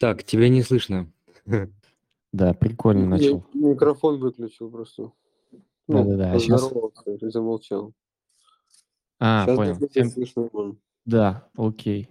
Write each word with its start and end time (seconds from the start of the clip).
Так, 0.00 0.24
тебя 0.24 0.48
не 0.48 0.62
слышно. 0.62 1.12
Да, 2.32 2.54
прикольно 2.54 3.02
Я 3.02 3.06
начал. 3.08 3.46
микрофон 3.52 4.18
выключил 4.18 4.70
просто. 4.70 5.12
Ну, 5.86 6.04
Да-да-да, 6.04 6.30
а 6.30 6.32
поздоровался 6.34 7.10
и 7.10 7.28
замолчал. 7.28 7.92
А, 9.18 9.44
Сейчас 9.44 9.56
понял. 9.56 9.88
Всем- 9.90 10.10
слышно. 10.10 10.76
Да, 11.04 11.48
окей. 11.54 12.08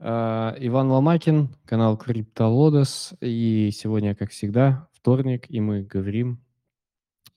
А, 0.00 0.56
Иван 0.58 0.90
Ломакин, 0.90 1.54
канал 1.66 1.96
Криптолодос. 1.96 3.14
И 3.20 3.70
сегодня, 3.72 4.16
как 4.16 4.30
всегда, 4.30 4.88
вторник, 4.92 5.48
и 5.48 5.60
мы 5.60 5.82
говорим, 5.82 6.42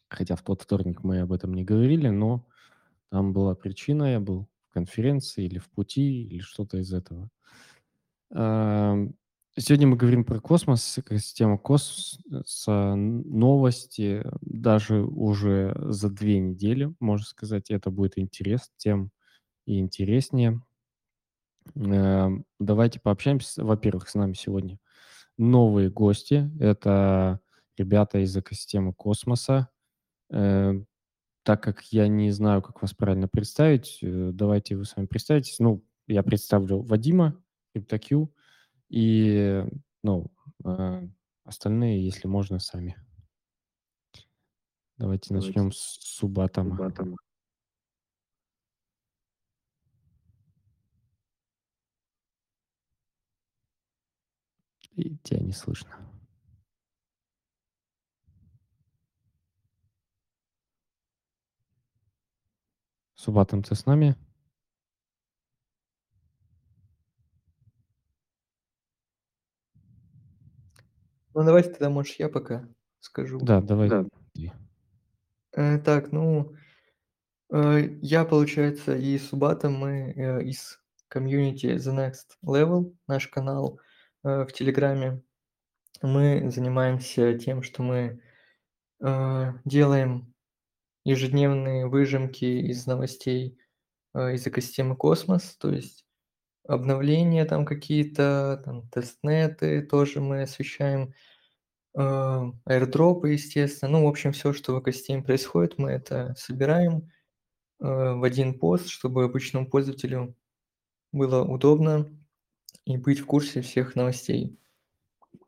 хотя 0.09 0.35
в 0.35 0.41
тот 0.41 0.63
вторник 0.63 1.03
мы 1.03 1.19
об 1.19 1.31
этом 1.33 1.53
не 1.53 1.63
говорили, 1.63 2.07
но 2.07 2.47
там 3.09 3.31
была 3.33 3.53
причина, 3.53 4.13
я 4.13 4.19
был 4.19 4.47
в 4.69 4.73
конференции 4.73 5.45
или 5.45 5.59
в 5.59 5.69
пути, 5.69 6.23
или 6.23 6.39
что-то 6.39 6.77
из 6.77 6.91
этого. 6.93 7.29
Сегодня 9.57 9.87
мы 9.87 9.97
говорим 9.97 10.23
про 10.23 10.39
космос, 10.39 10.97
экосистему 10.97 11.59
космоса, 11.59 12.95
новости, 12.95 14.23
даже 14.41 15.01
уже 15.03 15.75
за 15.77 16.09
две 16.09 16.39
недели, 16.39 16.93
можно 16.99 17.25
сказать, 17.25 17.69
это 17.69 17.91
будет 17.91 18.17
интерес 18.17 18.71
тем 18.77 19.11
и 19.65 19.79
интереснее. 19.79 20.61
Э, 21.75 22.29
Давайте 22.59 22.99
пообщаемся. 22.99 23.63
Во-первых, 23.63 24.09
с 24.09 24.15
нами 24.15 24.33
сегодня 24.33 24.79
новые 25.37 25.89
гости. 25.91 26.51
Это 26.59 27.39
ребята 27.77 28.19
из 28.19 28.35
экосистемы 28.37 28.93
космоса. 28.93 29.69
Э, 30.31 30.73
Так 31.45 31.63
как 31.63 31.83
я 31.93 32.07
не 32.09 32.31
знаю, 32.31 32.61
как 32.63 32.81
вас 32.83 32.93
правильно 32.93 33.27
представить, 33.29 33.99
э, 34.03 34.31
давайте 34.33 34.75
вы 34.77 34.85
сами 34.85 35.07
представитесь. 35.07 35.59
Ну, 35.59 35.83
я 36.07 36.23
представлю 36.23 36.81
Вадима, 36.83 37.35
CryptoQ, 37.75 38.29
и, 38.91 39.63
ну, 40.03 40.29
э, 40.65 41.07
остальные, 41.45 42.03
если 42.03 42.27
можно, 42.27 42.59
сами. 42.59 42.97
Давайте 44.97 45.29
Давайте. 45.29 45.47
начнем 45.47 45.71
с 45.71 45.97
Субатома. 46.01 46.91
И 54.97 55.17
тебя 55.23 55.39
не 55.39 55.53
слышно. 55.53 55.97
Субатом, 63.15 63.63
ты 63.63 63.73
с 63.73 63.85
нами? 63.85 64.17
Ну, 71.33 71.43
давайте 71.43 71.69
тогда, 71.69 71.89
может, 71.89 72.19
я 72.19 72.29
пока 72.29 72.67
скажу. 72.99 73.39
Да, 73.39 73.61
давай. 73.61 73.89
Да. 73.89 74.05
Э, 75.53 75.79
так, 75.79 76.11
ну, 76.11 76.53
э, 77.51 77.97
я, 78.01 78.25
получается, 78.25 78.95
и 78.95 79.17
Субата, 79.17 79.69
мы 79.69 80.13
э, 80.15 80.43
из 80.43 80.79
комьюнити 81.07 81.65
The 81.65 81.93
Next 81.93 82.37
Level, 82.45 82.95
наш 83.07 83.27
канал 83.27 83.79
э, 84.23 84.45
в 84.45 84.53
Телеграме. 84.53 85.21
Мы 86.01 86.49
занимаемся 86.49 87.37
тем, 87.37 87.63
что 87.63 87.83
мы 87.83 88.21
э, 89.01 89.53
делаем 89.65 90.33
ежедневные 91.03 91.87
выжимки 91.87 92.45
из 92.45 92.85
новостей 92.85 93.57
э, 94.13 94.35
из 94.35 94.47
экосистемы 94.47 94.95
Космос, 94.95 95.57
то 95.57 95.69
есть 95.69 96.05
обновления 96.67 97.45
там 97.45 97.65
какие-то, 97.65 98.61
там 98.63 98.87
тестнеты 98.89 99.81
тоже 99.81 100.21
мы 100.21 100.43
освещаем, 100.43 101.13
аирдропы, 101.93 103.29
естественно. 103.29 103.91
Ну, 103.91 104.05
в 104.05 104.09
общем, 104.09 104.31
все, 104.31 104.53
что 104.53 104.75
в 104.75 104.81
экосистеме 104.81 105.23
происходит, 105.23 105.77
мы 105.77 105.91
это 105.91 106.33
собираем 106.37 107.11
э, 107.79 107.85
в 107.85 108.23
один 108.23 108.57
пост, 108.57 108.87
чтобы 108.87 109.25
обычному 109.25 109.69
пользователю 109.69 110.35
было 111.11 111.43
удобно 111.43 112.09
и 112.85 112.97
быть 112.97 113.19
в 113.19 113.25
курсе 113.25 113.61
всех 113.61 113.95
новостей. 113.95 114.57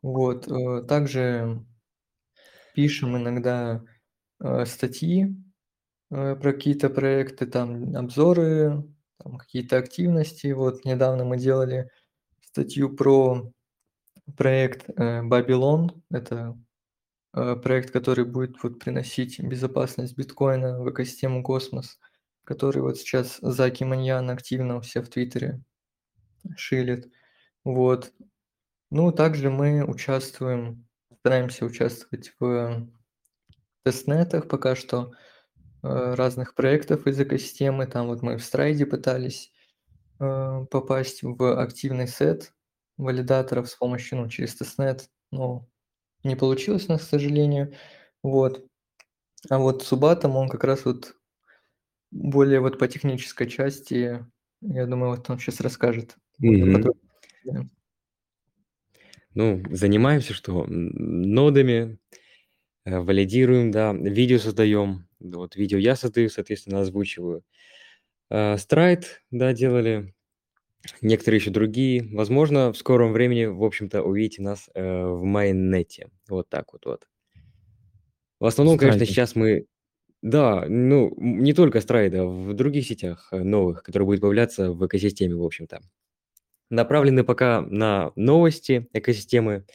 Вот. 0.02 0.48
э, 0.48 0.84
Также 0.84 1.66
пишем 2.76 3.18
иногда 3.18 3.84
э, 4.40 4.66
статьи 4.66 5.36
э, 6.12 6.36
про 6.36 6.54
какие-то 6.54 6.90
проекты, 6.90 7.46
там 7.46 7.96
обзоры, 7.96 8.84
там 9.18 9.38
какие-то 9.38 9.78
активности. 9.78 10.52
Вот 10.52 10.86
недавно 10.86 11.24
мы 11.24 11.38
делали 11.38 11.90
статью 12.42 12.96
про 12.96 13.52
проект 14.38 14.90
э, 14.90 15.22
Babylon. 15.22 16.02
Это 16.12 16.58
э, 17.34 17.56
проект, 17.56 17.92
который 17.92 18.26
будет 18.26 18.62
вот 18.64 18.80
приносить 18.80 19.40
безопасность 19.40 20.18
биткоина 20.18 20.82
в 20.82 20.90
экосистему 20.90 21.44
Космос, 21.44 22.00
который 22.44 22.82
вот 22.82 22.98
сейчас 22.98 23.38
Заки 23.42 23.84
Маньян 23.84 24.30
активно 24.30 24.82
все 24.82 25.02
в 25.02 25.10
Твиттере 25.10 25.62
шилит. 26.56 27.12
Вот. 27.64 28.14
Ну, 28.92 29.12
также 29.12 29.50
мы 29.50 29.84
участвуем, 29.86 30.86
стараемся 31.20 31.66
участвовать 31.66 32.34
в 32.40 32.88
тестнетах 33.84 34.48
пока 34.48 34.76
что 34.76 35.12
э, 35.82 36.14
разных 36.16 36.56
проектов 36.56 37.08
из 37.08 37.20
экосистемы. 37.20 37.88
Там 37.88 38.08
вот 38.08 38.22
мы 38.22 38.38
в 38.38 38.44
Stride 38.44 38.86
пытались 38.86 39.52
э, 40.20 40.66
попасть 40.70 41.24
в 41.24 41.62
активный 41.62 42.08
сет 42.08 42.54
валидаторов 42.98 43.70
с 43.70 43.76
помощью, 43.76 44.20
ну, 44.20 44.30
через 44.30 44.56
тестнет, 44.56 45.10
но 45.32 45.68
не 46.24 46.36
получилось 46.36 46.88
у 46.88 46.94
нас, 46.94 47.02
к 47.02 47.10
сожалению. 47.10 47.74
Вот. 48.22 48.66
А 49.50 49.60
вот 49.60 49.84
Субатом, 49.84 50.36
он 50.36 50.50
как 50.50 50.64
раз 50.64 50.86
вот 50.86 51.16
более 52.12 52.60
вот 52.60 52.78
по 52.80 52.88
технической 52.88 53.50
части, 53.50 54.26
я 54.62 54.86
думаю, 54.86 55.12
вот 55.12 55.30
он 55.30 55.40
сейчас 55.40 55.60
расскажет. 55.60 56.16
Ну, 59.34 59.64
занимаемся 59.72 60.34
что? 60.34 60.66
Нодами, 60.68 61.98
э, 62.86 63.00
валидируем, 63.00 63.72
да, 63.72 63.92
видео 63.92 64.38
создаем. 64.38 65.08
Да, 65.20 65.40
Вот 65.40 65.56
видео 65.56 65.80
я 65.80 65.96
создаю, 65.96 66.30
соответственно, 66.30 66.82
озвучиваю. 66.82 67.44
Э, 68.30 68.58
Страйт, 68.58 69.24
да, 69.32 69.54
делали. 69.54 70.14
Некоторые 71.02 71.40
еще 71.40 71.52
другие. 71.52 72.08
Возможно, 72.12 72.74
в 72.74 72.78
скором 72.78 73.14
времени, 73.14 73.46
в 73.46 73.64
общем-то, 73.64 74.04
увидите 74.04 74.42
нас 74.42 74.70
э, 74.74 75.06
в 75.06 75.24
майннете. 75.24 76.10
Вот 76.28 76.50
так 76.50 76.74
вот 76.74 76.86
вот. 76.86 77.08
В 78.40 78.46
основном, 78.46 78.78
конечно, 78.78 78.98
Страйде. 78.98 79.14
сейчас 79.14 79.36
мы... 79.36 79.66
Да, 80.22 80.66
ну, 80.68 81.14
не 81.18 81.54
только 81.54 81.82
Страйда, 81.82 82.26
в 82.26 82.54
других 82.54 82.86
сетях 82.86 83.30
э, 83.32 83.44
новых, 83.44 83.84
которые 83.84 84.06
будут 84.06 84.22
появляться 84.22 84.72
в 84.72 84.86
экосистеме, 84.86 85.36
в 85.36 85.44
общем-то. 85.44 85.82
Направлены 86.70 87.24
пока 87.24 87.62
на 87.62 88.12
новости 88.16 88.88
экосистемы. 88.94 89.66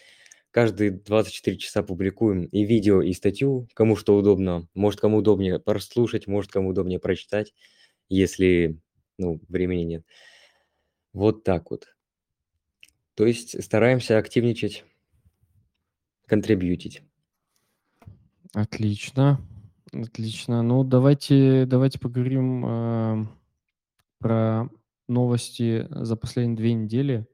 Каждые 0.51 0.91
24 0.91 1.57
часа 1.59 1.83
публикуем 1.83 2.47
и 2.47 2.65
видео, 2.65 3.03
и 3.03 3.13
статью, 3.13 3.69
кому 3.75 3.97
что 3.97 4.17
удобно. 4.17 4.67
Может, 4.75 5.01
кому 5.01 5.19
удобнее 5.19 5.59
прослушать, 5.59 6.27
может, 6.27 6.51
кому 6.51 6.71
удобнее 6.71 6.99
прочитать, 6.99 7.55
если, 8.09 8.81
ну, 9.19 9.41
времени 9.49 9.83
нет. 9.83 10.05
Вот 11.19 11.43
так 11.43 11.73
вот. 11.73 11.97
То 13.17 13.27
есть 13.27 13.61
стараемся 13.65 14.19
активничать, 14.19 14.85
контрибьютить. 16.29 17.03
Отлично. 18.55 19.41
Отлично. 19.93 20.63
Ну, 20.63 20.85
давайте, 20.85 21.67
давайте 21.67 21.99
поговорим 21.99 22.65
э, 22.65 23.27
про 24.21 24.69
новости 25.09 25.89
за 25.91 26.15
последние 26.15 26.57
две 26.57 26.75
недели. 26.75 27.27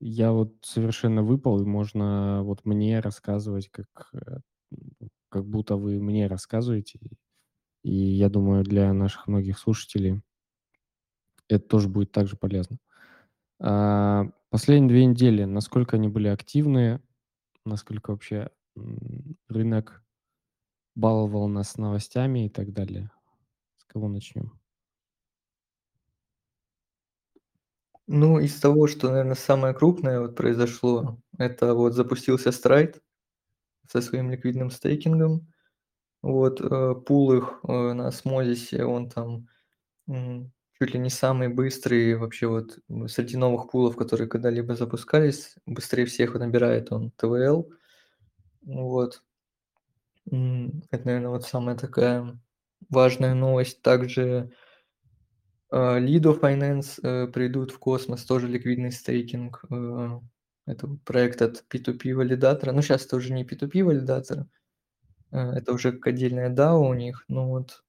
Я 0.00 0.32
вот 0.32 0.54
совершенно 0.62 1.22
выпал, 1.22 1.60
и 1.60 1.66
можно 1.66 2.42
вот 2.42 2.64
мне 2.64 3.00
рассказывать, 3.00 3.68
как, 3.68 4.14
э, 4.14 4.38
как 5.28 5.44
будто 5.44 5.76
вы 5.76 6.00
мне 6.00 6.26
рассказываете. 6.26 7.00
И 7.82 7.94
я 7.94 8.30
думаю, 8.30 8.64
для 8.64 8.94
наших 8.94 9.26
многих 9.26 9.58
слушателей 9.58 10.22
это 11.48 11.68
тоже 11.68 11.90
будет 11.90 12.10
также 12.10 12.38
полезно. 12.38 12.78
А, 12.78 12.93
Последние 13.58 14.88
две 14.88 15.06
недели, 15.06 15.44
насколько 15.44 15.96
они 15.96 16.08
были 16.08 16.28
активны, 16.28 17.00
насколько 17.64 18.10
вообще 18.10 18.50
рынок 19.48 20.02
баловал 20.94 21.48
нас 21.48 21.76
новостями 21.76 22.46
и 22.46 22.48
так 22.48 22.72
далее. 22.72 23.10
С 23.78 23.84
кого 23.84 24.08
начнем? 24.08 24.58
Ну, 28.06 28.38
из 28.38 28.60
того, 28.60 28.86
что, 28.86 29.08
наверное, 29.08 29.34
самое 29.34 29.72
крупное 29.74 30.20
вот 30.20 30.36
произошло, 30.36 31.18
это 31.38 31.74
вот 31.74 31.94
запустился 31.94 32.52
Страйт 32.52 33.00
со 33.88 34.00
своим 34.02 34.30
ликвидным 34.30 34.70
стейкингом. 34.70 35.52
Вот, 36.22 36.60
э, 36.60 36.94
пул 37.06 37.32
их 37.32 37.60
э, 37.68 37.92
на 37.92 38.10
Смозисе, 38.10 38.84
он 38.84 39.08
там 39.10 39.48
чуть 40.78 40.94
ли 40.94 41.00
не 41.00 41.10
самый 41.10 41.48
быстрый 41.48 42.16
вообще 42.16 42.46
вот 42.46 42.78
среди 43.08 43.36
новых 43.36 43.70
пулов, 43.70 43.96
которые 43.96 44.28
когда-либо 44.28 44.74
запускались. 44.74 45.56
Быстрее 45.66 46.06
всех 46.06 46.34
набирает 46.34 46.92
он 46.92 47.10
ТВЛ. 47.12 47.70
Вот. 48.62 49.22
Это, 50.26 51.04
наверное, 51.04 51.28
вот 51.28 51.44
самая 51.44 51.76
такая 51.76 52.38
важная 52.88 53.34
новость. 53.34 53.82
Также 53.82 54.50
а, 55.70 55.98
Lido 55.98 56.38
Finance 56.40 57.00
э, 57.02 57.26
придут 57.28 57.72
в 57.72 57.78
космос, 57.78 58.24
тоже 58.24 58.48
ликвидный 58.48 58.92
стейкинг. 58.92 59.64
Э, 59.70 60.20
это 60.66 60.88
проект 61.04 61.42
от 61.42 61.64
P2P 61.70 62.14
валидатора. 62.14 62.72
Ну, 62.72 62.80
сейчас 62.80 63.04
это 63.04 63.16
уже 63.16 63.32
не 63.32 63.44
P2P 63.44 63.84
валидатор, 63.84 64.46
э, 65.32 65.38
это 65.38 65.72
уже 65.72 65.98
отдельная 66.02 66.48
DAO 66.48 66.78
у 66.78 66.94
них. 66.94 67.24
Ну 67.28 67.48
вот, 67.48 67.83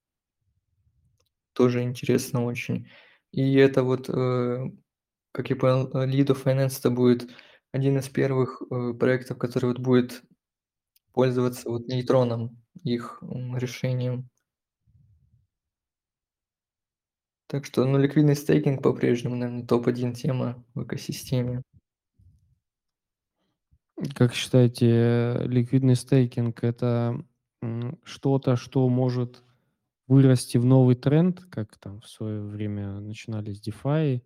тоже 1.56 1.82
интересно 1.82 2.44
очень. 2.44 2.88
И 3.32 3.54
это 3.54 3.82
вот, 3.82 4.06
как 4.06 5.50
я 5.50 5.56
понял, 5.56 5.90
Lido 5.90 6.36
Finance 6.40 6.78
это 6.78 6.90
будет 6.90 7.28
один 7.72 7.98
из 7.98 8.08
первых 8.08 8.62
проектов, 8.98 9.38
который 9.38 9.66
вот 9.66 9.78
будет 9.78 10.22
пользоваться 11.12 11.68
вот 11.70 11.88
нейтроном, 11.88 12.62
их 12.84 13.22
решением. 13.22 14.28
Так 17.48 17.64
что, 17.64 17.84
ну, 17.84 17.96
ликвидный 17.98 18.34
стейкинг 18.34 18.82
по-прежнему, 18.82 19.36
наверное, 19.36 19.66
топ-1 19.66 20.14
тема 20.14 20.64
в 20.74 20.82
экосистеме. 20.82 21.62
Как 24.14 24.34
считаете, 24.34 25.38
ликвидный 25.44 25.94
стейкинг- 25.94 26.62
это, 26.62 27.24
что-то, 28.04 28.56
что 28.56 28.86
может 28.88 29.42
вырасти 30.06 30.58
в 30.58 30.64
новый 30.64 30.94
тренд, 30.96 31.40
как 31.50 31.76
там 31.78 32.00
в 32.00 32.08
свое 32.08 32.42
время 32.42 33.00
начинались 33.00 33.60
DeFi, 33.60 34.22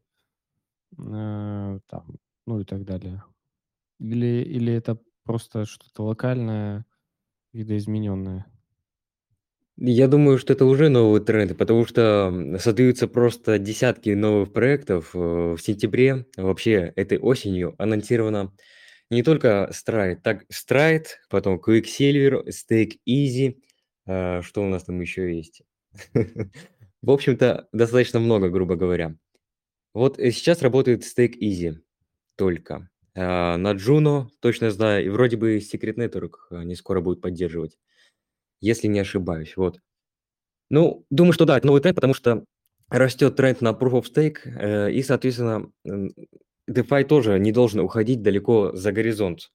э, 0.98 1.80
там, 1.86 2.16
ну 2.46 2.60
и 2.60 2.64
так 2.64 2.84
далее? 2.84 3.24
Или 3.98 4.42
или 4.42 4.72
это 4.72 4.98
просто 5.24 5.64
что-то 5.66 6.04
локальное, 6.04 6.86
видоизмененное? 7.52 8.46
Я 9.82 10.08
думаю, 10.08 10.36
что 10.38 10.52
это 10.52 10.66
уже 10.66 10.90
новый 10.90 11.22
тренд, 11.22 11.56
потому 11.56 11.86
что 11.86 12.58
создаются 12.58 13.08
просто 13.08 13.58
десятки 13.58 14.10
новых 14.10 14.52
проектов. 14.52 15.12
Э, 15.14 15.54
в 15.54 15.58
сентябре, 15.58 16.26
вообще 16.36 16.92
этой 16.96 17.18
осенью, 17.18 17.74
анонсировано 17.78 18.52
не 19.10 19.22
только 19.22 19.70
Stride, 19.72 20.16
так 20.22 20.44
Stride, 20.52 21.06
потом 21.30 21.58
Quicksilver, 21.58 22.46
Stake 22.48 22.98
Easy, 23.08 23.56
э, 24.06 24.42
что 24.42 24.62
у 24.62 24.66
нас 24.68 24.84
там 24.84 25.00
еще 25.00 25.34
есть? 25.34 25.62
В 27.02 27.10
общем-то, 27.10 27.68
достаточно 27.72 28.20
много, 28.20 28.50
грубо 28.50 28.76
говоря. 28.76 29.16
Вот 29.94 30.18
э, 30.18 30.30
сейчас 30.30 30.62
работает 30.62 31.02
Stake 31.02 31.38
Easy 31.40 31.76
только. 32.36 32.88
На 33.14 33.74
Juno 33.74 34.28
точно 34.40 34.70
знаю, 34.70 35.04
и 35.04 35.08
вроде 35.08 35.36
бы 35.36 35.58
Secret 35.58 35.96
Network 35.96 36.64
не 36.64 36.76
скоро 36.76 37.00
будет 37.00 37.20
поддерживать 37.20 37.76
если 38.60 38.88
не 38.88 39.00
ошибаюсь. 39.00 39.56
Вот. 39.56 39.80
Ну, 40.68 41.04
думаю, 41.10 41.32
что 41.32 41.46
да, 41.46 41.58
это 41.58 41.66
новый 41.66 41.82
тренд, 41.82 41.96
потому 41.96 42.14
что 42.14 42.44
растет 42.88 43.36
тренд 43.36 43.60
на 43.60 43.70
Proof 43.70 44.02
of 44.02 44.04
Stake, 44.12 44.38
э, 44.44 44.92
и, 44.92 45.02
соответственно, 45.02 45.70
DeFi 46.68 47.04
тоже 47.04 47.38
не 47.38 47.52
должен 47.52 47.80
уходить 47.80 48.22
далеко 48.22 48.72
за 48.74 48.92
горизонт. 48.92 49.50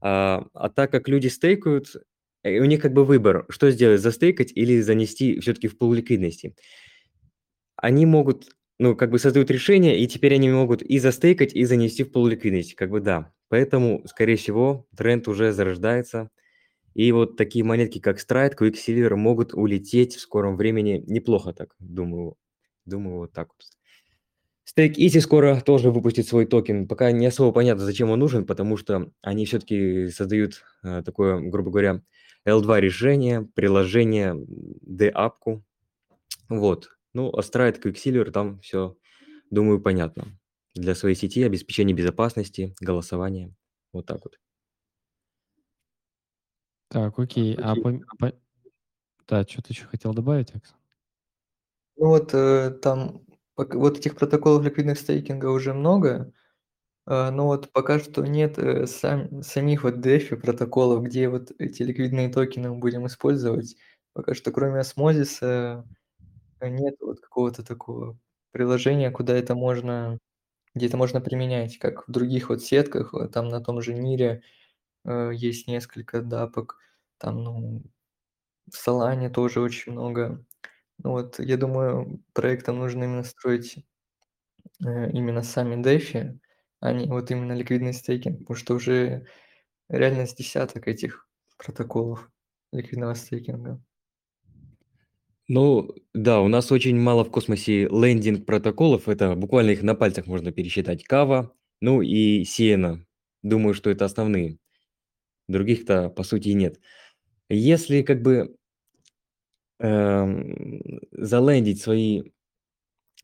А, 0.00 0.46
а 0.54 0.68
так 0.70 0.90
как 0.90 1.08
люди 1.08 1.28
стейкают, 1.28 1.96
э, 2.44 2.60
у 2.60 2.64
них 2.64 2.80
как 2.80 2.92
бы 2.92 3.04
выбор, 3.04 3.46
что 3.48 3.70
сделать, 3.70 4.00
застейкать 4.00 4.52
или 4.54 4.80
занести 4.80 5.40
все-таки 5.40 5.68
в 5.68 5.76
пул 5.76 5.92
ликвидности. 5.92 6.54
Они 7.76 8.06
могут, 8.06 8.46
ну, 8.78 8.94
как 8.96 9.10
бы 9.10 9.18
создают 9.18 9.50
решение, 9.50 9.98
и 9.98 10.06
теперь 10.06 10.34
они 10.34 10.50
могут 10.50 10.82
и 10.82 10.98
застейкать, 10.98 11.54
и 11.54 11.64
занести 11.64 12.04
в 12.04 12.12
пул 12.12 12.26
ликвидности, 12.26 12.74
как 12.74 12.90
бы 12.90 13.00
да. 13.00 13.32
Поэтому, 13.48 14.02
скорее 14.06 14.36
всего, 14.36 14.86
тренд 14.96 15.26
уже 15.28 15.52
зарождается– 15.52 16.30
и 16.94 17.10
вот 17.10 17.36
такие 17.36 17.64
монетки, 17.64 17.98
как 17.98 18.18
Stride, 18.18 18.56
Quicksilver 18.56 19.16
могут 19.16 19.52
улететь 19.52 20.14
в 20.14 20.20
скором 20.20 20.56
времени 20.56 21.02
неплохо 21.06 21.52
так, 21.52 21.74
думаю. 21.80 22.36
Думаю, 22.84 23.18
вот 23.18 23.32
так 23.32 23.48
вот. 23.48 23.66
Stake 24.66 24.94
Easy 24.94 25.20
скоро 25.20 25.60
тоже 25.60 25.90
выпустит 25.90 26.28
свой 26.28 26.46
токен. 26.46 26.86
Пока 26.86 27.10
не 27.12 27.26
особо 27.26 27.52
понятно, 27.52 27.84
зачем 27.84 28.10
он 28.10 28.20
нужен, 28.20 28.46
потому 28.46 28.76
что 28.76 29.10
они 29.22 29.44
все-таки 29.44 30.08
создают 30.08 30.62
э, 30.82 31.02
такое, 31.04 31.40
грубо 31.40 31.70
говоря, 31.70 32.02
L2 32.46 32.80
решение, 32.80 33.42
приложение, 33.42 34.34
D-апку. 34.46 35.64
Вот. 36.48 36.90
Ну, 37.14 37.30
а 37.30 37.40
Stride, 37.40 37.80
Quicksilver, 37.82 38.30
там 38.30 38.60
все, 38.60 38.96
думаю, 39.50 39.80
понятно. 39.80 40.38
Для 40.74 40.94
своей 40.94 41.14
сети, 41.14 41.42
обеспечения 41.42 41.94
безопасности, 41.94 42.74
голосования. 42.80 43.54
Вот 43.92 44.06
так 44.06 44.20
вот. 44.24 44.38
Так, 46.90 47.18
окей. 47.18 47.56
А 47.56 47.74
по 47.74 48.00
по 48.18 48.32
Да, 49.28 49.44
что 49.44 49.62
ты 49.62 49.72
еще 49.72 49.86
хотел 49.86 50.12
добавить, 50.14 50.54
Акс? 50.54 50.74
Ну 51.96 52.08
вот, 52.08 52.34
э, 52.34 52.70
там 52.82 53.22
вот 53.56 53.98
этих 53.98 54.16
протоколов 54.16 54.64
ликвидных 54.64 54.98
стейкинга 54.98 55.46
уже 55.46 55.72
много, 55.72 56.32
э, 57.06 57.30
но 57.30 57.46
вот 57.46 57.72
пока 57.72 57.98
что 57.98 58.22
нет, 58.26 58.58
э, 58.58 58.86
сам 58.86 59.42
самих 59.42 59.84
вот 59.84 59.96
DeFi 59.96 60.36
протоколов, 60.36 61.04
где 61.04 61.28
вот 61.28 61.52
эти 61.58 61.82
ликвидные 61.82 62.28
токены 62.30 62.70
мы 62.70 62.78
будем 62.78 63.06
использовать. 63.06 63.76
Пока 64.14 64.34
что 64.34 64.52
кроме 64.52 64.80
осмозиса 64.80 65.84
нет 66.62 66.96
вот 67.00 67.20
какого-то 67.20 67.64
такого 67.64 68.18
приложения, 68.52 69.10
куда 69.10 69.34
это 69.36 69.54
можно 69.54 70.18
где 70.74 70.86
это 70.86 70.96
можно 70.98 71.20
применять, 71.20 71.78
как 71.78 72.08
в 72.08 72.12
других 72.12 72.50
вот 72.50 72.62
сетках, 72.62 73.14
там 73.32 73.48
на 73.48 73.60
том 73.60 73.82
же 73.82 73.94
мире 73.94 74.42
э, 75.04 75.32
есть 75.34 75.68
несколько 75.68 76.22
дапок. 76.22 76.78
Там, 77.18 77.44
ну, 77.44 77.82
в 78.70 78.88
Solana 78.88 79.30
тоже 79.30 79.60
очень 79.60 79.92
много. 79.92 80.44
Ну 81.02 81.12
вот, 81.12 81.38
я 81.40 81.56
думаю, 81.58 82.22
проектам 82.34 82.78
нужно 82.78 83.04
именно 83.04 83.24
строить 83.24 83.78
э, 84.84 85.10
именно 85.12 85.42
сами 85.42 85.76
DeFi, 85.82 86.38
а 86.84 86.92
не 86.92 87.06
вот 87.06 87.30
именно 87.30 87.54
ликвидный 87.54 87.94
стейкинг, 87.94 88.40
потому 88.40 88.56
что 88.56 88.74
уже 88.74 89.26
реально 89.88 90.26
с 90.26 90.34
десяток 90.34 90.86
этих 90.86 91.26
протоколов 91.56 92.30
ликвидного 92.72 93.14
стейкинга. 93.14 93.82
Ну, 95.48 95.94
да, 96.12 96.42
у 96.42 96.48
нас 96.48 96.70
очень 96.70 97.00
мало 97.00 97.24
в 97.24 97.30
космосе 97.30 97.88
лендинг 97.88 98.44
протоколов, 98.44 99.08
это 99.08 99.34
буквально 99.34 99.70
их 99.70 99.82
на 99.82 99.94
пальцах 99.94 100.26
можно 100.26 100.52
пересчитать. 100.52 101.04
Кава, 101.04 101.54
ну 101.80 102.02
и 102.02 102.42
Siena. 102.42 102.98
Думаю, 103.42 103.72
что 103.72 103.88
это 103.88 104.04
основные. 104.04 104.58
Других-то, 105.48 106.10
по 106.10 106.22
сути, 106.22 106.50
нет. 106.50 106.80
Если 107.48 108.02
как 108.02 108.20
бы 108.20 108.56
эм, 109.78 111.00
залендить 111.12 111.80
свои 111.80 112.20
э, 112.20 112.24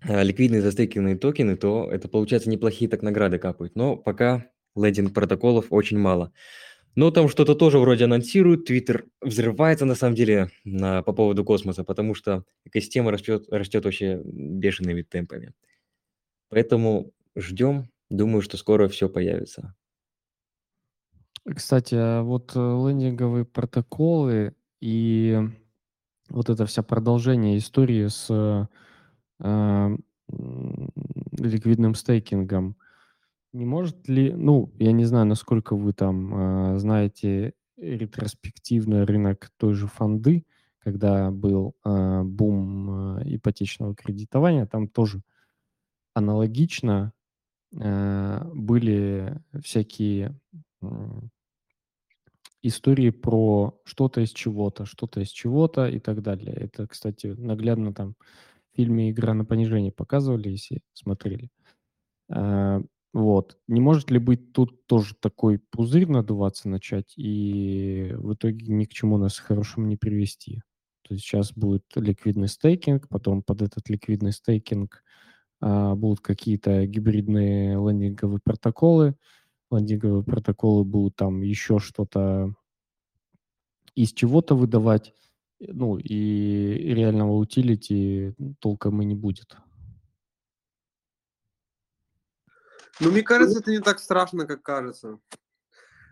ликвидные 0.02 0.62
застейкенные 0.62 1.16
токены, 1.16 1.56
то 1.56 1.88
это, 1.90 2.08
получается, 2.08 2.50
неплохие 2.50 2.88
так 2.90 3.02
награды 3.02 3.38
капают. 3.38 3.76
Но 3.76 3.96
пока 3.96 4.46
лендинг 4.76 5.12
протоколов 5.12 5.66
очень 5.70 5.98
мало. 5.98 6.32
Но 6.96 7.10
там 7.10 7.28
что-то 7.28 7.54
тоже 7.54 7.78
вроде 7.78 8.04
анонсируют, 8.04 8.66
Твиттер 8.66 9.06
взрывается 9.20 9.84
на 9.84 9.94
самом 9.94 10.16
деле 10.16 10.50
на, 10.64 11.02
по 11.02 11.12
поводу 11.12 11.44
космоса, 11.44 11.84
потому 11.84 12.14
что 12.14 12.44
экосистема 12.64 13.12
растет, 13.12 13.46
растет 13.48 13.84
вообще 13.84 14.20
бешеными 14.24 15.02
темпами. 15.02 15.54
Поэтому 16.48 17.12
ждем, 17.36 17.90
думаю, 18.10 18.42
что 18.42 18.56
скоро 18.56 18.88
все 18.88 19.08
появится. 19.08 19.74
Кстати, 21.44 21.94
а 21.94 22.22
вот 22.22 22.52
э, 22.54 22.58
лендинговые 22.58 23.44
протоколы 23.44 24.54
и 24.80 25.38
вот 26.28 26.50
это 26.50 26.66
вся 26.66 26.82
продолжение 26.82 27.56
истории 27.56 28.08
с 28.08 28.68
э, 29.40 29.96
ликвидным 31.38 31.94
стейкингом, 31.94 32.76
не 33.52 33.64
может 33.64 34.08
ли, 34.08 34.32
ну, 34.32 34.72
я 34.78 34.92
не 34.92 35.04
знаю, 35.04 35.26
насколько 35.26 35.74
вы 35.74 35.92
там 35.92 36.74
э, 36.74 36.78
знаете 36.78 37.54
ретроспективно 37.76 39.06
рынок 39.06 39.50
той 39.56 39.74
же 39.74 39.86
фонды, 39.86 40.44
когда 40.78 41.30
был 41.30 41.74
э, 41.84 42.22
бум 42.22 43.18
э, 43.18 43.36
ипотечного 43.36 43.94
кредитования, 43.94 44.66
там 44.66 44.86
тоже 44.86 45.22
аналогично 46.14 47.12
э, 47.76 48.44
были 48.54 49.40
всякие 49.62 50.38
истории 52.62 53.10
про 53.10 53.78
что-то 53.84 54.20
из 54.20 54.30
чего-то, 54.30 54.84
что-то 54.84 55.20
из 55.20 55.28
чего-то 55.28 55.86
и 55.86 55.98
так 55.98 56.22
далее. 56.22 56.54
Это, 56.54 56.86
кстати, 56.86 57.28
наглядно 57.28 57.92
там 57.92 58.14
фильме 58.76 59.10
«Игра 59.10 59.34
на 59.34 59.44
понижение» 59.44 59.92
показывали, 59.92 60.50
если 60.50 60.82
смотрели. 60.94 61.50
А, 62.30 62.80
вот. 63.12 63.58
Не 63.68 63.80
может 63.80 64.10
ли 64.10 64.18
быть 64.18 64.52
тут 64.52 64.86
тоже 64.86 65.14
такой 65.20 65.58
пузырь 65.58 66.06
надуваться 66.08 66.68
начать 66.68 67.14
и 67.16 68.12
в 68.16 68.34
итоге 68.34 68.72
ни 68.72 68.84
к 68.84 68.92
чему 68.92 69.18
нас 69.18 69.38
хорошему 69.38 69.86
не 69.86 69.96
привести? 69.96 70.62
То 71.02 71.14
есть 71.14 71.24
сейчас 71.24 71.52
будет 71.52 71.84
ликвидный 71.96 72.48
стейкинг, 72.48 73.08
потом 73.08 73.42
под 73.42 73.62
этот 73.62 73.88
ликвидный 73.88 74.32
стейкинг 74.32 75.02
а, 75.60 75.94
будут 75.96 76.20
какие-то 76.20 76.86
гибридные 76.86 77.74
лендинговые 77.74 78.40
протоколы. 78.44 79.16
Лендинговые 79.72 80.24
протоколы 80.24 80.84
будут 80.84 81.16
там 81.16 81.42
еще 81.42 81.78
что-то 81.80 82.54
из 83.94 84.12
чего-то 84.12 84.54
выдавать. 84.54 85.14
Ну, 85.60 85.98
и 85.98 86.94
реального 86.94 87.32
утилити 87.36 88.34
толком 88.60 89.02
и 89.02 89.04
не 89.04 89.14
будет. 89.14 89.56
Ну, 92.98 93.10
мне 93.10 93.22
кажется, 93.22 93.58
это 93.60 93.70
не 93.70 93.80
так 93.80 93.98
страшно, 93.98 94.46
как 94.46 94.62
кажется. 94.62 95.18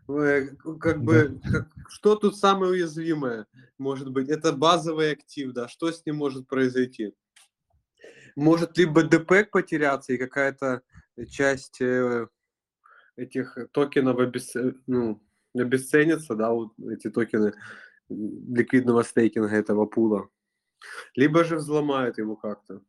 Э, 0.09 0.49
Как 0.81 1.03
бы, 1.03 1.41
как- 1.51 1.69
что 1.89 2.17
тут 2.17 2.37
самое 2.37 2.73
уязвимое 2.73 3.47
может 3.79 4.11
быть? 4.11 4.29
Это 4.29 4.53
базовый 4.53 5.13
актив, 5.13 5.53
да, 5.53 5.69
что 5.69 5.91
с 5.91 6.05
ним 6.07 6.17
может 6.17 6.47
произойти? 6.47 7.15
Может 8.37 8.79
либо 8.79 9.03
ДПЭК 9.03 9.51
потеряться 9.51 10.13
и 10.13 10.19
какая-то 10.19 10.83
часть 11.31 11.81
э, 11.81 12.29
этих 13.17 13.59
токенов 13.73 14.19
обесц- 14.19 14.79
ну, 14.87 15.23
обесценится, 15.55 16.35
да, 16.35 16.53
вот 16.53 16.73
эти 16.79 17.11
токены 17.11 17.53
ликвидного 18.09 19.03
стейкинга 19.03 19.55
этого 19.55 19.87
пула. 19.87 20.29
Либо 21.15 21.45
же 21.45 21.57
взломают 21.57 22.19
его 22.19 22.37
как-то. 22.37 22.81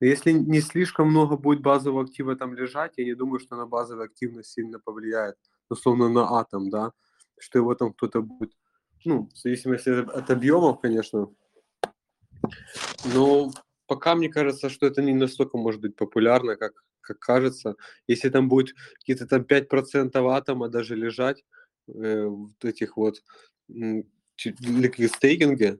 Если 0.00 0.32
не 0.32 0.60
слишком 0.60 1.08
много 1.08 1.36
будет 1.36 1.62
базового 1.62 2.02
актива 2.02 2.36
там 2.36 2.54
лежать, 2.54 2.92
я 2.98 3.04
не 3.04 3.14
думаю, 3.14 3.40
что 3.40 3.56
на 3.56 3.66
базовую 3.66 4.04
активность 4.04 4.50
сильно 4.50 4.78
повлияет, 4.78 5.36
условно 5.70 6.08
на 6.10 6.38
атом, 6.38 6.68
да, 6.68 6.92
что 7.38 7.58
его 7.58 7.74
там 7.74 7.94
кто-то 7.94 8.20
будет, 8.20 8.52
ну, 9.04 9.30
в 9.32 9.36
зависимости 9.38 9.88
от 9.88 10.30
объемов, 10.30 10.80
конечно. 10.80 11.28
Но 13.14 13.50
пока 13.86 14.14
мне 14.14 14.28
кажется, 14.28 14.68
что 14.68 14.86
это 14.86 15.00
не 15.00 15.14
настолько 15.14 15.56
может 15.56 15.80
быть 15.80 15.96
популярно, 15.96 16.56
как, 16.56 16.84
как 17.00 17.18
кажется. 17.18 17.76
Если 18.06 18.28
там 18.28 18.48
будет 18.48 18.74
какие-то 18.98 19.26
там 19.26 19.42
5% 19.42 20.10
атома 20.30 20.68
даже 20.68 20.94
лежать 20.94 21.42
э, 21.88 22.26
в 22.26 22.52
этих 22.62 22.98
вот 22.98 23.22
м, 24.36 24.56
чуть- 24.56 24.60
liquid 24.60 25.08
стейкинге, 25.08 25.78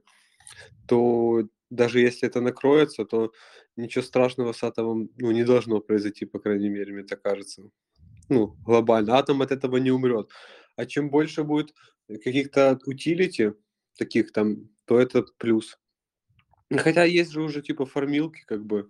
то 0.87 1.47
даже 1.69 1.99
если 1.99 2.27
это 2.27 2.41
накроется, 2.41 3.05
то 3.05 3.31
ничего 3.75 4.03
страшного 4.03 4.53
с 4.53 4.63
атомом 4.63 5.09
ну, 5.17 5.31
не 5.31 5.43
должно 5.43 5.79
произойти, 5.81 6.25
по 6.25 6.39
крайней 6.39 6.69
мере, 6.69 6.93
мне 6.93 7.03
так 7.03 7.21
кажется. 7.21 7.69
Ну, 8.29 8.55
глобально. 8.65 9.17
Атом 9.17 9.41
от 9.41 9.51
этого 9.51 9.77
не 9.77 9.91
умрет. 9.91 10.29
А 10.75 10.85
чем 10.85 11.09
больше 11.09 11.43
будет 11.43 11.73
каких-то 12.23 12.79
утилити, 12.85 13.53
таких 13.97 14.31
там, 14.31 14.69
то 14.85 14.99
это 14.99 15.23
плюс. 15.37 15.79
Хотя 16.71 17.03
есть 17.03 17.31
же 17.31 17.41
уже 17.41 17.61
типа 17.61 17.85
формилки, 17.85 18.43
как 18.45 18.65
бы, 18.65 18.89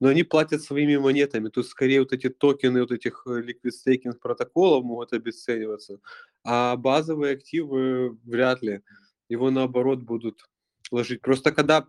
но 0.00 0.08
они 0.08 0.22
платят 0.22 0.62
своими 0.62 0.96
монетами. 0.96 1.48
Тут 1.48 1.66
скорее 1.66 2.00
вот 2.00 2.12
эти 2.12 2.28
токены 2.28 2.80
вот 2.80 2.92
этих 2.92 3.22
э, 3.26 3.40
liquid 3.40 3.70
staking 3.72 4.18
протоколов 4.18 4.84
могут 4.84 5.12
обесцениваться, 5.12 6.00
а 6.44 6.76
базовые 6.76 7.34
активы 7.34 8.18
вряд 8.24 8.62
ли. 8.62 8.82
Его 9.28 9.50
наоборот 9.50 10.00
будут 10.00 10.48
ложить. 10.90 11.20
Просто 11.22 11.52
когда 11.52 11.86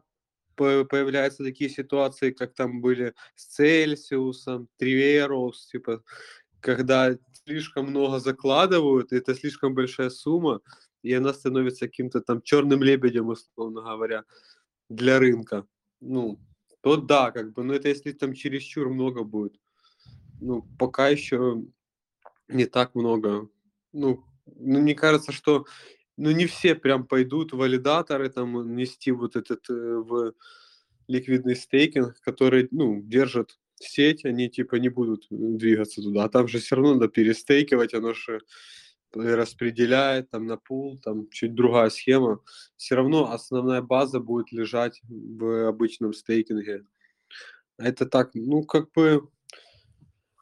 по- 0.56 0.86
появляются 0.86 1.44
такие 1.44 1.70
ситуации, 1.70 2.32
как 2.32 2.54
там 2.54 2.82
были 2.82 3.14
с 3.36 3.46
Цельсиусом, 3.48 4.70
Триверос, 4.78 5.68
типа, 5.68 6.04
когда 6.60 7.18
слишком 7.46 7.88
много 7.88 8.20
закладывают, 8.20 9.14
это 9.14 9.36
слишком 9.36 9.76
большая 9.76 10.10
сумма, 10.10 10.62
и 11.04 11.14
она 11.14 11.34
становится 11.34 11.88
каким-то 11.88 12.22
там 12.22 12.42
черным 12.42 12.82
лебедем, 12.82 13.30
условно 13.30 13.82
говоря, 13.82 14.24
для 14.90 15.20
рынка. 15.20 15.68
Ну, 16.02 16.40
то 16.86 16.98
да, 16.98 17.32
как 17.32 17.52
бы, 17.52 17.64
но 17.64 17.74
это 17.74 17.90
если 17.90 18.12
там 18.12 18.36
чересчур 18.36 18.90
много 18.90 19.24
будет. 19.24 19.60
Ну, 20.40 20.62
пока 20.78 21.08
еще 21.08 21.64
не 22.48 22.66
так 22.68 22.94
много. 22.94 23.50
Ну, 23.92 24.24
ну, 24.46 24.82
мне 24.82 24.94
кажется, 24.94 25.32
что 25.32 25.66
ну, 26.16 26.30
не 26.30 26.46
все 26.46 26.76
прям 26.76 27.08
пойдут 27.08 27.54
валидаторы 27.54 28.30
там 28.30 28.76
нести 28.76 29.10
вот 29.10 29.36
этот 29.36 29.68
э, 29.68 29.74
в 29.74 30.34
ликвидный 31.08 31.56
стейкинг, 31.56 32.22
который, 32.22 32.68
ну, 32.70 33.02
держит 33.02 33.58
сеть, 33.80 34.24
они 34.24 34.48
типа 34.48 34.76
не 34.76 34.90
будут 34.90 35.26
двигаться 35.32 36.04
туда. 36.04 36.26
А 36.26 36.30
там 36.30 36.48
же 36.48 36.60
все 36.60 36.76
равно 36.76 36.94
надо 36.94 37.08
перестейкивать, 37.08 37.96
оно 37.96 38.14
же 38.14 38.42
распределяет 39.14 40.30
там 40.30 40.46
на 40.46 40.58
пул, 40.58 41.00
там 41.00 41.30
чуть 41.30 41.56
другая 41.56 41.90
схема. 41.90 42.40
Все 42.76 42.96
равно 42.96 43.32
основная 43.32 43.82
база 43.82 44.20
будет 44.20 44.52
лежать 44.52 45.02
в 45.08 45.68
обычном 45.68 46.14
стейкинге. 46.14 46.86
Это 47.78 48.06
так, 48.06 48.32
ну, 48.34 48.64
как 48.64 48.92
бы, 48.94 49.28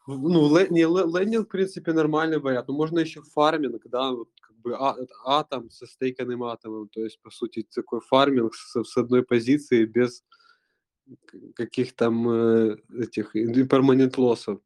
ну, 0.08 0.50
не, 0.70 0.84
ле- 0.84 1.20
лендинг, 1.20 1.48
в 1.48 1.52
принципе, 1.52 1.94
нормальный 1.94 2.40
вариант. 2.40 2.68
Но 2.68 2.74
можно 2.76 3.00
еще 3.00 3.22
фарминг, 3.22 3.82
да, 3.86 4.12
вот 4.12 4.30
как 4.40 4.56
бы 4.58 4.76
а- 4.76 4.98
атом 5.26 5.70
со 5.70 5.88
стейканным 5.88 6.44
атомом. 6.44 6.90
То 6.90 7.04
есть, 7.04 7.20
по 7.22 7.32
сути, 7.32 7.68
такой 7.74 8.02
фарминг 8.02 8.54
с, 8.54 8.84
с 8.84 8.98
одной 8.98 9.24
позиции 9.24 9.86
без 9.86 10.24
каких 11.56 11.96
там 11.96 12.30
э, 12.30 12.78
этих 12.98 13.36
имперманент 13.36 14.18
лоссов. 14.18 14.60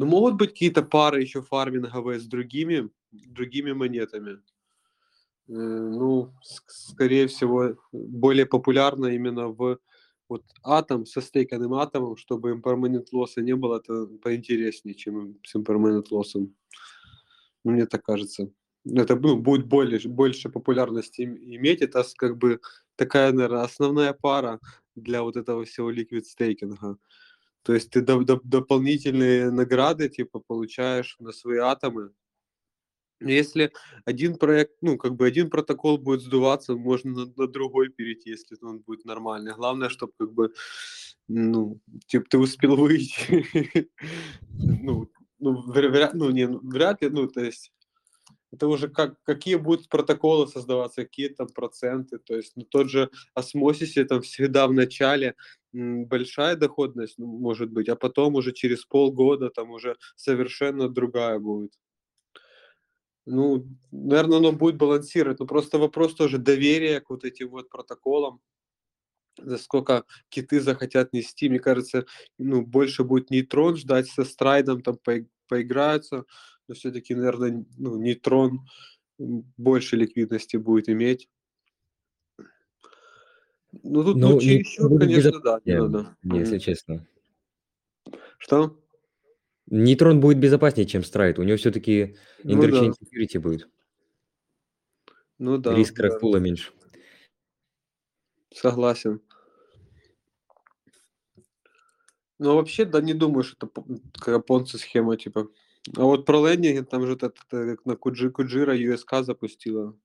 Но 0.00 0.06
могут 0.06 0.36
быть 0.36 0.52
какие-то 0.52 0.82
пары 0.82 1.20
еще 1.20 1.42
фарминговые 1.42 2.18
с 2.18 2.24
другими, 2.24 2.88
другими 3.12 3.72
монетами. 3.72 4.40
Э, 5.46 5.52
Ну, 5.52 6.32
скорее 6.66 7.26
всего, 7.26 7.76
более 7.92 8.46
популярно 8.46 9.08
именно 9.08 9.48
в 9.48 9.78
вот 10.30 10.42
атом 10.62 11.04
со 11.04 11.20
стейканным 11.20 11.74
атомом, 11.74 12.16
чтобы 12.16 12.52
impermanent 12.52 13.08
лосса 13.12 13.42
не 13.42 13.54
было, 13.54 13.76
это 13.76 14.06
поинтереснее, 14.22 14.94
чем 14.94 15.36
с 15.44 15.54
impermanent 15.54 16.06
лоссом. 16.10 16.54
Мне 17.64 17.84
так 17.84 18.02
кажется. 18.02 18.48
Это 18.86 19.16
ну, 19.16 19.36
будет 19.36 19.66
более, 19.66 20.00
больше 20.08 20.48
популярности 20.48 21.22
им- 21.22 21.36
иметь. 21.36 21.82
Это 21.82 22.02
как 22.16 22.38
бы 22.38 22.60
такая, 22.96 23.32
наверное, 23.32 23.64
основная 23.64 24.14
пара 24.14 24.60
для 24.94 25.22
вот 25.22 25.36
этого 25.36 25.64
всего 25.64 25.92
liquid 25.92 26.24
стейкинга. 26.24 26.96
То 27.62 27.74
есть 27.74 27.90
ты 27.90 28.00
доп- 28.00 28.24
доп- 28.24 28.40
дополнительные 28.44 29.50
награды 29.50 30.08
типа 30.08 30.40
получаешь 30.40 31.16
на 31.18 31.32
свои 31.32 31.58
атомы. 31.58 32.12
Если 33.20 33.70
один 34.06 34.38
проект, 34.38 34.76
ну, 34.80 34.96
как 34.96 35.14
бы 35.14 35.26
один 35.26 35.50
протокол 35.50 35.98
будет 35.98 36.22
сдуваться, 36.22 36.74
можно 36.74 37.26
на, 37.26 37.32
на 37.36 37.46
другой 37.46 37.90
перейти, 37.90 38.30
если 38.30 38.56
он 38.62 38.78
будет 38.78 39.04
нормальный. 39.04 39.52
Главное, 39.52 39.90
чтобы 39.90 40.14
как 40.18 40.32
бы, 40.32 40.54
ну, 41.28 41.78
типа 42.06 42.26
ты 42.30 42.38
успел 42.38 42.76
выйти. 42.76 43.46
Ну, 44.82 45.10
ну, 45.38 45.62
вря- 45.72 45.90
вряд, 45.90 46.14
ну, 46.14 46.30
не, 46.30 46.46
ну, 46.46 46.60
вряд 46.62 47.02
ли, 47.02 47.10
ну, 47.10 47.26
то 47.26 47.40
есть 47.42 47.72
это 48.52 48.66
уже 48.66 48.88
как, 48.88 49.22
какие 49.22 49.54
будут 49.56 49.88
протоколы 49.88 50.48
создаваться, 50.48 51.04
какие 51.04 51.28
там 51.28 51.48
проценты. 51.48 52.18
То 52.18 52.34
есть 52.36 52.52
ну, 52.56 52.64
тот 52.64 52.90
же 52.90 53.10
осмосисе 53.34 54.04
там 54.04 54.22
всегда 54.22 54.66
в 54.66 54.72
начале 54.72 55.36
большая 55.72 56.56
доходность 56.56 57.18
ну, 57.18 57.26
может 57.26 57.70
быть, 57.70 57.88
а 57.88 57.96
потом 57.96 58.34
уже 58.34 58.52
через 58.52 58.84
полгода 58.84 59.50
там 59.50 59.70
уже 59.70 59.96
совершенно 60.16 60.88
другая 60.88 61.38
будет. 61.38 61.72
Ну, 63.26 63.66
наверное, 63.92 64.38
оно 64.38 64.52
будет 64.52 64.76
балансировать, 64.76 65.38
но 65.38 65.46
просто 65.46 65.78
вопрос 65.78 66.14
тоже 66.14 66.38
доверия 66.38 67.00
к 67.00 67.10
вот 67.10 67.24
этим 67.24 67.50
вот 67.50 67.68
протоколам, 67.68 68.40
за 69.38 69.58
сколько 69.58 70.04
киты 70.28 70.60
захотят 70.60 71.12
нести. 71.12 71.48
Мне 71.48 71.60
кажется, 71.60 72.06
ну, 72.38 72.62
больше 72.62 73.04
будет 73.04 73.30
нейтрон 73.30 73.76
ждать 73.76 74.08
со 74.08 74.24
страйдом, 74.24 74.82
там 74.82 74.96
пои- 75.04 75.28
поиграются, 75.48 76.24
но 76.70 76.74
все-таки, 76.74 77.16
наверное, 77.16 77.66
ну, 77.78 77.96
нейтрон 77.96 78.60
больше 79.18 79.96
ликвидности 79.96 80.56
будет 80.56 80.88
иметь. 80.88 81.28
Ну, 83.72 84.04
тут, 84.04 84.16
ну, 84.16 84.28
Ну, 84.28 84.34
не 84.34 84.40
чересчур, 84.40 84.88
будет 84.88 85.00
конечно, 85.00 85.40
да, 85.40 85.60
не 85.64 85.74
надо. 85.74 86.16
если 86.22 86.54
Мгм. 86.54 86.60
честно. 86.60 87.06
Что? 88.38 88.80
Нейтрон 89.66 90.20
будет 90.20 90.38
безопаснее, 90.38 90.86
чем 90.86 91.02
страйт. 91.02 91.40
У 91.40 91.42
него 91.42 91.56
все-таки 91.56 92.16
Ну 92.44 92.60
да, 92.60 92.68
interchain 92.68 92.92
security 92.92 93.40
будет. 93.40 93.68
ну 95.38 95.58
да, 95.58 95.74
Риск 95.76 95.96
да, 95.96 96.04
рэпула 96.04 96.36
меньше. 96.36 96.72
согласен. 98.54 99.20
Ну, 102.38 102.54
вообще, 102.54 102.84
да, 102.84 103.00
не 103.00 103.12
думаю, 103.12 103.42
что 103.42 103.68
это 104.24 104.38
понци 104.38 104.78
схема, 104.78 105.16
типа. 105.16 105.50
А 105.96 106.02
вот 106.04 106.26
про 106.26 106.46
лендинги, 106.46 106.84
там 106.84 107.06
же 107.06 107.14
это, 107.14 107.26
это 107.26 107.76
как 107.76 107.86
на 107.86 107.96
Куджи, 107.96 108.30
Куджира 108.30 108.76
USK 108.76 109.22
запустила 109.22 109.96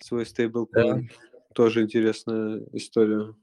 свой 0.00 0.24
стейблкоин. 0.26 1.10
Тоже 1.54 1.82
интересная 1.82 2.62
история. 2.72 3.34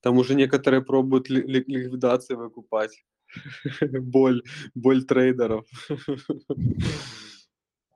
Там 0.00 0.18
уже 0.18 0.34
некоторые 0.34 0.82
пробуют 0.82 1.28
ли- 1.28 1.42
ли- 1.42 1.64
ликвидации 1.66 2.34
выкупать. 2.34 3.04
Боль, 3.82 4.42
боль 4.74 5.04
трейдеров. 5.04 5.66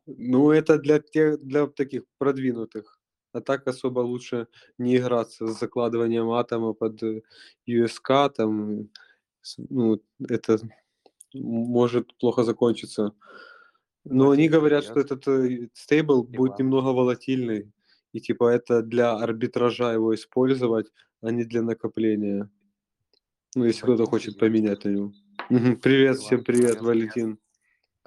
Ну, 0.07 0.51
это 0.51 0.79
для 0.79 0.99
тех, 0.99 1.41
для 1.41 1.67
таких 1.69 2.03
продвинутых. 2.19 3.01
А 3.33 3.41
так 3.41 3.69
особо 3.69 4.01
лучше 4.01 4.49
не 4.79 4.97
играться 4.97 5.47
с 5.47 5.61
закладыванием 5.61 6.31
атома 6.31 6.73
под 6.73 7.01
э, 7.03 7.23
USK, 7.69 8.31
там, 8.31 8.89
с- 9.41 9.57
ну, 9.71 10.03
это 10.29 10.59
может 11.35 12.17
плохо 12.19 12.45
закончиться. 12.45 13.13
Но 14.05 14.31
они 14.31 14.49
говорят, 14.49 14.85
что 14.85 15.01
этот 15.01 15.29
э, 15.29 15.69
стейбл 15.75 16.25
будет 16.25 16.59
немного 16.59 16.89
волатильный, 16.89 17.71
и 18.13 18.21
типа 18.21 18.49
это 18.49 18.83
для 18.83 19.15
арбитража 19.15 19.93
его 19.93 20.15
использовать, 20.15 20.91
а 21.21 21.31
не 21.31 21.45
для 21.45 21.63
накопления. 21.63 22.51
Ну, 23.55 23.65
если 23.65 23.83
кто-то 23.83 24.07
хочет 24.07 24.39
поменять 24.39 24.85
на 24.85 24.91
него. 24.91 25.13
Привет, 25.83 26.19
всем 26.19 26.45
привет. 26.45 26.81
Валентин. 26.81 27.39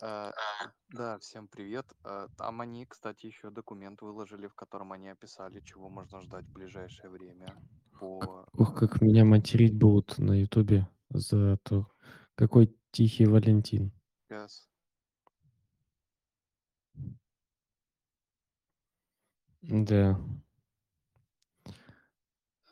А, 0.01 0.32
Да, 0.89 1.18
всем 1.20 1.48
привет. 1.48 1.86
А, 2.03 2.27
Там 2.38 2.62
они, 2.62 2.86
кстати, 2.86 3.27
еще 3.27 3.50
документ 3.50 4.01
выложили, 4.01 4.48
в 4.48 4.56
котором 4.56 4.94
они 4.94 5.10
описали, 5.10 5.60
чего 5.60 5.89
можно 5.89 6.22
ждать 6.22 6.46
в 6.46 6.53
ближайшее 6.53 7.10
время 7.10 7.53
по... 8.00 8.46
Ух, 8.53 8.75
как 8.75 9.01
меня 9.01 9.25
материть 9.25 9.75
будут 9.77 10.18
на 10.18 10.39
Ютубе 10.39 10.88
за 11.10 11.58
то, 11.63 11.88
какой 12.36 12.75
тихий 12.94 13.26
Валентин. 13.26 13.92
Сейчас. 14.30 14.70
Да. 19.62 20.20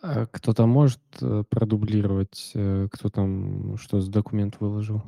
А 0.02 0.26
кто-то 0.28 0.66
может 0.66 1.02
э, 1.22 1.44
продублировать, 1.50 2.52
э, 2.56 2.88
кто 2.92 3.10
там 3.10 3.78
что 3.78 4.00
за 4.00 4.10
документ 4.12 4.60
выложил? 4.60 5.04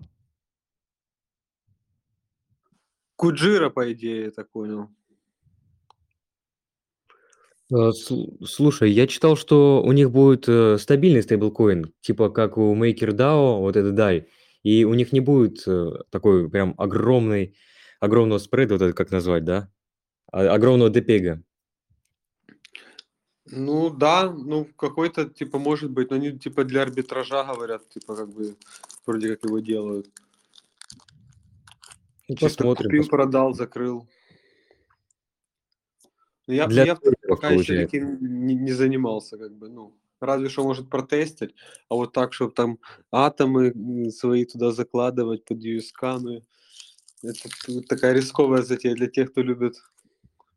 Куджира, 3.16 3.70
по 3.70 3.92
идее, 3.92 4.26
я 4.26 4.32
так 4.32 4.50
понял. 4.52 4.90
Сл- 7.72 8.46
Слушай, 8.46 8.92
я 8.92 9.08
читал, 9.08 9.36
что 9.36 9.82
у 9.84 9.92
них 9.94 10.12
будет 10.12 10.48
э, 10.48 10.78
стабильный 10.78 11.24
стейблкоин, 11.24 11.92
типа 12.02 12.30
как 12.30 12.58
у 12.58 12.76
MakerDAO, 12.76 13.60
вот 13.60 13.76
это 13.76 13.90
DAI, 13.90 14.28
и 14.64 14.86
у 14.86 14.94
них 14.94 15.12
не 15.12 15.20
будет 15.20 15.68
э, 15.68 15.92
такой 16.10 16.50
прям 16.50 16.74
огромный, 16.78 17.56
огромного 18.00 18.40
спреда, 18.40 18.76
вот 18.76 18.82
это 18.82 18.94
как 18.94 19.12
назвать, 19.12 19.44
да? 19.44 19.70
А- 20.32 20.54
Огромного 20.54 20.90
депега. 20.90 21.44
Ну 23.46 23.90
да, 23.90 24.32
ну 24.32 24.66
какой-то 24.78 25.26
типа 25.26 25.60
может 25.60 25.92
быть, 25.92 26.10
но 26.10 26.16
они 26.16 26.40
типа 26.40 26.64
для 26.64 26.82
арбитража 26.82 27.44
говорят, 27.44 27.88
типа 27.90 28.16
как 28.16 28.30
бы 28.34 28.56
вроде 29.06 29.36
как 29.36 29.44
его 29.44 29.60
делают. 29.60 30.10
Ну, 32.30 32.38
посмотрим. 32.38 32.90
купил, 32.90 33.04
пос- 33.04 33.10
продал, 33.10 33.54
закрыл. 33.54 34.08
Ну, 36.48 36.54
Я, 36.54 36.68
Для 36.68 36.86
я 36.86 36.96
пока 36.96 37.50
еще 37.50 37.54
получается. 37.54 37.86
таким 37.86 38.46
не, 38.46 38.56
не 38.56 38.72
занимался, 38.72 39.38
как 39.38 39.54
бы, 39.54 39.70
ну, 39.70 39.94
разве 40.24 40.50
что 40.50 40.64
может 40.64 40.90
протестить, 40.90 41.56
а 41.90 41.96
вот 41.96 42.14
так, 42.14 42.34
чтобы 42.34 42.52
там 42.52 42.80
атомы 43.12 44.12
свои 44.12 44.46
туда 44.46 44.72
закладывать 44.72 45.46
под 45.46 45.58
USK, 45.64 46.20
ну, 46.22 46.42
это 47.24 47.82
такая 47.88 48.14
рисковая 48.14 48.64
затея 48.64 48.96
для 48.96 49.08
тех, 49.08 49.32
кто 49.32 49.42
любит 49.42 49.76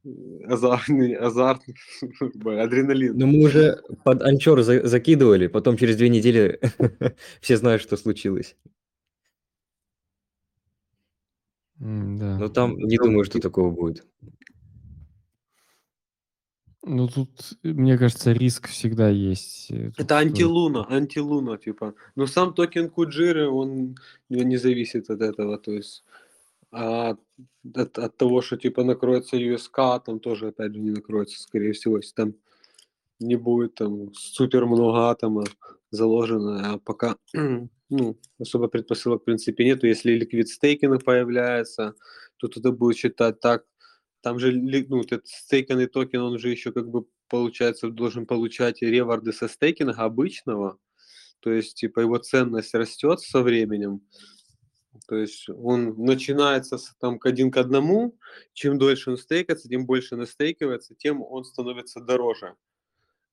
э, 0.04 0.08
азартный, 0.48 1.14
азарт, 1.14 1.62
адреналин. 2.44 3.16
Ну, 3.18 3.26
мы 3.26 3.44
уже 3.44 3.82
под 4.04 4.22
анчор 4.22 4.62
за- 4.62 4.86
закидывали, 4.86 5.46
потом 5.46 5.76
через 5.76 5.96
две 5.96 6.08
недели 6.08 6.60
все 7.40 7.56
знают, 7.56 7.82
что 7.82 7.96
случилось. 7.96 8.56
М, 11.80 12.18
Да. 12.18 12.38
Но 12.38 12.48
там 12.48 12.76
не 12.78 12.96
думаю, 12.96 13.24
что 13.24 13.38
такого 13.38 13.70
будет. 13.70 14.04
Ну 16.88 17.08
тут, 17.08 17.30
э, 17.64 17.68
мне 17.68 17.98
кажется, 17.98 18.32
риск 18.32 18.68
всегда 18.68 19.08
есть. 19.08 19.70
э, 19.70 19.86
тут 19.86 19.98
Это 19.98 20.14
тоже. 20.14 20.20
антилуна, 20.20 20.86
антилуна, 20.88 21.58
типа. 21.58 21.94
Но 22.14 22.26
сам 22.26 22.54
токен 22.54 22.88
Куджиры, 22.90 23.48
он 23.48 23.96
не 24.28 24.44
не 24.44 24.56
зависит 24.56 25.10
от 25.10 25.20
этого, 25.20 25.58
то 25.58 25.72
есть 25.72 26.04
а 26.70 27.16
от, 27.74 27.98
от 27.98 28.16
того, 28.16 28.40
что 28.42 28.56
типа 28.56 28.84
накроется 28.84 29.36
USK, 29.36 30.02
там 30.04 30.20
тоже 30.20 30.48
опять 30.48 30.74
же 30.74 30.80
не 30.80 30.90
накроется, 30.90 31.40
скорее 31.40 31.72
всего, 31.72 31.96
если 31.96 32.14
там 32.14 32.34
не 33.18 33.36
будет 33.36 33.74
там 33.74 34.12
супер 34.14 34.66
много 34.66 35.10
атома 35.10 35.44
заложено, 35.90 36.74
а 36.74 36.78
пока 36.78 37.16
ну, 37.90 38.16
особо 38.38 38.68
предпосылок 38.68 39.22
в 39.22 39.24
принципе 39.24 39.64
нету. 39.64 39.86
Если 39.86 40.12
ликвид 40.12 40.48
стейкинг 40.48 41.04
появляется, 41.04 41.94
то 42.36 42.46
это 42.46 42.72
будет 42.72 42.96
считать 42.96 43.40
так. 43.40 43.64
Там 44.26 44.40
же 44.40 44.50
ну, 44.50 45.02
этот 45.02 45.28
стейканный 45.28 45.86
токен, 45.86 46.20
он 46.20 46.40
же 46.40 46.50
еще 46.50 46.72
как 46.72 46.88
бы 46.88 47.06
получается 47.28 47.90
должен 47.90 48.26
получать 48.26 48.82
реварды 48.82 49.32
со 49.32 49.46
стейкинга 49.46 50.02
обычного. 50.02 50.80
То 51.38 51.52
есть, 51.52 51.76
типа, 51.76 52.00
его 52.00 52.18
ценность 52.18 52.74
растет 52.74 53.20
со 53.20 53.40
временем. 53.40 54.00
То 55.06 55.14
есть 55.14 55.48
он 55.48 55.94
начинается 55.96 56.76
с, 56.76 56.92
там 56.98 57.20
к 57.20 57.26
один 57.26 57.52
к 57.52 57.56
одному. 57.56 58.18
Чем 58.52 58.78
дольше 58.78 59.12
он 59.12 59.16
стейкается, 59.16 59.68
тем 59.68 59.86
больше 59.86 60.16
настейкивается, 60.16 60.96
тем 60.96 61.22
он 61.22 61.44
становится 61.44 62.00
дороже. 62.00 62.56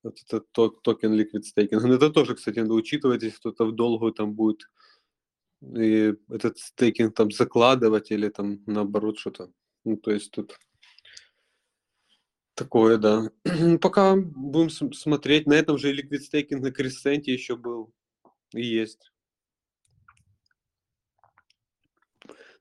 Вот 0.04 0.20
этот 0.22 0.52
то- 0.52 0.70
токен 0.84 1.20
Liquid 1.20 1.42
Staking. 1.42 1.92
Это 1.92 2.12
тоже, 2.12 2.36
кстати, 2.36 2.60
надо 2.60 2.76
учитывать, 2.76 3.24
если 3.24 3.38
кто-то 3.38 3.66
в 3.66 3.72
долгую 3.72 4.14
там 4.14 4.36
будет 4.36 4.70
и 5.60 6.14
этот 6.30 6.60
стейкинг 6.60 7.16
там 7.16 7.32
закладывать 7.32 8.12
или 8.12 8.30
там 8.30 8.60
наоборот 8.68 9.18
что-то. 9.18 9.52
Ну, 9.86 9.98
то 9.98 10.12
есть 10.12 10.30
тут 10.30 10.56
такое, 12.56 12.98
да. 12.98 13.32
Пока 13.82 14.16
будем 14.16 14.70
см- 14.70 14.96
смотреть. 14.96 15.48
На 15.48 15.54
этом 15.54 15.78
же 15.78 15.94
Liquid 15.94 16.20
Staking 16.20 16.60
на 16.60 16.72
Кресценте 16.72 17.34
еще 17.34 17.56
был 17.56 17.94
и 18.54 18.64
есть. 18.64 19.12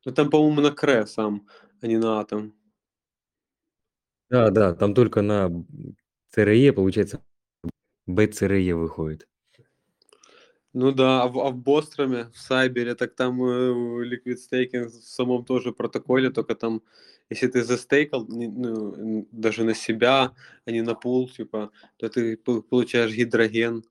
Но 0.05 0.13
там, 0.13 0.31
по-моему, 0.31 0.61
на 0.61 0.73
Кре 0.73 1.07
сам, 1.07 1.47
а 1.81 1.87
не 1.87 1.99
на 1.99 2.21
Атом. 2.21 2.55
Да, 4.31 4.51
да, 4.51 4.75
там 4.75 4.95
только 4.95 5.23
на 5.23 5.51
ЦРЕ, 6.31 6.73
получается, 6.73 7.23
БЦРЕ 8.07 8.75
выходит. 8.75 9.29
Ну 10.75 10.91
да, 10.91 11.23
а 11.23 11.29
в, 11.29 11.39
а 11.39 11.51
в 11.51 11.57
Бостроме, 11.57 12.31
в 12.31 12.39
Сайбере, 12.39 12.95
так 12.95 13.15
там 13.15 13.43
э, 13.45 14.07
Liquid 14.07 14.37
Staking 14.37 14.87
в 14.87 14.91
самом 14.91 15.45
тоже 15.45 15.73
протоколе, 15.73 16.31
только 16.31 16.55
там, 16.55 16.83
если 17.33 17.49
ты 17.49 17.65
застейкал 17.65 18.27
не- 18.29 18.49
ну, 18.49 19.27
даже 19.33 19.65
на 19.65 19.75
себя, 19.75 20.33
а 20.67 20.71
не 20.71 20.83
на 20.83 20.95
пул, 20.95 21.29
типа, 21.29 21.71
то 21.97 22.09
ты 22.09 22.37
пол- 22.37 22.63
получаешь 22.63 23.15
гидроген. 23.15 23.85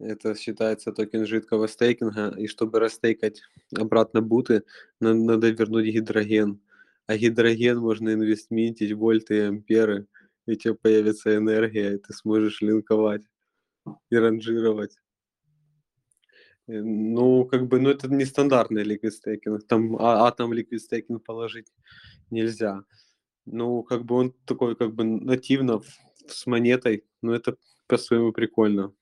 Это 0.00 0.34
считается 0.34 0.92
токен 0.92 1.26
жидкого 1.26 1.68
стейкинга, 1.68 2.34
и 2.38 2.46
чтобы 2.46 2.80
растейкать 2.80 3.42
обратно 3.76 4.20
буты, 4.22 4.62
на- 5.00 5.14
надо 5.14 5.50
вернуть 5.50 5.86
гидроген. 5.86 6.60
А 7.06 7.16
гидроген 7.16 7.78
можно 7.78 8.12
инвестментить 8.14 8.92
вольты 8.92 9.36
и 9.36 9.40
амперы, 9.40 10.06
и 10.46 10.52
у 10.52 10.54
тебя 10.54 10.74
появится 10.74 11.36
энергия, 11.36 11.94
и 11.94 11.98
ты 11.98 12.12
сможешь 12.12 12.60
линковать 12.62 13.22
и 14.10 14.16
ранжировать. 14.16 14.96
Э, 16.68 16.80
Ну, 16.82 17.44
как 17.44 17.66
бы, 17.68 17.78
ну, 17.80 17.90
это 17.90 18.08
нестандартный 18.08 18.84
liquid 18.84 19.10
staking. 19.10 19.58
Там 19.68 19.96
а, 19.96 20.26
атом 20.26 20.52
liquid 20.52 20.78
staking 20.90 21.18
положить 21.18 21.68
нельзя. 22.30 22.84
Ну, 23.46 23.82
как 23.82 24.04
бы 24.04 24.14
он 24.16 24.32
такой, 24.46 24.74
как 24.76 24.94
бы 24.94 25.04
нативно 25.04 25.82
с 26.26 26.46
монетой, 26.46 27.04
но 27.22 27.34
это 27.34 27.56
по-своему 27.86 28.32
прикольно. 28.32 28.94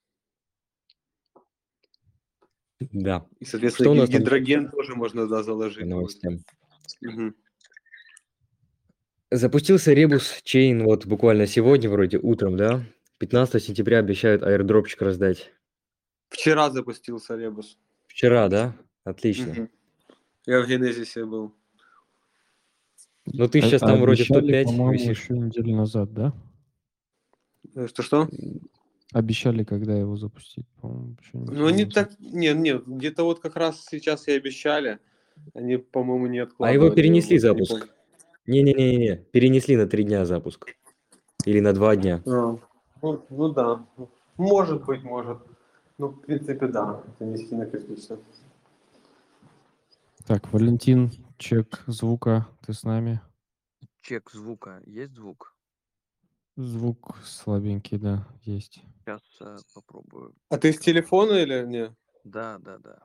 Да, 2.81 3.27
И, 3.39 3.45
соответственно, 3.45 3.85
Что 3.87 3.91
у 3.93 3.95
ги- 3.95 4.01
нас 4.01 4.11
там 4.11 4.21
гидроген 4.21 4.71
тоже 4.71 4.95
можно, 4.97 5.29
да, 5.29 5.43
заложить. 5.45 5.87
новостям. 5.87 6.39
Мгм. 7.01 7.37
Запустился 9.31 9.93
ребус 9.93 10.41
чейн 10.43 10.83
вот 10.83 11.07
буквально 11.07 11.47
сегодня, 11.47 11.89
вроде 11.89 12.19
утром, 12.19 12.57
да? 12.57 12.85
15 13.19 13.63
сентября 13.63 13.99
обещают 14.01 14.43
аирдропчик 14.43 15.01
раздать. 15.01 15.53
Вчера 16.29 16.71
запустился 16.71 17.37
Ребус. 17.37 17.79
Вчера, 18.09 18.49
да? 18.49 18.75
Отлично. 19.05 19.53
Мгм. 19.53 19.71
Я 20.47 20.61
в 20.61 20.67
Генезисе 20.67 21.25
был. 21.25 21.55
Ну 23.27 23.49
ты 23.49 23.61
А- 23.61 23.63
сейчас 23.63 23.83
а 23.83 23.87
там 23.89 24.01
вроде 24.01 24.25
в 24.25 24.31
обещали, 24.31 24.65
топ-5 24.65 24.65
по-моему, 24.65 25.11
еще 25.11 25.39
неделю 25.39 25.77
назад, 25.77 26.13
да? 26.13 26.33
Э, 27.75 27.87
Что-что? 27.87 28.29
Обещали, 29.13 29.63
когда 29.63 29.95
его 29.95 30.17
запустить, 30.17 30.67
по-моему, 30.81 31.17
еще 31.21 31.31
Ну, 31.35 31.67
они 31.67 31.85
так... 31.85 32.11
Нет, 32.19 32.57
нет, 32.57 32.87
где-то 32.87 33.25
вот 33.25 33.41
как 33.41 33.57
раз 33.57 33.85
сейчас 33.91 34.27
и 34.27 34.33
обещали. 34.33 34.99
Они, 35.55 35.77
по-моему, 35.77 36.27
не 36.27 36.41
А 36.41 36.45
откладывали. 36.45 36.85
его 36.85 36.95
перенесли 36.95 37.35
не 37.35 37.41
запуск. 37.41 37.89
Не-не-не, 38.47 39.17
перенесли 39.31 39.77
на 39.77 39.87
три 39.87 40.05
дня 40.05 40.25
запуск. 40.25 40.75
Или 41.45 41.61
на 41.61 41.73
два 41.73 41.95
дня. 41.97 42.23
А, 42.27 42.57
ну, 43.03 43.25
ну 43.29 43.49
да. 43.51 43.85
Может 44.37 44.85
быть, 44.85 45.03
может. 45.03 45.39
Ну, 45.99 46.09
в 46.09 46.21
принципе, 46.21 46.67
да. 46.67 47.03
Это 47.07 47.25
не 47.25 47.37
сильно 47.37 47.67
критично. 47.67 48.19
Так, 50.27 50.53
Валентин, 50.53 51.13
чек 51.39 51.83
звука, 51.87 52.49
ты 52.67 52.73
с 52.73 52.83
нами? 52.85 53.21
Чек 54.01 54.31
звука. 54.31 54.83
Есть 54.87 55.15
звук? 55.15 55.57
Звук 56.57 57.17
слабенький, 57.25 57.99
да, 57.99 58.27
есть. 58.43 58.83
Сейчас 59.05 59.23
э, 59.41 59.57
попробую. 59.75 60.35
А 60.51 60.59
ты 60.59 60.73
с 60.73 60.79
телефона 60.79 61.33
или 61.33 61.65
не? 61.67 61.97
Да, 62.25 62.59
да, 62.59 62.79
да. 62.79 63.03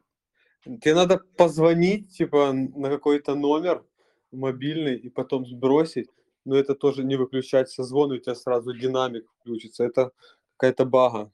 Тебе 0.64 0.96
надо 0.96 1.20
позвонить, 1.38 2.16
типа, 2.18 2.52
на 2.52 2.90
какой-то 2.90 3.36
номер 3.36 3.86
мобильный 4.32 4.98
и 4.98 5.10
потом 5.10 5.46
сбросить. 5.46 6.10
Но 6.46 6.56
это 6.56 6.76
тоже 6.76 7.04
не 7.04 7.16
выключать 7.16 7.70
созвон, 7.70 8.14
и 8.14 8.18
у 8.18 8.20
тебя 8.20 8.36
сразу 8.36 8.74
динамик 8.74 9.26
включится. 9.40 9.84
Это 9.86 10.12
какая-то 10.58 10.86
бага 10.86 11.32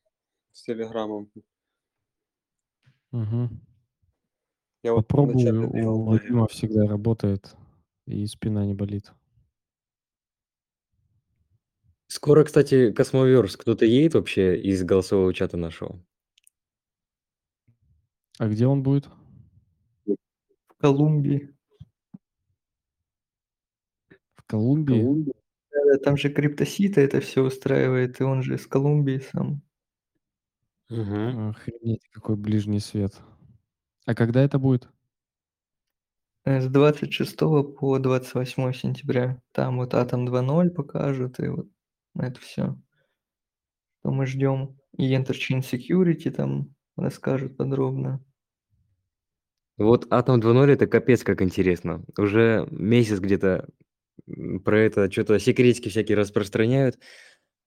с 0.51 0.63
телеграммом. 0.63 1.31
Угу. 3.11 3.49
Я 4.83 4.93
вот 4.93 5.07
делал 5.07 6.01
у. 6.01 6.05
Вадима 6.05 6.47
всегда 6.47 6.85
работает, 6.85 7.55
и 8.05 8.25
спина 8.27 8.65
не 8.65 8.73
болит. 8.73 9.13
Скоро, 12.07 12.43
кстати, 12.43 12.91
Cosmoverse. 12.91 13.55
Кто-то 13.57 13.85
едет 13.85 14.13
вообще 14.13 14.59
из 14.59 14.83
голосового 14.83 15.33
чата 15.33 15.57
нашего? 15.57 15.99
А 18.37 18.47
где 18.47 18.67
он 18.67 18.83
будет? 18.83 19.07
В 20.05 20.15
Колумбии. 20.77 21.55
В 24.35 24.43
Колумбии? 24.45 25.33
Да, 25.71 25.97
там 26.03 26.17
же 26.17 26.29
криптосита 26.29 26.99
это 27.01 27.21
все 27.21 27.41
устраивает, 27.41 28.19
и 28.19 28.23
он 28.23 28.43
же 28.43 28.55
из 28.55 28.67
Колумбии 28.67 29.19
сам. 29.31 29.61
Угу. 30.89 31.49
Охренеть, 31.49 32.07
какой 32.11 32.35
ближний 32.35 32.79
свет. 32.79 33.13
А 34.05 34.15
когда 34.15 34.41
это 34.43 34.59
будет? 34.59 34.89
Э, 36.45 36.61
С 36.61 36.67
26 36.67 37.37
по 37.77 37.99
28 37.99 38.73
сентября. 38.73 39.41
Там 39.51 39.77
вот 39.77 39.93
Атом 39.93 40.25
2.0 40.25 40.69
покажут, 40.71 41.39
и 41.39 41.47
вот 41.47 41.67
это 42.17 42.39
все. 42.39 42.77
Что 43.99 44.11
мы 44.11 44.25
ждем. 44.25 44.77
И 44.97 45.13
Interchain 45.15 45.61
Security 45.61 46.29
там 46.29 46.75
расскажут 46.95 47.57
подробно. 47.57 48.23
Вот 49.77 50.05
Атом 50.11 50.39
2.0 50.39 50.71
это 50.71 50.87
капец 50.87 51.23
как 51.23 51.41
интересно. 51.41 52.03
Уже 52.17 52.67
месяц 52.69 53.19
где-то 53.19 53.67
про 54.63 54.79
это 54.79 55.11
что-то 55.11 55.39
секретики 55.39 55.89
всякие 55.89 56.17
распространяют. 56.17 56.99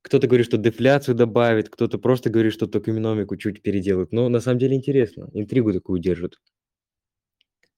Кто-то 0.06 0.28
говорит, 0.28 0.46
что 0.46 0.56
дефляцию 0.56 1.16
добавит, 1.16 1.68
кто-то 1.68 1.98
просто 1.98 2.30
говорит, 2.30 2.52
что 2.52 2.68
токеномику 2.68 3.36
чуть 3.36 3.60
переделают. 3.60 4.12
Но 4.12 4.28
на 4.28 4.38
самом 4.38 4.60
деле 4.60 4.76
интересно. 4.76 5.28
Интригу 5.32 5.72
такую 5.72 5.98
держат. 5.98 6.40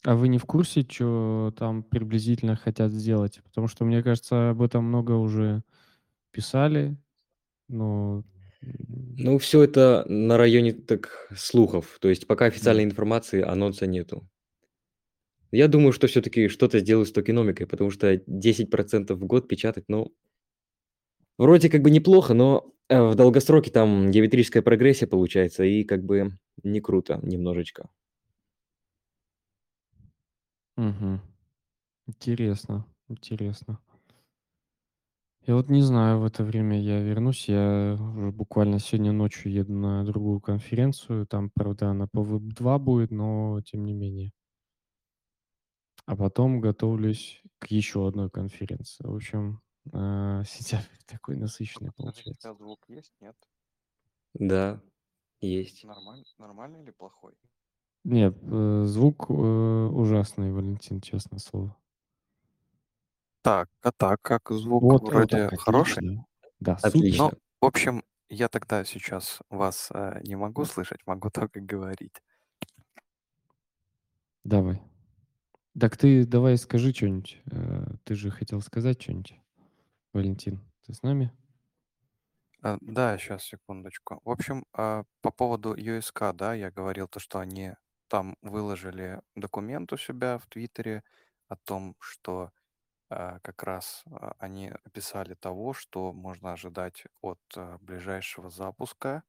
А 0.04 0.14
вы 0.14 0.28
не 0.28 0.36
в 0.36 0.44
курсе, 0.44 0.82
что 0.86 1.54
там 1.56 1.82
приблизительно 1.82 2.54
хотят 2.54 2.92
сделать? 2.92 3.40
Потому 3.44 3.66
что, 3.66 3.86
мне 3.86 4.02
кажется, 4.02 4.50
об 4.50 4.60
этом 4.60 4.84
много 4.84 5.12
уже 5.12 5.62
писали, 6.30 6.98
но... 7.66 8.24
Ну, 8.60 9.38
все 9.38 9.62
это 9.62 10.04
на 10.06 10.36
районе 10.36 10.74
так 10.74 11.30
слухов. 11.34 11.96
То 11.98 12.10
есть 12.10 12.26
пока 12.26 12.44
официальной 12.44 12.84
информации, 12.84 13.40
анонса 13.40 13.86
нету. 13.86 14.28
Я 15.50 15.66
думаю, 15.66 15.92
что 15.92 16.06
все-таки 16.08 16.48
что-то 16.48 16.78
сделают 16.80 17.08
с 17.08 17.12
токеномикой, 17.12 17.66
потому 17.66 17.90
что 17.90 18.16
10% 18.16 19.14
в 19.14 19.24
год 19.24 19.48
печатать, 19.48 19.84
ну, 19.88 20.12
вроде 21.38 21.70
как 21.70 21.82
бы 21.82 21.90
неплохо, 21.90 22.34
но 22.34 22.72
э, 22.88 23.00
в 23.02 23.14
долгосроке 23.14 23.70
там 23.70 24.10
геометрическая 24.10 24.62
прогрессия 24.62 25.06
получается, 25.08 25.64
и 25.64 25.84
как 25.84 26.04
бы 26.04 26.32
не 26.64 26.80
круто 26.80 27.20
немножечко. 27.22 27.88
Мгм. 30.76 31.20
Интересно, 32.08 32.86
интересно. 33.08 33.80
Я 35.46 35.56
вот 35.56 35.68
не 35.68 35.82
знаю, 35.82 36.20
в 36.20 36.24
это 36.24 36.44
время 36.44 36.80
я 36.80 37.00
вернусь. 37.02 37.48
Я 37.48 37.96
уже 37.98 38.30
буквально 38.30 38.78
сегодня 38.78 39.10
ночью 39.12 39.50
еду 39.52 39.72
на 39.72 40.04
другую 40.04 40.40
конференцию. 40.40 41.26
Там, 41.26 41.50
правда, 41.52 41.88
она 41.90 42.06
по 42.06 42.20
Web2 42.20 42.78
будет, 42.78 43.10
но 43.10 43.60
тем 43.64 43.84
не 43.84 43.94
менее. 43.94 44.30
А 46.06 46.16
потом 46.16 46.60
готовлюсь 46.60 47.40
к 47.60 47.68
еще 47.68 48.08
одной 48.08 48.30
конференции. 48.30 49.04
В 49.06 49.14
общем, 49.14 49.60
а, 49.92 50.44
сентябрь 50.44 50.84
такой 51.06 51.36
насыщенный 51.36 51.92
получается. 51.92 52.34
сейчас 52.42 52.58
звук 52.58 52.84
есть? 52.88 53.12
Нет? 53.20 53.36
Да, 54.34 54.80
есть. 55.40 55.84
Нормально, 55.84 56.24
нормальный 56.38 56.82
или 56.82 56.90
плохой? 56.90 57.34
Нет, 58.04 58.36
э, 58.42 58.84
звук 58.86 59.26
э, 59.28 59.32
ужасный, 59.32 60.52
Валентин, 60.52 61.00
честное 61.00 61.38
слово. 61.38 61.76
Так, 63.42 63.68
а 63.82 63.92
так 63.92 64.20
как 64.22 64.50
звук 64.50 64.82
Вот, 64.82 65.02
вот 65.02 65.12
вроде 65.12 65.48
так, 65.48 65.60
хороший? 65.60 65.98
отлично. 65.98 66.24
Да. 66.60 66.78
Отлично. 66.82 67.24
Ну, 67.24 67.32
в 67.60 67.66
общем, 67.66 68.04
я 68.28 68.48
тогда 68.48 68.84
сейчас 68.84 69.40
вас 69.48 69.88
э, 69.92 70.20
не 70.24 70.36
могу 70.36 70.64
слышать, 70.64 71.00
могу 71.06 71.30
только 71.30 71.60
говорить. 71.60 72.22
Давай. 74.44 74.82
Так 75.78 75.96
ты 75.96 76.26
давай 76.26 76.56
скажи 76.56 76.92
что-нибудь. 76.92 77.40
Э, 77.50 77.86
Ты 78.04 78.14
же 78.14 78.30
хотел 78.30 78.60
сказать 78.60 79.00
что-нибудь. 79.02 79.34
Валентин, 80.18 80.58
ты 80.84 80.92
с 80.94 81.02
нами? 81.04 81.32
Э, 82.62 82.76
Да, 82.80 83.16
сейчас, 83.18 83.44
секундочку. 83.44 84.20
В 84.24 84.30
общем, 84.30 84.64
а, 84.72 85.04
по 85.22 85.30
поводу 85.30 85.74
USK, 85.74 86.32
да, 86.32 86.54
я 86.54 86.70
говорил 86.70 87.08
то, 87.08 87.20
что 87.20 87.38
они 87.38 87.74
там 88.08 88.36
выложили 88.42 89.20
документ 89.36 89.92
у 89.92 89.96
себя 89.96 90.38
в 90.38 90.46
Твиттере 90.46 91.02
о 91.48 91.56
том, 91.56 91.94
что 92.00 92.50
а, 93.10 93.40
как 93.40 93.62
раз 93.64 94.04
а, 94.10 94.34
они 94.38 94.70
описали 94.84 95.34
того, 95.34 95.74
что 95.74 96.12
можно 96.14 96.52
ожидать 96.52 97.04
от 97.22 97.40
а, 97.56 97.78
ближайшего 97.80 98.50
запуска, 98.50 99.24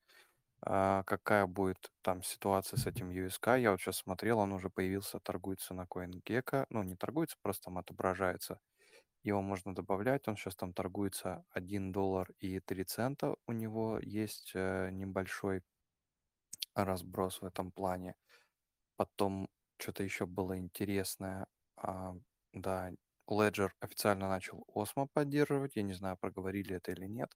а, 0.62 1.04
какая 1.04 1.46
будет 1.48 1.92
там 2.02 2.24
ситуация 2.24 2.78
с 2.78 2.88
этим 2.88 3.12
USK. 3.12 3.58
Я 3.58 3.72
вот 3.72 3.82
сейчас 3.82 3.98
смотрел, 3.98 4.40
он 4.40 4.54
уже 4.54 4.70
появился, 4.70 5.20
торгуется 5.20 5.74
на 5.74 5.84
CoinGecko. 5.86 6.66
Ну, 6.70 6.84
не 6.84 6.96
торгуется, 6.96 7.38
просто 7.42 7.66
там 7.66 7.78
отображается. 7.80 8.60
Его 9.24 9.42
можно 9.42 9.76
добавлять, 9.76 10.28
он 10.28 10.38
сейчас 10.38 10.56
там 10.56 10.74
торгуется 10.74 11.44
1 11.52 11.92
доллар 11.92 12.30
и 12.40 12.60
3 12.60 12.84
цента. 12.86 13.36
У 13.48 13.52
него 13.52 14.00
есть 14.02 14.52
э, 14.56 14.90
небольшой 14.92 15.62
разброс 16.76 17.42
в 17.42 17.46
этом 17.46 17.72
плане. 17.72 18.16
Потом 18.96 19.50
что-то 19.78 20.04
еще 20.04 20.26
было 20.26 20.58
интересное. 20.58 21.48
А, 21.78 22.16
да, 22.54 22.92
Ledger 23.30 23.72
официально 23.80 24.30
начал 24.30 24.66
Osmo 24.76 25.08
поддерживать. 25.12 25.76
Я 25.76 25.84
не 25.84 25.94
знаю, 25.94 26.18
проговорили 26.18 26.76
это 26.76 26.92
или 26.92 27.06
нет. 27.06 27.32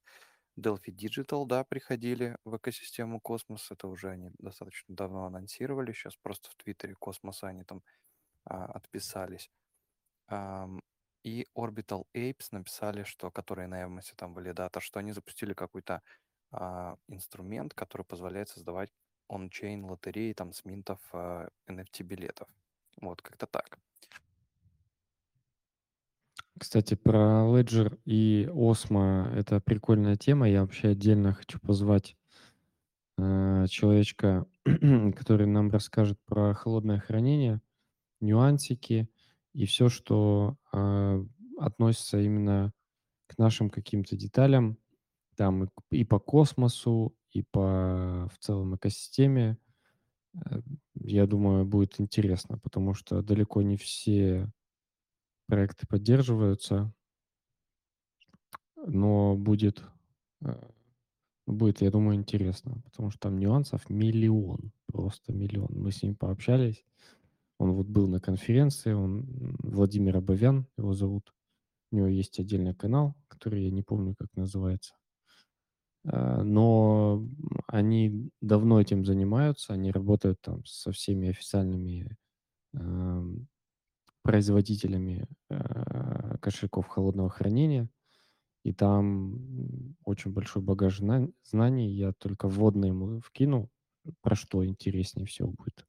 Delphi 0.60 0.92
Digital, 0.92 1.46
да, 1.48 1.64
приходили 1.64 2.38
в 2.46 2.58
экосистему 2.58 3.20
Космос. 3.20 3.72
Это 3.72 3.88
уже 3.88 4.10
они 4.10 4.32
достаточно 4.40 4.96
давно 4.96 5.26
анонсировали. 5.26 5.94
Сейчас 5.94 6.16
просто 6.16 6.50
в 6.50 6.56
Твиттере 6.56 6.96
Космоса 6.96 7.48
они 7.48 7.64
там 7.64 7.82
а, 8.46 8.66
отписались. 8.66 9.50
И 11.24 11.48
Orbital 11.56 12.06
Apes 12.14 12.50
написали, 12.52 13.04
что, 13.04 13.32
которые 13.32 13.68
на 13.68 13.84
Эвмосе 13.84 14.14
там 14.16 14.34
валидатор, 14.34 14.82
что 14.82 15.00
они 15.00 15.12
запустили 15.12 15.54
какой-то 15.54 16.02
а, 16.52 16.98
инструмент, 17.08 17.74
который 17.74 18.04
позволяет 18.04 18.50
создавать 18.50 18.90
он-чейн 19.28 19.86
лотереи 19.86 20.34
там 20.34 20.54
с 20.54 20.66
минтов 20.66 21.00
а, 21.14 21.50
NFT 21.68 22.04
билетов. 22.04 22.48
Вот, 23.02 23.22
как-то 23.22 23.48
так. 23.48 23.80
Кстати, 26.60 26.94
про 26.94 27.46
Ledger 27.48 28.00
и 28.06 28.48
Osmo 28.52 29.28
это 29.34 29.60
прикольная 29.60 30.16
тема. 30.16 30.48
Я 30.48 30.62
вообще 30.62 30.90
отдельно 30.90 31.34
хочу 31.34 31.60
позвать 31.60 32.16
э, 33.18 33.66
человечка, 33.70 34.46
который 35.16 35.48
нам 35.48 35.72
расскажет 35.72 36.20
про 36.26 36.54
холодное 36.54 37.00
хранение, 37.00 37.60
нюансики 38.22 39.10
и 39.54 39.66
все, 39.66 39.90
что 39.90 40.58
э, 40.74 41.26
относится 41.60 42.20
именно 42.22 42.74
к 43.28 43.38
нашим 43.38 43.70
каким-то 43.70 44.16
деталям, 44.18 44.78
там 45.38 45.70
и 45.92 46.04
по 46.06 46.20
космосу, 46.20 47.16
и 47.32 47.44
по 47.44 48.30
в 48.34 48.40
целом 48.40 48.76
экосистеме. 48.76 49.58
Э, 50.36 50.62
Я 50.96 51.28
думаю, 51.28 51.66
будет 51.66 52.00
интересно, 52.02 52.60
потому 52.60 52.94
что 52.96 53.22
далеко 53.24 53.62
не 53.64 53.78
все 53.78 54.52
проекты 55.48 55.88
поддерживаются, 55.88 56.94
но 58.86 59.36
будет, 59.36 59.84
э, 60.42 60.70
будет, 61.48 61.82
я 61.82 61.92
думаю, 61.92 62.18
интересно, 62.18 62.82
потому 62.86 63.10
что 63.12 63.20
там 63.22 63.40
нюансов 63.40 63.90
миллион, 63.90 64.72
просто 64.88 65.34
миллион. 65.34 65.70
Мы 65.74 65.92
с 65.92 66.04
ним 66.04 66.16
пообщались. 66.16 66.86
Он 67.64 67.72
вот 67.72 67.88
был 67.88 68.10
на 68.10 68.20
конференции, 68.20 68.92
он 68.92 69.26
Владимир 69.64 70.18
Абовян, 70.18 70.68
его 70.78 70.94
зовут. 70.94 71.34
У 71.92 71.96
него 71.96 72.08
есть 72.08 72.38
отдельный 72.38 72.76
канал, 72.76 73.16
который 73.30 73.64
я 73.64 73.72
не 73.72 73.84
помню, 73.84 74.16
как 74.16 74.28
называется. 74.36 74.96
А, 76.06 76.44
Но 76.44 77.26
они 77.68 78.30
давно 78.42 78.82
этим 78.82 79.06
занимаются, 79.06 79.74
они 79.74 79.92
работают 79.92 80.42
там 80.42 80.66
со 80.66 80.92
всеми 80.92 81.30
официальными 81.30 82.18
производителями 84.24 85.28
э, 85.50 86.38
кошельков 86.42 86.88
холодного 86.88 87.30
хранения. 87.30 87.90
И 88.64 88.74
там 88.74 89.96
очень 90.06 90.32
большой 90.32 90.62
багаж 90.62 90.98
зна- 91.00 91.30
знаний. 91.44 91.92
Я 91.92 92.14
только 92.14 92.48
вводные 92.48 92.90
ему 92.90 93.20
вкинул, 93.20 93.70
про 94.22 94.36
что 94.36 94.66
интереснее 94.66 95.28
всего 95.28 95.52
будет 95.52 95.86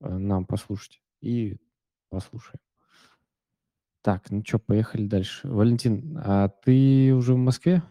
э, 0.00 0.16
нам 0.16 0.46
послушать. 0.46 1.02
И 1.20 1.56
послушаем. 2.08 2.60
Так, 4.02 4.30
ну 4.30 4.42
что, 4.44 4.58
поехали 4.58 5.06
дальше. 5.06 5.46
Валентин, 5.46 6.18
а 6.24 6.48
ты 6.48 7.12
уже 7.14 7.34
в 7.34 7.38
Москве? 7.38 7.82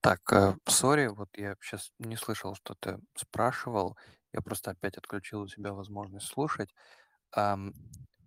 Так, 0.00 0.20
э, 0.32 0.54
сори, 0.66 1.08
вот 1.08 1.30
я 1.36 1.56
сейчас 1.60 1.90
не 1.98 2.16
слышал, 2.16 2.54
что 2.54 2.74
ты 2.74 2.98
спрашивал. 3.16 3.96
Я 4.32 4.40
просто 4.42 4.72
опять 4.72 4.96
отключил 4.98 5.40
у 5.42 5.48
себя 5.48 5.72
возможность 5.72 6.26
слушать. 6.26 6.74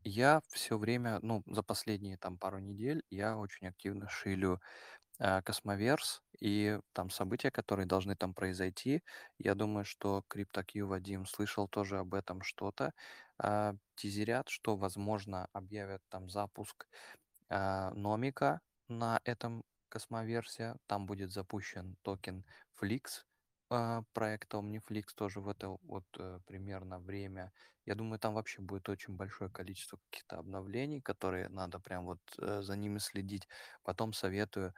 Я 0.03 0.41
все 0.49 0.77
время, 0.77 1.19
ну, 1.21 1.43
за 1.47 1.63
последние 1.63 2.17
там 2.17 2.37
пару 2.37 2.59
недель 2.59 3.03
я 3.09 3.37
очень 3.37 3.67
активно 3.67 4.07
шилю 4.09 4.61
э, 5.19 5.41
Cosmoverse 5.41 6.21
и 6.39 6.79
там 6.93 7.09
события, 7.09 7.51
которые 7.51 7.85
должны 7.85 8.15
там 8.15 8.33
произойти. 8.33 9.03
Я 9.37 9.55
думаю, 9.55 9.85
что 9.85 10.23
CryptoQ 10.29 10.83
Вадим 10.85 11.25
слышал 11.25 11.67
тоже 11.67 11.99
об 11.99 12.13
этом 12.13 12.41
что-то. 12.43 12.93
А, 13.39 13.75
Тизерят, 13.95 14.49
что, 14.49 14.75
возможно, 14.75 15.47
объявят 15.53 16.01
там 16.09 16.29
запуск 16.29 16.87
а, 17.49 17.91
Nomic 17.91 18.49
а 18.49 18.61
на 18.87 19.19
этом 19.23 19.63
Космоверсе. 19.89 20.77
Там 20.87 21.05
будет 21.05 21.31
запущен 21.31 21.97
токен 22.03 22.45
Flix 22.81 23.23
проекта 24.13 24.57
OmniFlix 24.57 25.07
тоже 25.15 25.41
в 25.41 25.49
это 25.49 25.77
вот 25.83 26.05
э, 26.17 26.39
примерно 26.45 26.99
время. 26.99 27.51
Я 27.85 27.95
думаю, 27.95 28.19
там 28.19 28.33
вообще 28.33 28.61
будет 28.61 28.87
очень 28.89 29.15
большое 29.15 29.49
количество 29.49 29.99
каких-то 30.09 30.37
обновлений, 30.37 31.01
которые 31.01 31.49
надо 31.49 31.79
прям 31.79 32.05
вот 32.05 32.19
э, 32.39 32.61
за 32.61 32.75
ними 32.77 32.99
следить. 32.99 33.47
Потом 33.83 34.13
советую, 34.13 34.73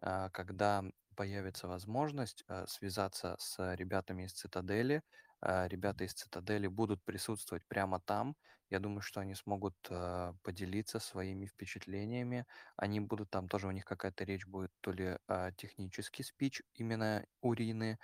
когда 0.00 0.84
появится 1.14 1.68
возможность 1.68 2.44
а, 2.48 2.66
связаться 2.66 3.36
с 3.38 3.74
ребятами 3.76 4.24
из 4.24 4.32
Цитадели. 4.32 5.02
А, 5.40 5.68
Ребята 5.68 6.04
из 6.04 6.12
Цитадели 6.12 6.66
будут 6.66 7.02
присутствовать 7.04 7.64
прямо 7.66 8.00
там, 8.00 8.36
я 8.70 8.80
думаю, 8.80 9.02
что 9.02 9.20
они 9.20 9.34
смогут 9.34 9.76
э, 9.90 10.32
поделиться 10.42 10.98
своими 10.98 11.46
впечатлениями. 11.46 12.46
Они 12.76 12.98
будут 12.98 13.30
там 13.30 13.46
тоже, 13.46 13.68
у 13.68 13.70
них 13.70 13.84
какая-то 13.84 14.24
речь 14.24 14.46
будет, 14.46 14.72
то 14.80 14.90
ли 14.90 15.18
э, 15.28 15.52
технический 15.56 16.22
спич 16.24 16.62
именно 16.74 17.24
Урины. 17.40 17.98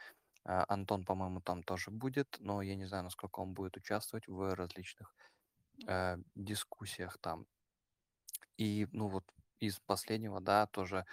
А, 0.44 0.64
Антон, 0.68 1.04
по-моему, 1.04 1.40
там 1.40 1.62
тоже 1.62 1.90
будет, 1.90 2.36
но 2.40 2.62
я 2.62 2.76
не 2.76 2.86
знаю, 2.86 3.04
насколько 3.04 3.40
он 3.40 3.52
будет 3.54 3.76
участвовать 3.78 4.28
в 4.28 4.54
различных 4.54 5.14
э, 5.88 6.18
дискуссиях 6.34 7.18
там. 7.18 7.46
И, 8.56 8.86
ну 8.92 9.08
вот, 9.08 9.24
из 9.58 9.80
последнего, 9.80 10.40
да, 10.40 10.66
тоже 10.66 11.04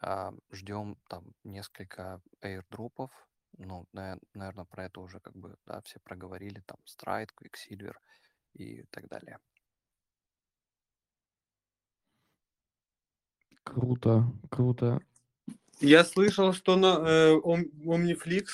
а, 0.00 0.32
ждем 0.50 0.96
там 1.08 1.24
несколько 1.44 2.20
airdropов. 2.42 3.10
Ну, 3.58 3.86
наверное, 3.92 4.66
про 4.66 4.84
это 4.84 5.00
уже 5.00 5.20
как 5.20 5.34
бы, 5.34 5.56
да, 5.66 5.80
все 5.82 5.98
проговорили, 6.00 6.62
там, 6.66 6.78
Stride, 6.84 7.30
Quicksilver 7.34 7.94
и 8.54 8.84
так 8.90 9.08
далее. 9.08 9.38
Круто, 13.62 14.32
круто. 14.50 15.00
Я 15.80 16.04
слышал, 16.04 16.52
что 16.52 16.76
на 16.76 17.02
э, 17.06 17.34
Omniflix 17.34 18.46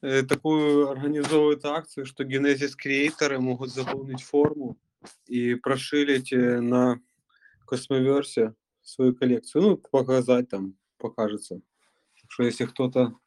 э, 0.00 0.22
такую 0.22 0.90
организовывают 0.90 1.64
акцию, 1.64 2.06
что 2.06 2.24
Genesis 2.24 2.74
креаторы 2.76 3.38
могут 3.40 3.70
заполнить 3.70 4.22
форму 4.22 4.78
и 5.26 5.54
прошилить 5.56 6.32
э, 6.32 6.60
на 6.60 7.00
Космоверсе 7.66 8.54
свою 8.84 9.14
коллекцию. 9.14 9.62
Ну, 9.62 9.76
показать 9.76 10.48
там, 10.48 10.76
покажется. 10.98 11.60
Так 12.20 12.30
что 12.30 12.44
если 12.44 12.66
кто-то 12.66 13.18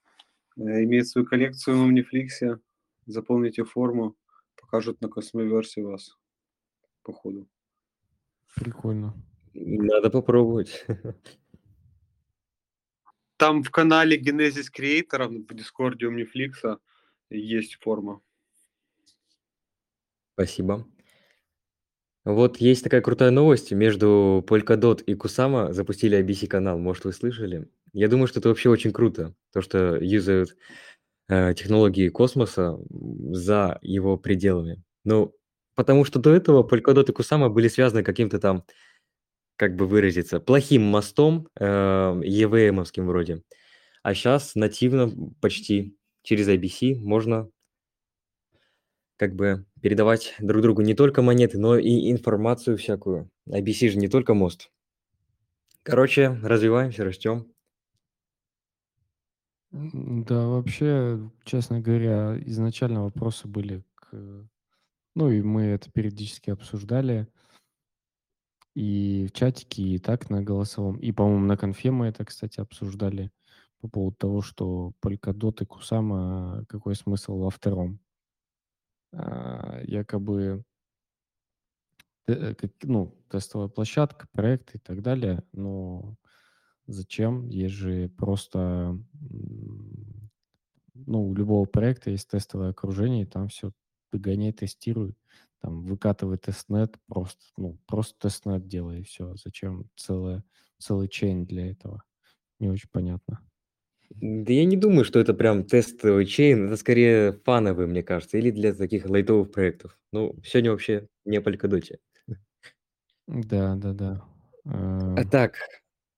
э, 0.56 0.84
имеет 0.84 1.08
свою 1.08 1.28
коллекцию 1.28 1.78
в 1.78 1.89
Omniflix, 1.89 2.60
заполните 3.06 3.63
форму, 3.63 4.15
покажут 4.56 5.02
на 5.02 5.10
Космоверсе 5.10 5.84
вас 5.84 6.17
по 7.04 7.13
ходу. 7.13 7.48
Прикольно. 8.56 9.13
Надо 9.54 10.10
попробовать. 10.10 10.86
Там 13.38 13.62
в 13.62 13.70
канале 13.70 14.20
Genesis 14.20 14.72
креаторов 14.72 15.32
в 15.32 15.54
Дискорде 15.54 16.08
Omniflix 16.08 16.80
есть 17.30 17.76
форма. 17.76 18.22
Спасибо. 20.34 20.88
Вот 22.27 22.57
есть 22.57 22.83
такая 22.83 22.99
крутая 22.99 23.31
новость. 23.31 23.71
Между 23.71 24.43
Polkadot 24.45 25.01
и 25.01 25.13
Kusama 25.13 25.71
запустили 25.71 26.19
IBC-канал. 26.19 26.77
Может, 26.77 27.05
вы 27.05 27.13
слышали? 27.13 27.69
Я 27.93 28.09
думаю, 28.09 28.27
что 28.27 28.41
это 28.41 28.49
вообще 28.49 28.69
очень 28.69 28.91
круто. 28.91 29.33
То, 29.53 29.61
что 29.61 29.95
юзают 29.95 30.57
э, 31.29 31.53
технологии 31.53 32.09
космоса 32.09 32.79
за 32.89 33.79
его 33.81 34.17
пределами. 34.17 34.83
Ну, 35.05 35.33
потому 35.73 36.03
что 36.03 36.19
до 36.19 36.33
этого 36.33 36.67
Polkadot 36.67 37.09
и 37.09 37.13
Kusama 37.13 37.47
были 37.47 37.69
связаны 37.69 38.03
каким-то 38.03 38.39
там, 38.39 38.65
как 39.55 39.77
бы 39.77 39.87
выразиться, 39.87 40.41
плохим 40.41 40.81
мостом, 40.81 41.47
э, 41.57 41.63
EVM-овским 41.63 43.05
вроде. 43.05 43.41
А 44.03 44.13
сейчас 44.13 44.53
нативно 44.53 45.09
почти 45.39 45.95
через 46.23 46.49
IBC 46.49 46.95
можно 46.99 47.49
как 49.15 49.33
бы 49.33 49.65
передавать 49.88 50.36
друг 50.39 50.62
другу 50.62 50.82
не 50.82 50.95
только 50.95 51.21
монеты, 51.21 51.58
но 51.58 51.78
и 51.78 52.12
информацию 52.12 52.76
всякую. 52.76 53.32
IBC 53.47 53.91
же 53.91 53.97
не 53.97 54.10
только 54.10 54.34
мост. 54.34 54.69
Короче, 55.82 56.38
развиваемся, 56.43 57.06
растем. 57.06 57.47
Да, 59.71 60.45
вообще, 60.47 61.32
честно 61.45 61.80
говоря, 61.80 62.38
изначально 62.47 63.04
вопросы 63.04 63.47
были 63.47 63.82
к... 63.95 64.50
Ну, 65.15 65.32
и 65.32 65.41
мы 65.41 65.62
это 65.62 65.89
периодически 65.89 66.50
обсуждали. 66.50 67.30
И 68.76 69.28
в 69.30 69.32
чатике, 69.32 69.84
и 69.84 70.00
так 70.00 70.30
на 70.30 70.43
голосовом. 70.43 70.97
И, 70.97 71.13
по-моему, 71.13 71.45
на 71.45 71.56
конфе 71.56 71.91
мы 71.91 72.08
это, 72.08 72.26
кстати, 72.26 72.60
обсуждали 72.60 73.32
по 73.80 73.88
поводу 73.88 74.17
того, 74.17 74.41
что 74.41 74.91
Polkadot 75.02 75.63
и 75.63 75.65
Kusama, 75.65 76.65
какой 76.65 76.93
смысл 76.95 77.38
во 77.38 77.50
втором. 77.50 78.02
А, 79.13 79.82
якобы 79.84 80.63
э, 82.28 82.54
ну, 82.84 83.17
тестовая 83.30 83.67
площадка, 83.67 84.28
проект 84.32 84.76
и 84.76 84.80
так 84.80 85.02
далее, 85.02 85.43
но 85.54 86.15
зачем? 86.88 87.48
Есть 87.50 87.76
же 87.76 88.10
просто, 88.10 88.98
ну, 90.93 91.28
у 91.30 91.34
любого 91.36 91.65
проекта 91.65 92.12
есть 92.12 92.30
тестовое 92.30 92.70
окружение, 92.72 93.24
и 93.24 93.28
там 93.28 93.48
все 93.50 93.72
догоняй, 94.12 94.52
тестируй, 94.54 95.15
там 95.62 95.84
выкатывай 95.86 96.38
тестнет, 96.38 96.98
просто, 97.08 97.43
ну, 97.58 97.80
просто 97.86 98.17
тестнет 98.20 98.67
делай, 98.67 99.02
и 99.02 99.04
все. 99.04 99.36
Зачем 99.36 99.89
целое, 99.96 100.43
целый 100.78 101.08
чейн 101.08 101.46
для 101.46 101.72
этого? 101.72 102.04
Не 102.60 102.70
очень 102.70 102.89
понятно. 102.91 103.46
Да 104.10 104.54
я 104.54 104.65
не 104.65 104.78
думаю, 104.78 105.04
что 105.06 105.20
это 105.20 105.34
прям 105.34 105.63
тестовый 105.63 106.26
чейн, 106.26 106.67
это 106.67 106.78
скорее 106.78 107.34
фановый, 107.43 107.88
мне 107.88 108.04
кажется, 108.04 108.38
или 108.38 108.52
для 108.52 108.74
таких 108.74 109.06
лайтовых 109.10 109.52
проектов. 109.52 109.98
Ну, 110.12 110.36
сегодня 110.43 110.72
вообще 110.72 111.08
не 111.26 111.38
о 111.38 111.41
Polkadot. 111.41 111.84
Да, 113.28 113.76
да, 113.76 113.93
да. 113.93 114.24
А 114.65 115.22
Э, 115.22 115.26
так, 115.26 115.58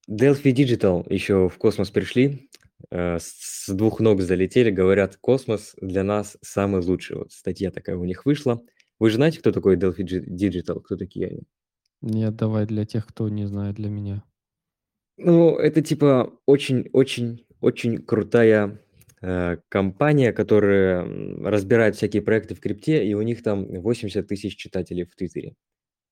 Delphi 0.10 0.54
Digital 0.54 1.06
еще 1.12 1.50
в 1.50 1.58
космос 1.58 1.92
пришли, 1.92 2.50
э, 2.92 3.18
с 3.20 3.50
с 3.70 3.74
двух 3.74 4.00
ног 4.00 4.22
залетели, 4.22 4.72
говорят, 4.72 5.18
космос 5.18 5.76
для 5.82 6.04
нас 6.04 6.38
самый 6.42 6.82
лучший. 6.82 7.18
Вот 7.18 7.32
статья 7.32 7.72
такая 7.72 7.98
у 7.98 8.06
них 8.06 8.26
вышла. 8.26 8.62
Вы 9.00 9.10
же 9.10 9.18
знаете, 9.18 9.40
кто 9.40 9.52
такой 9.52 9.78
Delphi 9.78 10.00
Gi- 10.04 10.26
Digital? 10.26 10.82
Кто 10.82 10.96
такие 10.96 11.28
они? 11.28 11.44
Нет, 12.02 12.36
давай 12.36 12.66
для 12.66 12.86
тех, 12.86 13.06
кто 13.06 13.30
не 13.30 13.46
знает, 13.46 13.76
для 13.76 13.90
меня. 13.90 14.24
Ну, 15.18 15.58
это 15.58 15.82
типа 15.82 16.34
очень-очень-очень 17.62 18.06
крутая 18.06 18.80
э, 19.22 19.58
компания, 19.70 20.34
которая 20.34 21.04
разбирает 21.44 21.96
всякие 21.96 22.22
проекты 22.22 22.56
в 22.56 22.60
крипте, 22.60 23.06
и 23.06 23.14
у 23.14 23.22
них 23.22 23.44
там 23.44 23.66
80 23.66 24.28
тысяч 24.28 24.56
читателей 24.56 25.06
в 25.06 25.16
Твиттере. 25.16 25.56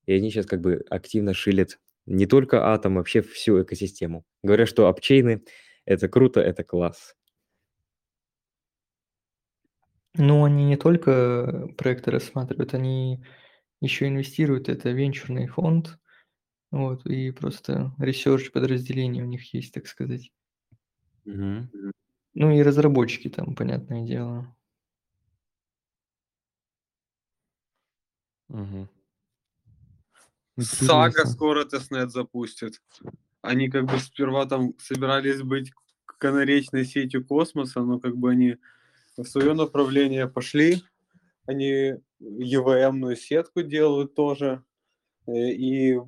И 0.06 0.12
они 0.12 0.30
сейчас 0.30 0.46
как 0.46 0.60
бы 0.60 0.84
активно 0.90 1.34
шилят 1.34 1.78
не 2.06 2.26
только 2.26 2.72
атом, 2.72 2.94
вообще 2.94 3.20
всю 3.20 3.62
экосистему. 3.62 4.24
Говорят, 4.42 4.68
что 4.68 4.88
апчейны– 4.88 5.42
это 5.84 6.08
круто, 6.08 6.40
это 6.40 6.64
класс. 6.64 7.14
Ну, 10.14 10.44
они 10.44 10.64
не 10.64 10.76
только 10.76 11.68
проекты 11.76 12.10
рассматривают, 12.10 12.74
они 12.74 13.22
еще 13.80 14.08
инвестируют. 14.08 14.68
Это 14.68 14.90
венчурный 14.90 15.46
фонд, 15.46 15.98
вот, 16.70 17.06
и 17.06 17.30
просто 17.30 17.94
research 17.98 18.50
подразделение 18.50 19.22
у 19.22 19.26
них 19.26 19.54
есть, 19.54 19.72
так 19.72 19.86
сказать. 19.86 20.30
Мгм. 21.28 21.70
Ну 22.34 22.50
и 22.52 22.62
разработчики 22.62 23.28
там, 23.28 23.54
понятное 23.54 24.06
дело. 24.06 24.46
Мгм. 28.48 28.88
Сага 30.58 31.08
Интересно. 31.08 31.30
скоро 31.32 31.64
тестнет 31.64 32.10
запустит. 32.10 32.80
Они 33.42 33.68
как 33.68 33.84
бы 33.84 33.98
сперва 33.98 34.46
там 34.46 34.74
собирались 34.78 35.42
быть 35.42 35.70
канаречной 36.06 36.84
сетью 36.84 37.24
космоса, 37.24 37.80
но 37.82 38.00
как 38.00 38.16
бы 38.16 38.30
они 38.30 38.56
в 39.16 39.24
свое 39.24 39.52
направление 39.52 40.26
пошли. 40.28 40.82
Они 41.46 41.94
EVM-ную 42.20 43.16
сетку 43.16 43.62
делают 43.62 44.14
тоже. 44.14 44.64
э, 45.26 45.32
И 45.52 45.98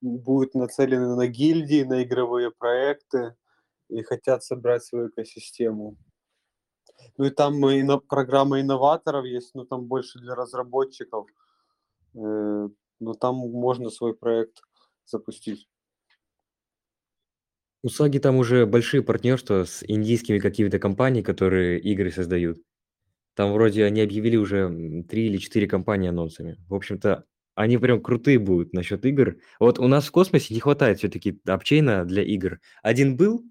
будут 0.00 0.54
нацелены 0.54 1.16
на 1.16 1.26
гильдии, 1.26 1.82
на 1.84 2.02
игровые 2.02 2.50
проекты 2.50 3.34
и 3.88 4.02
хотят 4.02 4.42
собрать 4.44 4.84
свою 4.84 5.08
экосистему. 5.08 5.96
Ну 7.16 7.24
и 7.26 7.30
там 7.30 7.54
и 7.68 7.80
ино- 7.80 8.00
программа 8.00 8.60
инноваторов 8.60 9.24
есть, 9.24 9.54
но 9.54 9.64
там 9.64 9.86
больше 9.86 10.18
для 10.18 10.34
разработчиков. 10.34 11.26
Э, 12.14 12.68
Но 13.00 13.14
там 13.14 13.36
можно 13.36 13.90
свой 13.90 14.16
проект 14.16 14.60
запустить. 15.06 15.68
У 17.84 17.88
Саги 17.88 18.18
там 18.18 18.36
уже 18.36 18.66
большие 18.66 19.02
партнерства 19.04 19.64
с 19.64 19.84
индийскими 19.86 20.38
какими-то 20.40 20.78
компаниями, 20.80 21.24
которые 21.24 21.78
игры 21.80 22.10
создают. 22.10 22.58
Там 23.34 23.52
вроде 23.52 23.84
они 23.84 24.00
объявили 24.00 24.36
уже 24.36 25.04
3 25.08 25.26
или 25.26 25.36
4 25.36 25.68
компании 25.68 26.08
анонсами. 26.08 26.56
В 26.68 26.74
общем-то, 26.74 27.24
они 27.54 27.78
прям 27.78 28.02
крутые 28.02 28.40
будут 28.40 28.72
насчет 28.72 29.06
игр. 29.06 29.36
Вот 29.60 29.78
у 29.78 29.86
нас 29.86 30.06
в 30.06 30.10
космосе 30.10 30.54
не 30.54 30.60
хватает 30.60 30.98
все-таки 30.98 31.40
апчейна 31.46 32.04
для 32.04 32.22
игр. 32.22 32.58
Один 32.82 33.16
был 33.16 33.44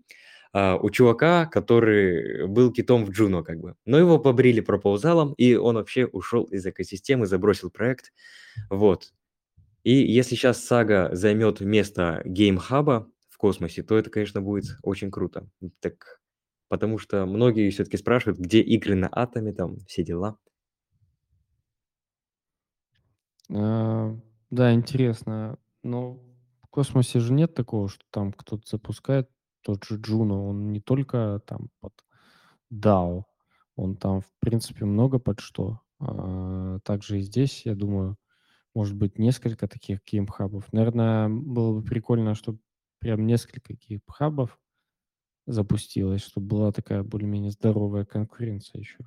а, 0.54 0.78
у 0.78 0.90
чувака, 0.90 1.46
который 1.46 2.48
был 2.48 2.72
китом 2.72 3.06
в 3.06 3.12
Джуно, 3.12 3.44
как 3.44 3.60
бы. 3.60 3.76
Но 3.86 3.98
его 4.00 4.20
побрили 4.20 4.62
пропаузалом, 4.62 5.34
и 5.34 5.56
он 5.56 5.76
вообще 5.76 6.06
ушел 6.06 6.44
из 6.46 6.66
экосистемы, 6.66 7.26
забросил 7.28 7.70
проект. 7.72 8.14
Вот. 8.70 9.14
И 9.84 9.94
если 9.94 10.36
сейчас 10.36 10.64
Сага 10.66 11.10
займет 11.14 11.62
место 11.62 12.22
геймхаба 12.26 13.10
в 13.30 13.38
космосе, 13.38 13.84
то 13.84 13.98
это, 13.98 14.10
конечно, 14.10 14.42
будет 14.42 14.78
очень 14.84 15.12
круто. 15.12 15.48
Так, 15.80 16.22
потому 16.70 16.98
что 17.00 17.26
многие 17.26 17.70
все-таки 17.70 17.98
спрашивают, 17.98 18.40
где 18.40 18.62
игры 18.62 18.96
на 18.96 19.08
атоме, 19.08 19.54
там 19.54 19.78
все 19.88 20.04
дела. 20.04 20.38
А, 23.50 24.16
Да, 24.50 24.74
интересно. 24.74 25.58
Но 25.84 26.20
в 26.64 26.68
космосе 26.70 27.20
же 27.20 27.34
нет 27.34 27.54
такого, 27.54 27.90
что 27.90 28.04
там 28.12 28.32
кто-то 28.34 28.64
запускает 28.68 29.30
тот 29.68 29.84
же 29.84 29.98
Джуно. 29.98 30.48
Он 30.48 30.72
не 30.72 30.80
только 30.80 31.42
там 31.46 31.68
под 31.82 31.94
DAO, 32.72 33.24
он 33.76 33.98
там, 33.98 34.22
в 34.22 34.32
принципе, 34.40 34.86
много 34.86 35.20
под 35.20 35.42
что. 35.42 35.82
А, 36.00 36.80
Также 36.86 37.20
и 37.20 37.22
здесь, 37.22 37.66
я 37.66 37.76
думаю, 37.76 38.16
может 38.74 38.96
быть 38.96 39.20
несколько 39.20 39.68
таких 39.68 40.00
геймхабов. 40.06 40.72
Наверное, 40.72 41.28
было 41.28 41.74
бы 41.74 41.84
прикольно, 41.84 42.34
чтобы 42.34 42.60
прям 43.00 43.26
несколько 43.28 43.74
геймхабов 43.74 44.58
запустилось, 45.48 46.22
чтобы 46.22 46.48
была 46.48 46.72
такая 46.72 47.04
более-менее 47.04 47.52
здоровая 47.52 48.06
конкуренция 48.06 48.80
еще. 48.80 49.00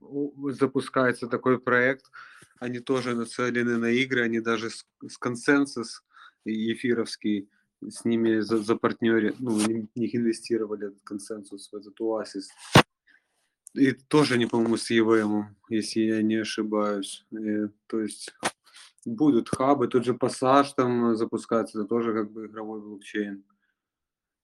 У- 0.00 0.50
запускается 0.50 1.28
такой 1.28 1.60
проект. 1.60 2.06
Они 2.58 2.80
тоже 2.80 3.14
нацелены 3.14 3.76
на 3.78 3.90
игры, 3.90 4.22
они 4.22 4.40
даже 4.40 4.70
с, 4.70 4.84
с 5.06 5.16
ConsenSys 5.16 6.02
эфировский 6.44 7.48
с 7.80 8.04
ними 8.04 8.40
за, 8.40 8.58
за 8.58 8.76
партнере, 8.76 9.34
ну, 9.38 9.50
в 9.50 9.68
них 9.68 10.14
инвестировали 10.14 10.88
этот 10.88 11.02
ConsenSys 11.02 11.70
в 11.70 11.76
этот 11.76 12.00
Oasys. 12.00 12.48
И 13.74 13.92
тоже 13.92 14.34
они, 14.34 14.46
по-моему, 14.46 14.76
с 14.76 14.90
EVM, 14.90 15.44
если 15.68 16.00
я 16.00 16.22
не 16.22 16.36
ошибаюсь. 16.36 17.26
И, 17.32 17.68
то 17.86 18.00
есть 18.00 18.32
будут 19.04 19.48
хабы, 19.48 19.88
тот 19.88 20.04
же 20.04 20.14
пассаж 20.14 20.72
там 20.72 21.16
запускается, 21.16 21.80
это 21.80 21.88
тоже 21.88 22.12
как 22.12 22.32
бы 22.32 22.46
игровой 22.46 22.80
блокчейн. 22.80 23.44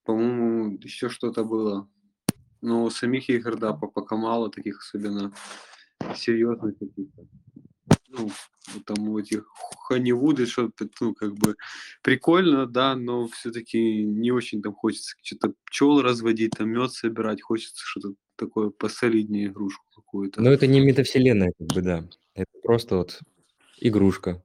По-моему, 0.05 0.79
еще 0.83 1.09
что-то 1.09 1.45
было. 1.45 1.88
Но 2.61 2.85
у 2.85 2.90
самих 2.90 3.31
игр, 3.31 3.57
да, 3.57 3.73
по- 3.73 3.87
пока 3.87 4.16
мало 4.16 4.51
таких 4.51 4.81
особенно 4.81 5.33
серьезных 6.14 6.79
каких-то. 6.79 7.27
Ну, 8.12 8.31
там 8.85 9.09
у 9.09 9.18
этих 9.18 9.46
Ханивуды 9.87 10.46
что-то, 10.46 10.88
ну, 11.01 11.14
как 11.14 11.35
бы 11.35 11.57
прикольно, 12.03 12.66
да, 12.66 12.96
но 12.96 13.29
все-таки 13.29 14.05
не 14.05 14.33
очень 14.33 14.62
там 14.62 14.75
хочется 14.75 15.14
что-то 15.23 15.55
пчел 15.66 16.03
разводить, 16.03 16.53
там 16.59 16.70
мед 16.70 16.92
собирать, 16.92 17.40
хочется 17.40 17.83
что-то 17.85 18.14
такое 18.37 18.70
посолиднее 18.70 19.46
игрушку 19.46 19.85
какую-то. 19.94 20.42
Но 20.42 20.51
это 20.51 20.66
не 20.66 20.81
метавселенная, 20.81 21.53
как 21.57 21.68
бы, 21.68 21.83
да. 21.83 22.09
Это 22.35 22.51
просто 22.62 22.96
вот 22.96 23.20
игрушка. 23.79 24.42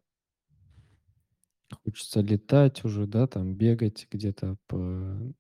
Хочется 1.84 2.22
летать 2.22 2.86
уже, 2.86 3.08
да, 3.08 3.28
там 3.28 3.56
бегать 3.56 4.08
где-то 4.12 4.58
по... 4.68 5.34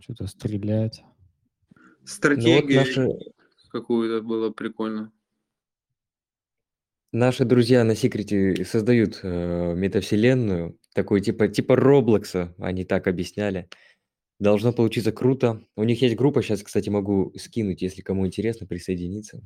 Что-то 0.00 0.26
стрелять. 0.28 1.02
Ну 1.74 1.82
вот 1.82 2.08
Стратегия 2.08 2.78
наши, 2.78 3.08
какую-то 3.70 4.22
было 4.22 4.50
прикольно. 4.50 5.12
Наши 7.12 7.44
друзья 7.44 7.84
на 7.84 7.94
секрете 7.94 8.64
создают 8.64 9.20
э, 9.22 9.74
метавселенную, 9.76 10.78
такой 10.94 11.20
типа, 11.20 11.48
типа 11.48 11.76
Роблокса, 11.76 12.54
они 12.58 12.84
так 12.84 13.06
объясняли. 13.06 13.68
Должно 14.40 14.72
получиться 14.72 15.12
круто. 15.12 15.62
У 15.76 15.84
них 15.84 16.02
есть 16.02 16.16
группа, 16.16 16.42
сейчас, 16.42 16.62
кстати, 16.62 16.90
могу 16.90 17.32
скинуть, 17.38 17.82
если 17.82 18.02
кому 18.02 18.26
интересно, 18.26 18.66
присоединиться. 18.66 19.42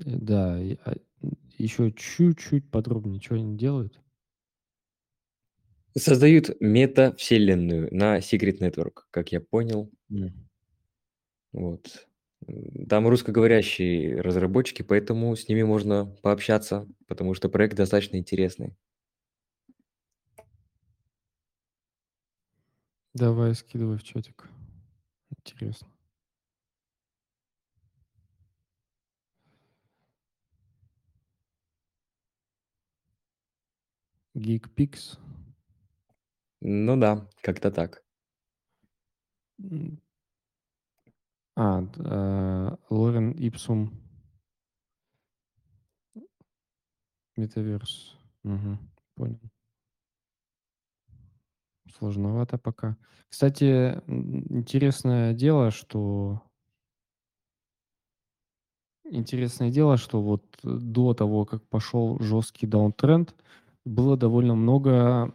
Э, 0.00 0.04
Да, 0.04 0.60
и, 0.60 0.76
а, 0.84 0.94
еще 1.58 1.92
чуть-чуть 1.92 2.70
подробнее, 2.70 3.20
что 3.20 3.34
они 3.36 3.56
делают. 3.56 4.00
Создают 5.96 6.50
метавселенную 6.60 7.88
на 7.94 8.18
Secret 8.18 8.58
Network, 8.60 9.04
как 9.10 9.32
я 9.32 9.40
понял. 9.40 9.90
М. 10.10 10.48
Вот. 11.52 12.06
Там 12.88 13.08
русскоговорящие 13.08 14.20
разработчики, 14.20 14.82
поэтому 14.82 15.36
с 15.36 15.48
ними 15.48 15.62
можно 15.62 16.06
пообщаться, 16.22 16.86
потому 17.06 17.34
что 17.34 17.48
проект 17.48 17.76
достаточно 17.76 18.16
интересный. 18.16 18.74
Давай, 23.14 23.54
скидывай 23.54 23.98
в 23.98 24.02
чатик. 24.02 24.48
Интересно. 25.30 25.88
GeekPix. 34.34 35.18
Ну 36.60 36.96
да, 36.96 37.28
как-то 37.42 37.70
так. 37.70 38.02
А, 41.54 41.84
а, 41.98 42.78
Лорен 42.90 43.32
Ипсум. 43.32 43.92
Метаверс. 47.36 48.16
Мгм, 48.42 48.78
понял. 49.14 49.40
Сложновато 51.98 52.58
пока. 52.58 52.96
Кстати, 53.28 54.00
интересное 54.06 55.34
дело, 55.34 55.70
что 55.70 56.42
интересное 59.04 59.70
дело, 59.70 59.96
что 59.96 60.20
вот 60.22 60.58
э, 60.62 60.68
до 60.68 61.14
того, 61.14 61.44
как 61.44 61.62
пошел 61.68 62.18
жесткий 62.20 62.66
даунтренд, 62.66 63.34
было 63.84 64.16
довольно 64.16 64.54
много 64.54 65.34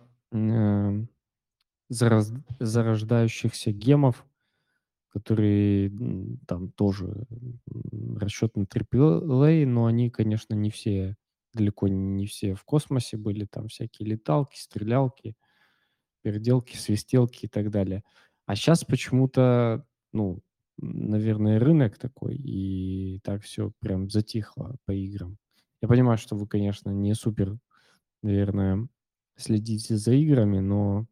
зараз- 1.89 2.33
зарождающихся 2.59 3.71
гемов, 3.71 4.25
которые 5.17 5.91
там 6.47 6.71
тоже 6.71 7.25
расчет 8.15 8.55
на 8.55 8.63
AAA, 8.63 9.65
но 9.65 9.85
они, 9.85 10.09
конечно, 10.09 10.53
не 10.53 10.69
все, 10.69 11.15
далеко 11.53 11.87
не 11.87 12.27
все 12.27 12.53
в 12.53 12.63
космосе 12.63 13.17
были, 13.17 13.45
там 13.45 13.67
всякие 13.67 14.09
леталки, 14.09 14.59
стрелялки, 14.59 15.35
переделки, 16.21 16.75
свистелки 16.75 17.45
и 17.45 17.47
так 17.47 17.71
далее. 17.71 18.03
А 18.45 18.55
сейчас 18.55 18.83
почему-то, 18.83 19.85
ну, 20.13 20.41
наверное, 20.77 21.59
рынок 21.59 21.97
такой, 21.97 22.35
и 22.35 23.19
так 23.23 23.43
все 23.43 23.71
прям 23.79 24.09
затихло 24.09 24.77
по 24.85 24.91
играм. 24.91 25.37
Я 25.81 25.87
понимаю, 25.87 26.17
что 26.17 26.35
вы, 26.35 26.47
конечно, 26.47 26.89
не 26.89 27.13
супер, 27.13 27.57
наверное, 28.21 28.87
следите 29.35 29.97
за 29.97 30.13
играми, 30.13 30.59
но 30.59 31.07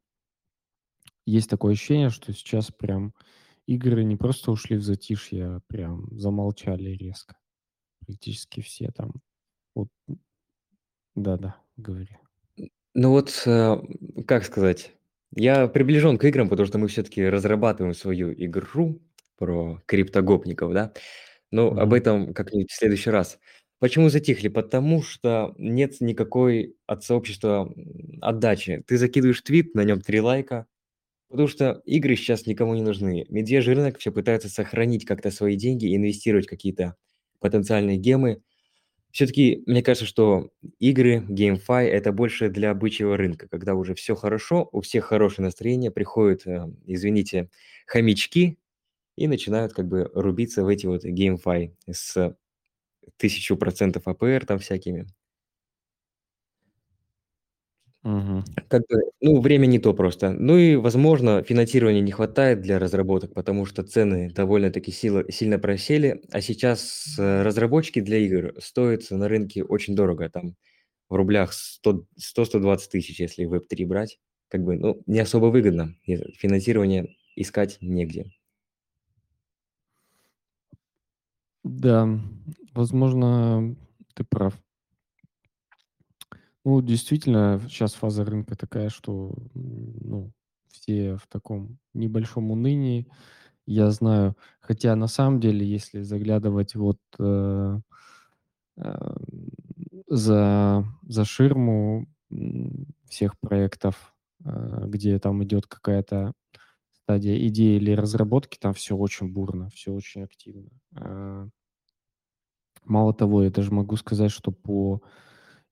есть 1.26 1.49
такое 1.49 1.74
ощущение, 1.74 2.10
что 2.10 2.34
сейчас 2.34 2.72
прям 2.72 3.14
игры 3.68 4.03
не 4.03 4.16
просто 4.18 4.51
ушли 4.51 4.78
в 4.78 4.84
затишье, 4.84 5.45
а 5.57 5.61
прям 5.68 6.07
замолчали 6.18 6.91
резко. 6.91 7.38
Практически 8.05 8.61
все 8.61 8.91
там. 8.91 9.13
Вот, 9.76 9.89
да-да, 11.16 11.61
говори. 11.78 12.18
Ну 12.93 13.11
вот, 13.11 13.43
э, 13.45 13.78
как 14.28 14.45
сказать, 14.45 14.93
я 15.36 15.68
приближен 15.68 16.18
к 16.18 16.24
играм, 16.26 16.47
потому 16.49 16.68
что 16.68 16.78
мы 16.78 16.88
все-таки 16.88 17.26
разрабатываем 17.28 17.93
свою 17.93 18.34
игру 18.34 19.01
про 19.38 19.82
криптогопников, 19.86 20.74
да. 20.74 20.93
Ну, 21.51 21.70
об 21.78 21.89
Мгм. 21.89 21.93
этом 21.93 22.34
как-нибудь 22.34 22.72
в 22.72 22.76
следующий 22.78 23.09
раз. 23.11 23.39
Почему 23.80 24.09
затихли? 24.09 24.49
Потому 24.49 25.01
что 25.03 25.55
нет 25.57 26.01
никакой 26.01 26.76
от 26.88 27.03
сообщества 27.03 27.74
отдачи. 28.22 28.84
Ты 28.88 28.97
закидываешь 28.97 29.41
твит, 29.41 29.76
на 29.76 29.84
нем 29.84 30.01
3 30.01 30.22
лайка, 30.22 30.68
потому 31.30 31.48
что 31.48 31.82
игры 31.86 32.16
сейчас 32.16 32.46
никому 32.48 32.76
не 32.76 32.82
нужны. 32.82 33.26
Медвежий 33.30 33.74
рынок 33.76 34.00
все 34.00 34.12
пытаются 34.12 34.50
сохранить 34.50 35.06
как-то 35.06 35.32
свои 35.32 35.56
деньги, 35.56 35.96
инвестировать 35.96 36.48
в 36.48 36.50
какие-то 36.50 36.96
потенциальные 37.40 37.98
гемы. 37.98 38.42
Все-таки 39.12 39.64
мне 39.66 39.82
кажется, 39.84 40.06
что 40.06 40.52
игры, 40.80 41.26
GameFi– 41.30 41.86
это 41.86 42.12
больше 42.12 42.50
для 42.50 42.74
бычьего 42.74 43.18
рынка, 43.18 43.48
когда 43.48 43.76
уже 43.76 43.96
все 43.96 44.16
хорошо, 44.16 44.70
у 44.74 44.82
всех 44.82 45.06
хорошее 45.06 45.46
настроение, 45.46 45.92
приходят, 45.92 46.46
э, 46.48 46.68
извините, 46.86 47.50
хомячки 47.88 48.58
и 49.18 49.28
начинают 49.28 49.74
как 49.74 49.88
бы 49.88 50.12
рубиться 50.14 50.64
в 50.64 50.68
эти 50.70 50.88
вот 50.88 51.06
GameFi 51.06 51.74
с 51.92 52.36
тысячу 53.18 53.58
процентов 53.58 54.08
АПР 54.08 54.46
там 54.48 54.60
всякими. 54.60 55.08
Мгм. 58.06 58.43
Как 58.70 58.84
бы, 58.88 58.99
ну, 59.20 59.41
время 59.41 59.66
не 59.66 59.80
то 59.80 59.91
просто. 59.95 60.32
Ну 60.32 60.58
и, 60.58 60.76
возможно, 60.76 61.41
финансирования 61.41 62.01
не 62.01 62.12
хватает 62.12 62.62
для 62.62 62.78
разработок, 62.78 63.34
потому 63.34 63.66
что 63.66 63.82
цены 63.82 64.30
довольно-таки 64.32 64.91
сила- 64.91 65.26
сильно 65.32 65.58
просели, 65.58 66.22
а 66.32 66.39
сейчас 66.41 67.16
э, 67.18 67.41
разработчики 67.41 68.01
для 68.01 68.20
игр 68.20 68.53
стоят 68.62 69.10
на 69.10 69.28
рынке 69.28 69.64
очень 69.64 69.95
дорого, 69.95 70.30
там 70.30 70.56
в 71.10 71.16
рублях 71.16 71.53
100 71.53 72.06
100-120 72.18 72.91
тысяч, 72.91 73.20
если 73.22 73.47
Web3 73.47 73.86
брать. 73.86 74.20
Как 74.49 74.64
бы, 74.64 74.78
ну, 74.78 75.01
не 75.08 75.20
особо 75.20 75.47
выгодно. 75.47 75.95
и 76.06 76.18
Финансирование 76.38 77.08
искать 77.38 77.78
негде. 77.82 78.26
Да, 81.64 82.08
возможно, 82.74 83.76
ты 84.16 84.24
прав. 84.24 84.53
Ну, 86.66 86.82
действительно, 86.82 87.61
сейчас 87.70 87.93
фаза 87.93 88.26
рынка 88.26 88.55
такая, 88.55 88.89
что, 88.89 89.36
ну, 89.53 90.32
все 90.68 91.16
в 91.18 91.28
таком 91.28 91.78
небольшом 91.93 92.49
унынии. 92.51 93.07
Я 93.68 93.91
знаю, 93.91 94.36
хотя 94.61 94.95
на 94.95 95.07
самом 95.07 95.39
деле, 95.39 95.68
если 95.68 96.01
заглядывать 96.01 96.76
вот 96.76 96.99
э, 97.20 97.80
э, 98.78 99.16
за, 100.07 100.86
за 101.07 101.26
ширму 101.26 102.07
всех 103.09 103.39
проектов, 103.39 104.13
э, 104.43 104.84
где 104.88 105.20
там 105.20 105.43
идет 105.43 105.68
какая-то 105.68 106.34
стадия 107.03 107.38
идеи 107.47 107.78
или 107.78 107.91
разработки, 107.91 108.57
там 108.59 108.74
все 108.74 108.95
очень 108.95 109.32
бурно, 109.34 109.70
все 109.72 109.93
очень 109.93 110.24
активно. 110.24 110.70
А, 110.95 111.47
мало 112.86 113.13
того, 113.13 113.43
я 113.43 113.49
даже 113.49 113.72
могу 113.72 113.95
сказать, 113.95 114.32
что 114.32 114.51
по 114.51 115.01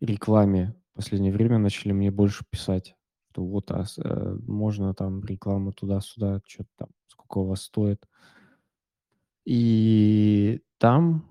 рекламе 0.02 0.76
последнее 0.94 1.34
время 1.34 1.58
начали 1.58 1.92
мне 1.92 2.12
больше 2.12 2.46
писать, 2.50 2.96
что 3.32 3.46
вот 3.46 3.72
а, 3.72 3.86
э, 3.98 4.38
можно 4.48 4.94
там 4.94 5.24
рекламу 5.24 5.74
туда-сюда, 5.74 6.42
что-то 6.48 6.70
там, 6.78 6.90
сколько 7.08 7.40
у 7.40 7.48
вас 7.48 7.64
стоит. 7.64 8.06
И 9.46 10.62
там, 10.78 11.26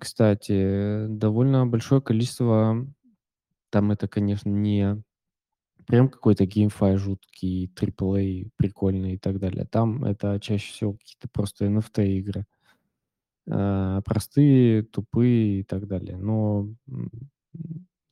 кстати, 0.00 1.06
довольно 1.08 1.66
большое 1.66 2.00
количество, 2.00 2.86
там 3.70 3.90
это, 3.90 4.06
конечно, 4.08 4.50
не 4.50 5.02
прям 5.86 6.08
какой-то 6.08 6.46
геймфай 6.46 6.96
жуткий, 6.96 7.66
AAA 7.74 8.50
прикольный 8.56 9.14
и 9.14 9.18
так 9.18 9.38
далее. 9.38 9.66
Там 9.66 10.04
это 10.04 10.38
чаще 10.40 10.72
всего 10.72 10.92
какие-то 10.94 11.28
просто 11.32 11.66
NFT 11.66 12.06
игры. 12.18 12.46
А, 13.50 14.00
простые, 14.02 14.82
тупые 14.82 15.60
и 15.60 15.62
так 15.64 15.86
далее. 15.86 16.16
Но 16.16 16.68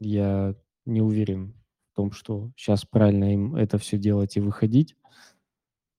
я 0.04 0.54
не 0.84 1.00
уверен 1.00 1.54
в 1.92 1.96
том, 1.96 2.12
что 2.12 2.50
сейчас 2.56 2.84
правильно 2.84 3.32
им 3.32 3.56
это 3.56 3.78
все 3.78 3.98
делать 3.98 4.36
и 4.36 4.40
выходить, 4.40 4.96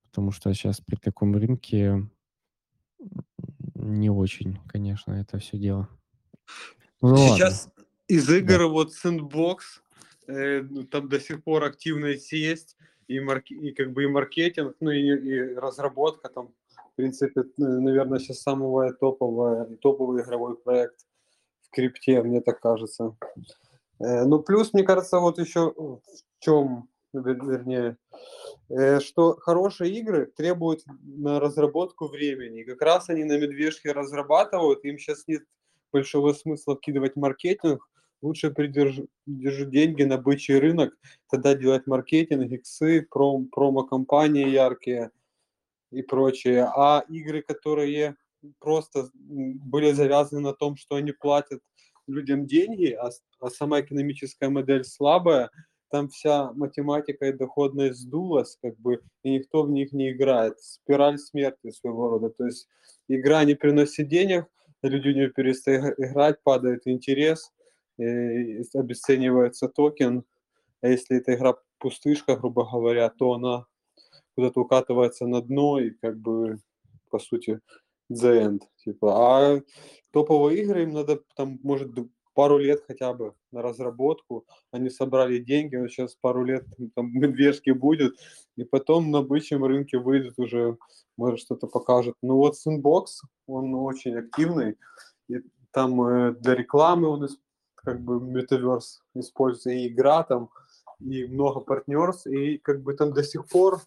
потому 0.06 0.32
что 0.32 0.54
сейчас 0.54 0.82
при 0.82 0.95
таком 0.95 1.36
рынке 1.36 2.10
не 3.76 4.10
очень, 4.10 4.60
конечно, 4.68 5.14
это 5.14 5.39
все 5.39 5.58
дело. 5.58 5.89
Ну, 7.01 7.18
сейчас 7.18 7.66
ладно. 7.68 7.86
из 8.08 8.30
игр 8.30 8.60
да. 8.60 8.68
вот 8.68 8.91
Sandbox, 8.93 9.58
э, 10.28 10.62
ну, 10.62 10.84
там 10.84 11.10
до 11.10 11.20
сих 11.20 11.43
пор 11.43 11.64
активность 11.64 12.32
есть, 12.32 12.78
и, 13.08 13.20
марк... 13.20 13.51
и 13.51 13.72
как 13.72 13.91
бы 13.91 14.04
и 14.04 14.08
маркетинг, 14.08 14.76
ну 14.80 14.91
и, 14.91 15.01
и 15.01 15.54
разработка 15.56 16.30
там, 16.30 16.54
в 16.93 16.95
принципе, 16.95 17.43
наверное, 17.58 18.20
сейчас 18.20 18.41
самый 18.41 18.93
топовый, 18.93 19.78
топовый 19.78 20.24
игровой 20.24 20.58
проект 20.58 21.06
в 21.62 21.70
крипте, 21.72 22.22
мне 22.24 22.41
так 22.41 22.60
кажется. 22.62 23.16
Э, 24.00 24.26
ну, 24.26 24.39
плюс, 24.39 24.74
мне 24.74 24.84
кажется, 24.84 25.20
вот 25.20 25.39
еще 25.39 25.72
в 25.72 26.02
чем, 26.39 26.89
вернее, 27.14 27.98
э, 28.70 29.00
что 29.00 29.36
хорошие 29.36 29.94
игры 29.96 30.26
требуют 30.26 30.84
на 31.02 31.39
разработку 31.39 32.08
времени. 32.08 32.64
Как 32.64 32.82
раз 32.82 33.10
они 33.10 33.24
на 33.24 33.38
медвежке 33.38 33.91
разрабатывают, 33.91 34.84
им 34.86 34.98
сейчас 34.98 35.28
нет 35.28 35.44
большого 35.91 36.34
смысла 36.34 36.76
вкидывать 36.76 37.16
маркетинг, 37.16 37.88
лучше 38.22 38.52
придержи 38.52 39.08
держи 39.28 39.66
деньги 39.66 40.04
на 40.04 40.18
бычий 40.18 40.58
рынок, 40.58 40.98
тогда 41.30 41.54
делать 41.54 41.88
маркетинг, 41.88 42.52
иксы, 42.52 43.06
пром, 43.10 43.48
промо-компании 43.48 44.50
яркие 44.50 45.12
и 45.91 46.02
прочее. 46.02 46.64
А 46.76 47.06
игры, 47.10 47.41
которые 47.44 48.16
просто 48.60 49.10
были 49.14 49.91
завязаны 49.91 50.41
на 50.41 50.54
том, 50.54 50.76
что 50.78 50.96
они 50.96 51.12
платят 51.12 51.62
людям 52.08 52.45
деньги, 52.45 52.91
а, 52.91 53.10
а 53.39 53.49
сама 53.49 53.82
экономическая 53.82 54.49
модель 54.49 54.84
слабая, 54.84 55.49
там 55.89 56.10
вся 56.10 56.51
математика 56.54 57.28
и 57.28 57.34
доходность 57.34 57.99
сдулась, 57.99 58.58
как 58.62 58.78
бы, 58.80 59.01
и 59.22 59.30
никто 59.30 59.64
в 59.64 59.70
них 59.70 59.93
не 59.93 60.12
играет. 60.12 60.60
Спираль 60.60 61.20
смерти 61.20 61.70
своего 61.70 62.10
рода. 62.10 62.30
То 62.30 62.45
есть 62.45 62.68
игра 63.08 63.43
не 63.43 63.54
приносит 63.54 64.08
денег, 64.08 64.47
люди 64.82 65.10
не 65.10 65.30
перестают 65.30 65.99
играть, 65.99 66.41
падает 66.41 66.88
интерес, 66.88 67.51
обесценивается 67.97 69.68
токен. 69.70 70.24
А 70.82 70.88
если 70.88 71.18
эта 71.18 71.36
игра 71.36 71.56
пустышка, 71.78 72.36
грубо 72.38 72.68
говоря, 72.70 73.10
то 73.10 73.34
она 73.34 73.66
куда-то 74.36 74.62
укатывается 74.62 75.28
на 75.28 75.41
дно 75.41 75.80
и 75.80 75.91
как 75.91 76.18
бы, 76.18 76.58
по 77.12 77.20
сути, 77.20 77.60
the 78.14 78.41
end. 78.41 78.61
Типа. 78.84 79.14
А 79.16 79.61
топовые 80.11 80.61
игры 80.64 80.84
им 80.84 80.91
надо 80.91 81.20
там, 81.36 81.59
может, 81.64 81.91
пару 82.34 82.57
лет 82.57 82.84
хотя 82.88 83.14
бы 83.14 83.34
на 83.51 83.61
разработку. 83.61 84.45
Они 84.72 84.89
собрали 84.89 85.39
деньги, 85.39 85.76
но 85.76 85.88
сейчас 85.88 86.16
пару 86.16 86.43
лет 86.43 86.66
там 86.95 87.11
медвежки 87.14 87.72
будет, 87.72 88.16
и 88.55 88.64
потом 88.64 89.11
на 89.11 89.22
бычьем 89.22 89.64
рынке 89.64 89.97
выйдет 89.97 90.34
уже, 90.38 90.78
может, 91.18 91.39
что-то 91.39 91.68
покажет. 91.68 92.16
Ну 92.22 92.36
вот 92.36 92.55
Sandbox, 92.55 93.05
он 93.47 93.74
очень 93.76 94.16
активный, 94.16 94.78
и 95.30 95.41
там 95.72 96.01
э, 96.01 96.36
для 96.39 96.55
рекламы 96.55 97.07
он 97.07 97.28
как 97.76 98.01
бы 98.01 98.20
метаверс 98.20 99.01
используется, 99.14 99.72
и 99.72 99.88
игра 99.88 100.24
там, 100.24 100.49
и 100.99 101.26
много 101.26 101.59
партнерств, 101.59 102.28
и 102.28 102.57
как 102.57 102.82
бы 102.82 102.93
там 102.93 103.14
до 103.14 103.24
сих 103.24 103.47
пор 103.47 103.82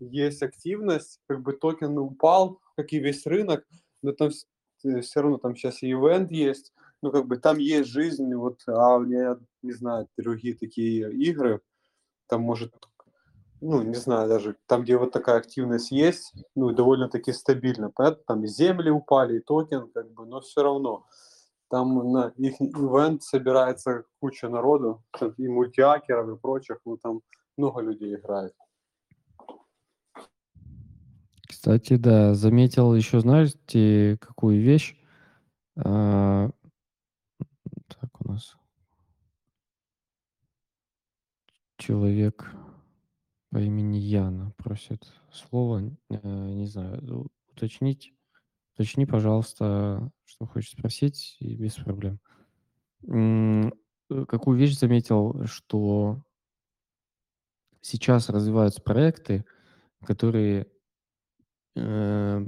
есть 0.00 0.42
активность, 0.42 1.20
как 1.26 1.42
бы 1.42 1.52
токен 1.52 1.96
упал, 1.98 2.60
как 2.76 2.92
и 2.92 2.98
весь 2.98 3.26
рынок, 3.26 3.66
но 4.02 4.12
там 4.12 4.30
все 4.30 5.20
равно 5.20 5.38
там 5.38 5.54
сейчас 5.54 5.82
и 5.82 5.92
event 5.92 6.32
есть, 6.32 6.72
ну 7.02 7.12
как 7.12 7.26
бы 7.26 7.36
там 7.36 7.58
есть 7.58 7.90
жизнь, 7.90 8.34
вот, 8.34 8.60
а 8.66 8.98
я 9.06 9.38
не 9.62 9.72
знаю, 9.72 10.08
другие 10.16 10.54
такие 10.54 11.12
игры, 11.12 11.60
там 12.26 12.42
может, 12.42 12.74
ну 13.60 13.82
не 13.82 13.94
знаю 13.94 14.28
даже, 14.28 14.56
там 14.66 14.82
где 14.82 14.96
вот 14.96 15.12
такая 15.12 15.36
активность 15.36 15.90
есть, 15.90 16.32
ну 16.54 16.70
довольно-таки 16.70 17.32
стабильно, 17.32 17.90
понятно, 17.90 18.24
там 18.26 18.44
и 18.44 18.48
земли 18.48 18.90
упали, 18.90 19.36
и 19.36 19.40
токен, 19.40 19.90
как 19.92 20.10
бы, 20.12 20.24
но 20.24 20.40
все 20.40 20.62
равно, 20.62 21.06
там 21.68 22.12
на 22.12 22.32
их 22.36 22.60
event 22.60 23.22
собирается 23.22 24.04
куча 24.20 24.48
народу, 24.48 25.04
и 25.36 25.46
мультиакеров, 25.46 26.28
и 26.30 26.40
прочих, 26.40 26.78
ну 26.84 26.96
там 26.96 27.20
много 27.56 27.82
людей 27.82 28.14
играет. 28.14 28.54
Кстати, 31.50 31.96
да, 31.96 32.32
заметил 32.34 32.94
еще, 32.94 33.18
знаете, 33.18 34.16
какую 34.20 34.62
вещь? 34.62 34.94
А, 35.76 36.48
так, 37.88 38.20
у 38.20 38.28
нас 38.28 38.56
человек 41.76 42.54
по 43.50 43.58
имени 43.58 43.96
Яна 43.96 44.52
просит 44.58 45.12
слово. 45.32 45.90
Э, 46.10 46.18
не 46.22 46.66
знаю, 46.66 47.28
уточнить. 47.48 48.14
Уточни, 48.74 49.04
пожалуйста, 49.04 50.08
что 50.26 50.46
хочешь 50.46 50.70
спросить, 50.70 51.36
и 51.40 51.56
без 51.56 51.74
проблем. 51.74 52.20
Э, 53.08 53.70
Какую 54.28 54.56
вещь 54.56 54.78
заметил, 54.78 55.46
что 55.46 56.22
сейчас 57.80 58.28
развиваются 58.28 58.80
проекты, 58.80 59.44
которые 60.04 60.68
э, 61.80 62.46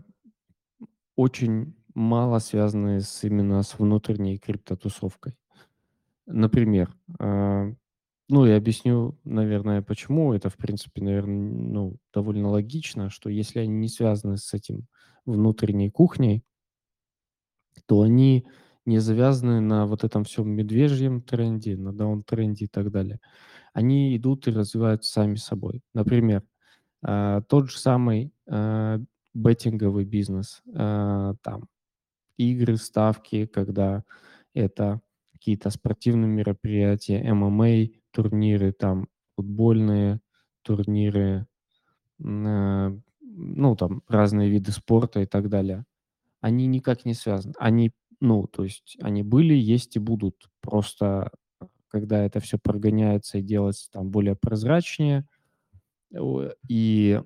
очень 1.16 1.74
мало 1.94 2.38
связаны 2.38 3.00
с 3.00 3.24
именно 3.24 3.62
с 3.62 3.78
внутренней 3.78 4.38
криптотусовкой. 4.38 5.36
Например, 6.26 6.94
а, 7.18 7.72
ну, 8.28 8.46
я 8.46 8.56
объясню, 8.56 9.18
наверное, 9.24 9.82
почему. 9.82 10.32
Это, 10.32 10.48
в 10.48 10.56
принципе, 10.56 11.02
наверное, 11.02 11.50
ну, 11.50 11.96
довольно 12.14 12.48
логично, 12.48 13.10
что 13.10 13.28
если 13.28 13.58
они 13.60 13.74
не 13.74 13.88
связаны 13.88 14.38
с 14.38 14.54
этим 14.54 14.86
внутренней 15.26 15.90
кухней, 15.90 16.44
то 17.86 18.02
они 18.02 18.46
не 18.84 18.98
завязаны 18.98 19.60
на 19.60 19.86
вот 19.86 20.04
этом 20.04 20.24
всем 20.24 20.48
медвежьем 20.50 21.22
тренде, 21.22 21.76
на 21.76 21.92
даун-тренде 21.92 22.64
и 22.64 22.68
так 22.68 22.90
далее. 22.90 23.20
Они 23.74 24.16
идут 24.16 24.48
и 24.48 24.50
развиваются 24.50 25.12
сами 25.12 25.36
собой. 25.36 25.82
Например, 25.94 26.42
а, 27.02 27.42
тот 27.42 27.70
же 27.70 27.78
самый 27.78 28.32
а, 28.48 29.00
беттинговый 29.34 30.04
бизнес, 30.04 30.62
а, 30.74 31.34
там 31.42 31.68
игры, 32.38 32.76
ставки, 32.76 33.46
когда 33.46 34.04
это 34.54 35.00
какие-то 35.32 35.70
спортивные 35.70 36.28
мероприятия, 36.28 37.22
ММА, 37.32 37.88
турниры, 38.12 38.72
там 38.72 39.08
футбольные 39.36 40.20
турниры, 40.62 41.46
ну, 42.18 43.76
там 43.76 44.02
разные 44.08 44.50
виды 44.50 44.72
спорта 44.72 45.20
и 45.20 45.26
так 45.26 45.48
далее. 45.48 45.84
Они 46.40 46.66
никак 46.66 47.04
не 47.04 47.14
связаны. 47.14 47.54
Они, 47.58 47.92
ну, 48.20 48.46
то 48.46 48.64
есть 48.64 48.96
они 49.00 49.22
были, 49.22 49.54
есть 49.54 49.96
и 49.96 49.98
будут. 49.98 50.48
Просто 50.60 51.30
когда 51.88 52.24
это 52.24 52.40
все 52.40 52.58
прогоняется 52.58 53.38
и 53.38 53.42
делается 53.42 53.90
там 53.90 54.10
более 54.10 54.36
прозрачнее, 54.36 55.26
и 56.68 57.20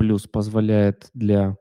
плюс 0.00 0.26
позволяет 0.26 1.10
для 1.12 1.58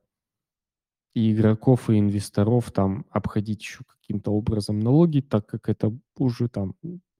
и 1.13 1.33
игроков, 1.33 1.89
и 1.89 1.99
инвесторов 1.99 2.71
там 2.71 3.05
обходить 3.09 3.61
еще 3.61 3.83
каким-то 3.83 4.31
образом 4.31 4.79
налоги, 4.79 5.19
так 5.19 5.45
как 5.45 5.67
это 5.67 5.91
уже 6.17 6.47
там 6.47 6.73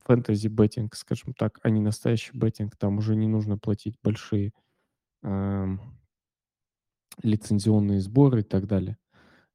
фэнтези 0.05 0.47
беттинг, 0.47 0.95
скажем 0.95 1.33
так, 1.33 1.59
а 1.61 1.69
не 1.71 1.81
настоящий 1.81 2.31
беттинг, 2.37 2.77
там 2.77 2.99
уже 2.99 3.17
не 3.17 3.27
нужно 3.27 3.57
платить 3.57 3.97
большие 4.01 4.53
э, 5.23 5.67
лицензионные 7.21 7.99
сборы 7.99 8.39
и 8.39 8.43
так 8.43 8.65
далее. 8.65 8.97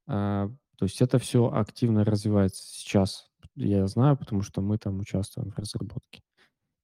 А, 0.05 0.49
то 0.77 0.85
есть 0.85 1.01
это 1.01 1.17
все 1.17 1.51
активно 1.51 2.05
развивается 2.05 2.61
сейчас. 2.61 3.31
Я 3.55 3.87
знаю, 3.87 4.17
потому 4.17 4.43
что 4.43 4.61
мы 4.61 4.77
там 4.77 4.99
участвуем 4.99 5.49
в 5.49 5.57
разработке. 5.57 6.21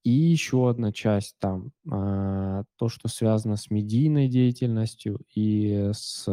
И 0.04 0.10
еще 0.10 0.68
одна 0.68 0.92
часть 0.92 1.36
там, 1.38 1.72
а, 1.90 2.64
то, 2.76 2.88
что 2.88 3.08
связано 3.08 3.56
с 3.56 3.70
медийной 3.70 4.28
деятельностью 4.28 5.20
и 5.34 5.90
с 5.92 6.26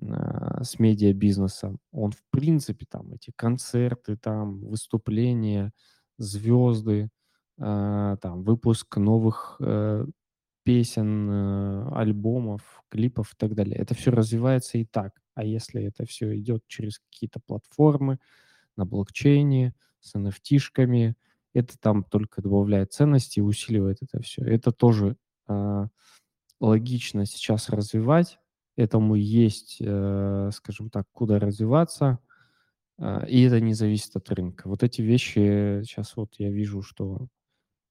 а, 0.00 0.62
с 0.62 0.78
медиабизнесом. 0.78 1.78
Он, 1.92 2.12
в 2.12 2.22
принципе, 2.30 2.86
там 2.88 3.12
эти 3.12 3.32
концерты, 3.34 4.16
там 4.16 4.60
выступления, 4.60 5.72
звезды, 6.18 7.10
а, 7.58 8.16
там 8.18 8.42
выпуск 8.42 8.96
новых 8.96 9.56
э, 9.60 10.06
песен, 10.64 11.30
э, 11.30 11.88
альбомов, 11.94 12.84
клипов 12.90 13.32
и 13.32 13.36
так 13.36 13.54
далее. 13.54 13.76
Это 13.76 13.94
все 13.94 14.10
развивается 14.10 14.78
и 14.78 14.84
так. 14.84 15.20
А 15.34 15.44
если 15.44 15.82
это 15.82 16.04
все 16.04 16.36
идет 16.38 16.62
через 16.66 16.98
какие-то 16.98 17.40
платформы 17.40 18.18
на 18.76 18.84
блокчейне, 18.84 19.74
с 20.00 20.14
NFT-шками, 20.14 21.14
это 21.54 21.78
там 21.78 22.04
только 22.04 22.42
добавляет 22.42 22.92
ценности 22.92 23.38
и 23.38 23.42
усиливает 23.42 23.98
это 24.02 24.22
все. 24.22 24.42
Это 24.42 24.72
тоже 24.72 25.16
э, 25.48 25.86
логично 26.60 27.26
сейчас 27.26 27.68
развивать, 27.68 28.38
Этому 28.78 29.16
есть, 29.16 29.78
э, 29.80 30.50
скажем 30.52 30.88
так, 30.88 31.04
куда 31.10 31.40
развиваться, 31.40 32.20
а, 32.96 33.24
и 33.26 33.42
это 33.42 33.58
не 33.58 33.74
зависит 33.74 34.14
от 34.14 34.30
рынка. 34.30 34.68
Вот 34.68 34.84
эти 34.84 35.02
вещи 35.02 35.82
сейчас 35.82 36.14
вот 36.14 36.34
я 36.38 36.48
вижу, 36.48 36.82
что 36.82 37.26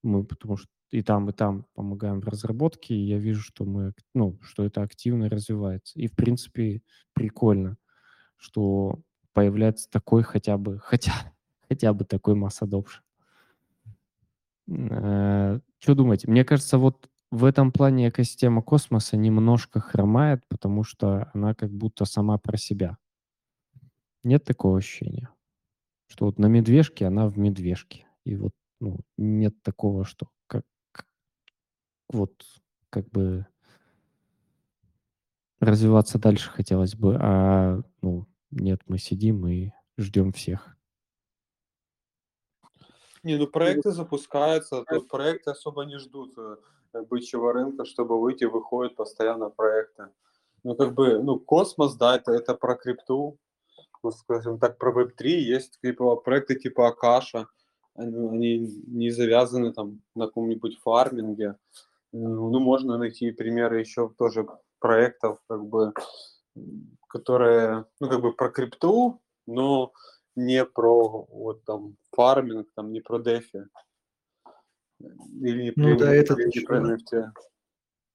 мы, 0.01 0.23
потому 0.23 0.55
что 0.55 0.69
и 0.91 1.01
там, 1.01 1.29
и 1.29 1.33
там 1.33 1.65
помогаем 1.73 2.21
в 2.21 2.27
разработке, 2.29 2.95
и 2.95 3.05
я 3.05 3.17
вижу, 3.17 3.41
что 3.41 3.65
мы, 3.65 3.95
ну, 4.13 4.39
что 4.41 4.63
это 4.63 4.81
активно 4.81 5.29
развивается. 5.29 5.99
И, 5.99 6.07
в 6.07 6.15
принципе, 6.15 6.81
прикольно, 7.11 7.75
что 8.37 9.01
появляется 9.33 9.89
такой 9.89 10.23
хотя 10.23 10.57
бы, 10.57 10.79
хотя, 10.83 11.35
хотя 11.67 11.91
бы 11.91 12.05
такой 12.05 12.35
масс 12.35 12.61
adoption. 12.61 13.01
Э, 14.69 15.59
что 15.79 15.95
думаете? 15.95 16.29
Мне 16.29 16.43
кажется, 16.43 16.77
вот 16.77 17.09
в 17.31 17.45
этом 17.45 17.71
плане 17.71 18.09
экосистема 18.09 18.61
космоса 18.61 19.17
немножко 19.17 19.79
хромает, 19.79 20.43
потому 20.47 20.83
что 20.83 21.29
она 21.33 21.53
как 21.53 21.71
будто 21.71 22.05
сама 22.05 22.37
про 22.37 22.57
себя. 22.57 22.97
Нет 24.23 24.43
такого 24.43 24.77
ощущения? 24.77 25.29
Что 26.07 26.25
вот 26.25 26.39
на 26.39 26.47
медвежке 26.47 27.05
она 27.05 27.27
в 27.27 27.37
медвежке. 27.37 28.05
И 28.23 28.35
вот 28.35 28.53
ну, 28.79 28.99
нет 29.17 29.61
такого, 29.63 30.05
что 30.05 30.29
как 30.47 30.65
вот 32.09 32.45
как 32.89 33.09
бы 33.09 33.45
развиваться 35.59 36.19
дальше 36.19 36.49
хотелось 36.49 36.95
бы, 36.95 37.17
а 37.19 37.81
ну 38.01 38.27
нет, 38.51 38.81
мы 38.87 38.97
сидим 38.97 39.47
и 39.47 39.71
ждем 39.97 40.31
всех. 40.31 40.76
Не, 43.27 43.37
ну 43.37 43.45
проекты 43.45 43.91
запускаются, 43.91 44.85
тут 44.89 45.09
проекты 45.09 45.51
особо 45.51 45.83
не 45.83 45.99
ждут 45.99 46.37
э, 46.37 47.01
бычьего 47.09 47.51
рынка, 47.51 47.83
чтобы 47.83 48.21
выйти, 48.21 48.45
выходят 48.45 48.95
постоянно 48.95 49.49
проекты. 49.49 50.07
Ну, 50.63 50.75
как 50.75 50.93
бы, 50.93 51.21
ну, 51.21 51.37
космос, 51.37 51.95
да, 51.95 52.15
это, 52.15 52.31
это 52.31 52.53
про 52.55 52.75
крипту, 52.75 53.37
ну, 54.01 54.11
скажем 54.11 54.59
так, 54.59 54.77
про 54.77 54.93
Web3, 54.93 55.27
есть 55.27 55.77
типа, 55.81 56.15
проекты 56.15 56.55
типа 56.55 56.87
Акаша, 56.87 57.47
они, 57.95 58.29
они 58.29 58.83
не 58.87 59.09
завязаны 59.09 59.73
там 59.73 59.99
на 60.15 60.27
каком-нибудь 60.27 60.79
фарминге. 60.79 61.55
Ну, 62.13 62.49
ну, 62.49 62.59
можно 62.59 62.97
найти 62.97 63.31
примеры 63.31 63.81
еще 63.81 64.09
тоже 64.17 64.47
проектов, 64.79 65.39
как 65.49 65.65
бы, 65.65 65.91
которые, 67.09 67.87
ну, 67.99 68.07
как 68.07 68.21
бы 68.21 68.31
про 68.31 68.49
крипту, 68.49 69.19
но 69.45 69.91
не 70.37 70.63
про 70.63 71.25
вот 71.29 71.65
там 71.65 71.97
фарминг, 72.17 72.67
там 72.75 72.91
не 72.91 72.99
про 72.99 73.19
дефи. 73.19 73.67
Или 74.99 75.71
ну 75.75 75.95
да, 75.95 76.13
этот 76.13 76.39
или 76.39 76.65
про 76.65 76.79
NFT. 76.79 77.31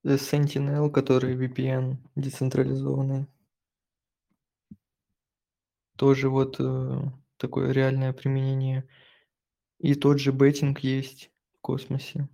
Sentinel, 0.04 0.90
который 0.90 1.36
VPN 1.36 1.96
децентрализованный. 2.16 3.26
Тоже 5.96 6.28
вот 6.28 6.56
э, 6.58 7.00
такое 7.36 7.70
реальное 7.70 8.12
применение. 8.12 8.88
И 9.78 9.94
тот 9.94 10.18
же 10.18 10.32
беттинг 10.32 10.80
есть 10.80 11.30
в 11.52 11.60
космосе. 11.60 12.28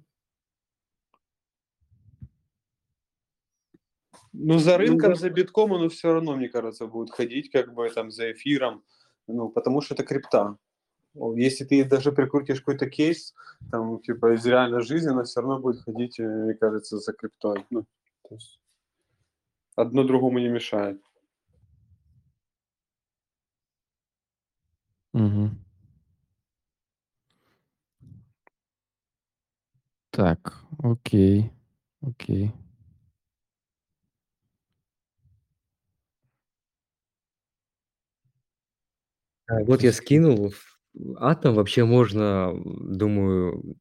Ну, 4.33 4.59
за 4.59 4.79
рынком, 4.79 5.17
за 5.17 5.29
битком 5.29 5.75
оно 5.75 5.89
все 5.89 6.13
равно, 6.13 6.37
мне 6.37 6.49
кажется, 6.49 6.87
будет 6.87 7.11
ходить, 7.11 7.51
как 7.51 7.75
бы 7.75 7.91
там 7.91 8.11
за 8.11 8.33
эфиром, 8.33 8.85
ну, 9.27 9.51
потому 9.51 9.81
что 9.83 9.95
это 9.95 10.05
крипта. 10.05 10.57
Если 11.37 11.65
ты 11.65 11.85
даже 11.85 12.13
прикрутишь 12.13 12.61
какой-то 12.61 12.89
кейс, 12.89 13.35
там, 13.71 14.01
типа, 14.01 14.35
из 14.35 14.47
реальной 14.47 14.83
жизни, 14.83 15.11
она 15.11 15.25
все 15.25 15.41
равно 15.41 15.59
будет 15.59 15.83
ходить, 15.83 16.19
э, 16.21 16.25
мне 16.25 16.55
кажется, 16.55 16.99
за 16.99 17.13
криптой. 17.13 17.65
Ну, 17.71 17.85
то 18.29 18.35
есть 18.35 18.61
одно 19.77 20.05
другому 20.05 20.39
не 20.39 20.49
мешает. 20.49 21.01
Угу. 25.13 25.51
Так, 30.11 30.65
окей, 30.83 31.53
окей. 32.01 32.53
А, 39.47 39.65
вот 39.65 39.83
я 39.83 39.93
скинул. 39.93 40.53
Атом 41.17 41.55
вообще 41.55 41.85
можно, 41.85 42.53
думаю, 42.65 43.77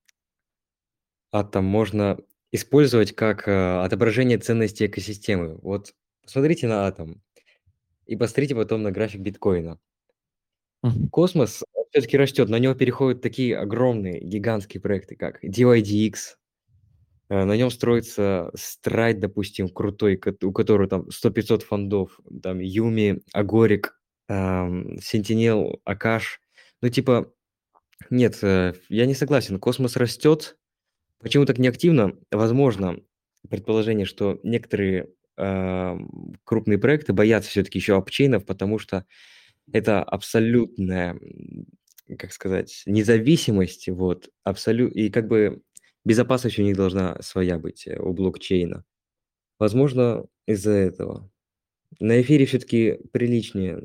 атом 1.32 1.66
можно 1.66 2.18
использовать 2.52 3.14
как 3.14 3.48
э, 3.48 3.82
отображение 3.82 4.38
ценности 4.38 4.86
экосистемы. 4.86 5.58
Вот 5.62 5.94
посмотрите 6.24 6.68
на 6.68 6.88
атом 6.88 7.22
и 8.06 8.16
посмотрите 8.16 8.56
потом 8.56 8.84
на 8.84 8.92
график 8.92 9.22
биткоина. 9.22 9.80
Космос 11.12 11.64
все-таки 11.92 12.18
растет, 12.18 12.50
на 12.50 12.60
него 12.60 12.74
переходят 12.76 13.22
такие 13.22 13.58
огромные, 13.58 14.20
гигантские 14.22 14.82
проекты, 14.82 15.16
как 15.16 15.44
DYDX. 15.44 16.16
Э, 17.30 17.44
на 17.44 17.58
нем 17.58 17.70
строится 17.70 18.52
Stride, 18.56 19.20
допустим, 19.20 19.70
крутой, 19.70 20.22
у 20.44 20.52
которого 20.52 20.88
там 20.88 21.08
100-500 21.10 21.62
фондов, 21.62 22.20
там 22.42 22.60
Umee, 22.60 23.22
Agoric, 23.34 24.00
Сентинел, 24.30 25.80
Акаш. 25.86 26.42
Ну, 26.82 26.90
типа, 26.90 27.34
нет, 28.10 28.40
э, 28.44 28.74
я 28.90 29.06
не 29.06 29.16
согласен. 29.16 29.60
Космос 29.60 29.96
растет. 29.96 30.58
Почему 31.20 31.46
так 31.46 31.58
неактивно? 31.58 32.14
Возможно, 32.32 33.00
предположение, 33.50 34.06
что 34.06 34.40
некоторые 34.44 35.10
ам, 35.38 36.36
крупные 36.44 36.78
проекты 36.78 37.14
боятся 37.14 37.50
все-таки 37.50 37.80
еще 37.80 37.98
апчейнов, 37.98 38.46
потому 38.46 38.80
что 38.80 39.06
это 39.72 40.04
абсолютная, 40.04 41.20
как 42.18 42.32
сказать, 42.34 42.84
независимость, 42.86 43.90
вот, 43.90 44.30
абсолют, 44.44 44.94
и 44.96 45.10
как 45.10 45.28
бы 45.28 45.62
безопасность 46.06 46.60
у 46.60 46.64
них 46.64 46.78
должна 46.78 47.22
своя 47.22 47.60
быть 47.60 47.88
э, 47.88 48.00
у 48.00 48.14
блокчейна. 48.14 48.86
Возможно, 49.60 50.26
из-за 50.48 50.72
этого. 50.72 51.32
На 52.00 52.22
эфире 52.22 52.46
все-таки 52.46 53.00
приличнее, 53.12 53.84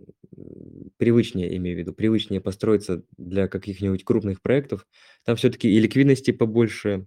привычнее, 0.97 1.57
имею 1.57 1.77
в 1.77 1.81
виду, 1.81 1.93
привычнее 1.95 2.41
построиться 2.41 3.05
для 3.17 3.49
каких-нибудь 3.49 4.05
крупных 4.05 4.43
проектов. 4.43 4.87
Там 5.25 5.37
все-таки 5.37 5.71
и 5.71 5.81
ликвидности 5.81 6.31
побольше, 6.31 7.07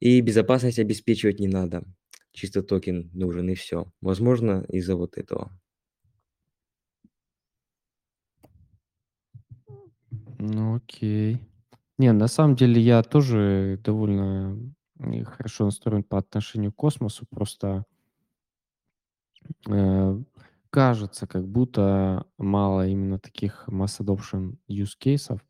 и 0.00 0.20
безопасность 0.20 0.78
обеспечивать 0.78 1.40
не 1.40 1.48
надо. 1.48 1.84
Чисто 2.32 2.62
токен 2.62 3.10
нужен, 3.12 3.48
и 3.48 3.54
все. 3.54 3.92
Возможно, 4.00 4.64
из-за 4.68 4.96
вот 4.96 5.18
этого. 5.18 5.52
Ну, 10.38 10.76
окей. 10.76 11.38
Не, 11.96 12.12
на 12.12 12.28
самом 12.28 12.56
деле 12.56 12.80
я 12.80 13.02
тоже 13.02 13.80
довольно 13.82 14.58
хорошо 15.26 15.64
настроен 15.64 16.02
по 16.02 16.18
отношению 16.18 16.72
к 16.72 16.76
космосу. 16.76 17.24
Просто 17.30 17.84
э, 19.68 20.22
кажется, 20.70 21.26
как 21.26 21.46
будто 21.48 22.26
мало 22.38 22.86
именно 22.88 23.18
таких 23.18 23.64
mass 23.68 24.00
adoption 24.00 24.56
use 24.68 24.92
cases. 25.02 25.40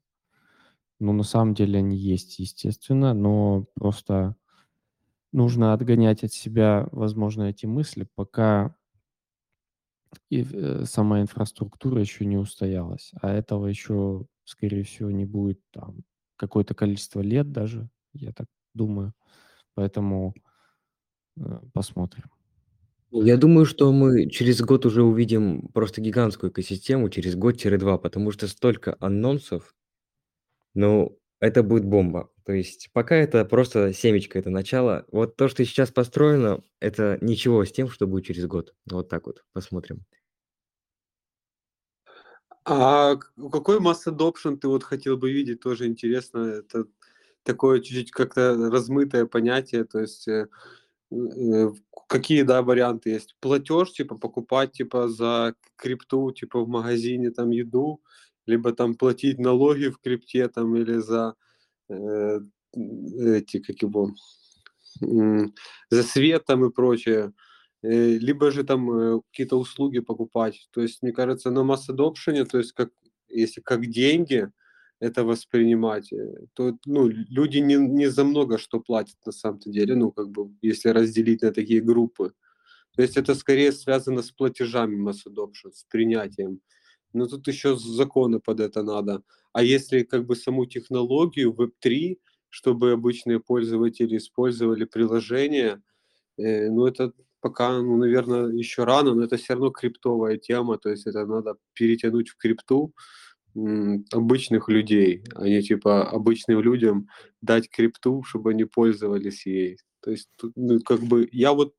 Ну, 1.01 1.13
на 1.13 1.23
самом 1.25 1.55
деле 1.55 1.79
они 1.81 1.97
есть, 1.97 2.39
естественно, 2.39 3.15
но 3.15 3.67
просто 3.75 4.37
нужно 5.33 5.73
отгонять 5.73 6.25
от 6.25 6.33
себя, 6.33 6.89
возможно, 6.93 7.45
эти 7.45 7.67
мысли, 7.67 8.07
пока 8.15 8.77
и, 10.31 10.43
э, 10.53 10.85
сама 10.85 11.21
инфраструктура 11.21 12.01
еще 12.01 12.25
не 12.27 12.37
устоялась. 12.37 13.13
А 13.21 13.33
этого 13.33 13.67
еще, 13.67 14.27
скорее 14.45 14.85
всего, 14.85 15.11
не 15.11 15.25
будет 15.25 15.61
там 15.73 16.05
какое-то 16.37 16.75
количество 16.75 17.21
лет 17.21 17.53
даже, 17.53 17.89
я 18.13 18.33
так 18.33 18.47
думаю. 18.75 19.13
Поэтому 19.75 20.35
э, 21.37 21.61
посмотрим. 21.73 22.25
Я 23.17 23.37
думаю, 23.37 23.65
что 23.65 23.93
мы 23.93 24.29
через 24.29 24.61
год 24.61 24.87
уже 24.87 25.05
увидим 25.05 25.69
просто 25.69 26.01
гигантскую 26.01 26.51
экосистему, 26.51 27.09
через 27.11 27.37
год-два, 27.37 27.97
потому 27.97 28.33
что 28.33 28.49
столько 28.49 28.97
анонсов, 28.99 29.73
ну, 30.75 31.17
это 31.39 31.63
будет 31.63 31.85
бомба. 31.85 32.33
То 32.45 32.53
есть 32.53 32.91
пока 32.93 33.15
это 33.15 33.45
просто 33.45 33.93
семечко, 33.93 34.37
это 34.37 34.51
начало. 34.51 35.07
Вот 35.13 35.37
то, 35.37 35.47
что 35.47 35.65
сейчас 35.65 35.93
построено, 35.93 36.61
это 36.81 37.17
ничего 37.21 37.65
с 37.65 37.71
тем, 37.71 37.89
что 37.89 38.09
будет 38.09 38.25
через 38.25 38.47
год. 38.47 38.75
Вот 38.91 39.09
так 39.09 39.27
вот, 39.27 39.45
посмотрим. 39.53 40.05
А 42.65 43.15
какой 43.17 43.79
mass 43.79 44.09
adoption 44.09 44.57
ты 44.57 44.67
вот 44.67 44.83
хотел 44.83 45.17
бы 45.17 45.31
видеть? 45.31 45.61
Тоже 45.61 45.87
интересно. 45.87 46.39
Это 46.39 46.87
такое 47.45 47.81
чуть-чуть 47.81 48.11
как-то 48.11 48.57
размытое 48.73 49.27
понятие. 49.27 49.85
То 49.85 50.01
есть 50.01 50.27
э, 50.27 50.49
какие, 52.09 52.43
да, 52.43 52.63
варианты 52.63 53.11
есть? 53.11 53.37
Платеж, 53.41 53.93
типа 53.93 54.17
покупать, 54.17 54.73
типа 54.73 55.09
за 55.09 55.55
крипту, 55.77 56.33
типа 56.33 56.61
в 56.61 56.69
магазине 56.69 57.31
там 57.31 57.51
еду, 57.51 58.01
либо 58.47 58.73
там 58.73 58.95
платить 58.95 59.39
налоги 59.39 59.89
в 59.89 59.99
крипте 59.99 60.49
там 60.49 60.77
или 60.77 60.99
за 60.99 61.35
э, 61.89 62.41
эти, 62.75 63.59
как 63.61 63.83
его, 63.83 64.11
м, 65.03 65.55
за 65.91 66.03
свет 66.03 66.45
там 66.45 66.65
и 66.65 66.71
прочее. 66.71 67.33
Э, 67.83 68.19
либо 68.19 68.51
же 68.51 68.65
там 68.65 68.91
э, 68.91 69.21
какие-то 69.31 69.59
услуги 69.59 70.01
покупать. 70.01 70.69
То 70.73 70.81
есть, 70.83 71.03
мне 71.03 71.13
кажется, 71.13 71.51
на 71.51 71.65
масс 71.65 71.89
adoption, 71.91 72.45
то 72.47 72.59
есть 72.59 72.73
как, 72.73 72.91
если 73.29 73.61
как 73.61 73.87
деньги 73.87 74.51
это 75.01 75.25
воспринимать, 75.25 76.13
э, 76.13 76.47
то 76.55 76.77
ну, 76.87 77.09
люди 77.09 77.59
не, 77.59 77.77
не 77.77 78.07
за 78.07 78.25
много 78.25 78.59
что 78.59 78.81
платят 78.81 79.17
на 79.27 79.33
самом-то 79.33 79.71
деле, 79.71 79.95
ну, 79.95 80.13
как 80.13 80.31
бы, 80.31 80.51
если 80.63 80.89
разделить 80.91 81.43
на 81.43 81.53
такие 81.53 81.81
группы. 81.81 82.33
То 82.97 83.03
есть 83.03 83.17
это 83.17 83.35
скорее 83.35 83.73
связано 83.73 84.23
с 84.23 84.31
платежами 84.31 84.97
масс 84.97 85.27
adoption, 85.27 85.73
с 85.73 85.85
принятием. 85.85 86.61
Но 87.13 87.27
тут 87.27 87.49
еще 87.49 87.77
законы 87.77 88.41
под 88.41 88.61
это 88.61 88.83
надо. 88.83 89.23
А 89.53 89.63
если 89.63 90.03
как 90.03 90.27
бы 90.27 90.37
саму 90.37 90.67
технологию 90.67 91.53
Web3, 91.53 92.19
чтобы 92.51 92.93
обычные 92.93 93.41
пользователи 93.41 94.17
использовали 94.17 94.85
приложение, 94.85 95.83
э, 96.39 96.71
ну 96.71 96.87
это 96.87 97.13
пока, 97.41 97.79
ну, 97.83 97.97
наверное, 97.97 98.49
еще 98.49 98.85
рано, 98.85 99.15
но 99.15 99.25
это 99.25 99.37
все 99.37 99.53
равно 99.53 99.71
криптовая 99.71 100.39
тема, 100.39 100.79
то 100.79 100.89
есть 100.89 101.07
это 101.07 101.27
надо 101.27 101.57
перетянуть 101.75 102.31
в 102.31 102.37
крипту 102.37 102.95
обычных 104.13 104.69
людей, 104.69 105.25
а 105.35 105.47
не 105.47 105.63
типа 105.63 106.09
обычным 106.09 106.61
людям 106.61 107.09
дать 107.41 107.71
крипту, 107.71 108.23
чтобы 108.25 108.51
они 108.51 108.65
пользовались 108.65 109.47
ей. 109.47 109.79
То 110.01 110.11
есть, 110.11 110.29
тут, 110.37 110.53
ну, 110.57 110.81
как 110.81 111.01
бы, 111.01 111.29
я 111.33 111.53
вот 111.53 111.75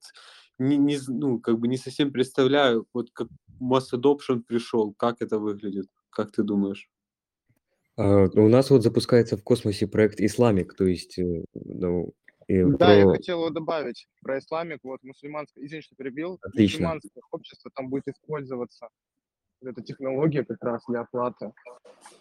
не, 0.57 0.78
не, 0.78 0.97
ну, 1.07 1.39
как 1.39 1.59
бы 1.59 1.67
не 1.67 1.78
совсем 1.78 2.11
представляю, 2.11 2.88
вот 2.93 3.09
как 3.11 3.28
масс 3.59 3.93
adoption 3.93 4.41
пришел, 4.41 4.93
как 4.93 5.21
это 5.21 5.38
выглядит, 5.38 5.88
как 6.09 6.32
ты 6.32 6.43
думаешь? 6.43 6.89
А, 7.97 8.26
у 8.34 8.47
нас 8.47 8.69
вот 8.69 8.84
запускается 8.84 9.38
в 9.38 9.43
космосе 9.43 9.88
проект 9.88 10.19
Исламик, 10.19 10.73
то 10.76 10.86
есть, 10.86 11.19
э, 11.19 11.43
ну, 11.53 12.13
и 12.47 12.63
Да, 12.63 12.93
я 12.93 13.05
про... 13.05 13.13
хотел 13.13 13.39
его 13.39 13.49
добавить 13.49 14.07
про 14.21 14.38
исламик. 14.38 14.80
Вот 14.84 15.01
мусульманское, 15.03 15.65
извини, 15.65 15.82
что 15.82 15.95
перебил, 15.95 16.38
Отлично. 16.41 16.80
мусульманское 16.80 17.23
общество, 17.32 17.71
там 17.73 17.89
будет 17.89 18.07
использоваться 18.07 18.89
эта 19.66 19.82
технология 19.82 20.43
как 20.43 20.61
раз 20.63 20.84
для 20.88 21.01
оплаты. 21.01 21.53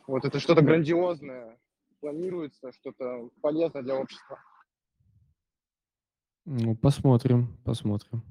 Вот 0.06 0.24
это 0.24 0.40
что-то 0.40 0.62
грандиозное 0.62 1.58
планируется, 2.00 2.72
что-то 2.72 3.30
полезное 3.40 3.82
для 3.82 3.96
общества. 3.96 4.38
Ну, 6.44 6.76
посмотрим, 6.76 7.56
посмотрим. 7.64 8.22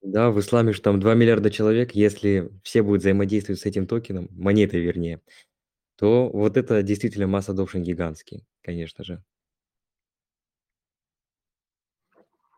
Да, 0.00 0.30
в 0.30 0.38
исламе 0.40 0.72
же 0.72 0.82
там 0.82 1.00
2 1.00 1.14
миллиарда 1.14 1.50
человек, 1.50 1.92
если 1.92 2.50
все 2.62 2.82
будут 2.82 3.00
взаимодействовать 3.00 3.60
с 3.60 3.66
этим 3.66 3.86
токеном, 3.86 4.28
монетой 4.32 4.80
вернее, 4.80 5.20
то 5.96 6.28
вот 6.28 6.56
это 6.56 6.82
действительно 6.82 7.26
масс 7.26 7.48
adoption 7.48 7.80
гигантский, 7.80 8.46
конечно 8.62 9.04
же. 9.04 9.22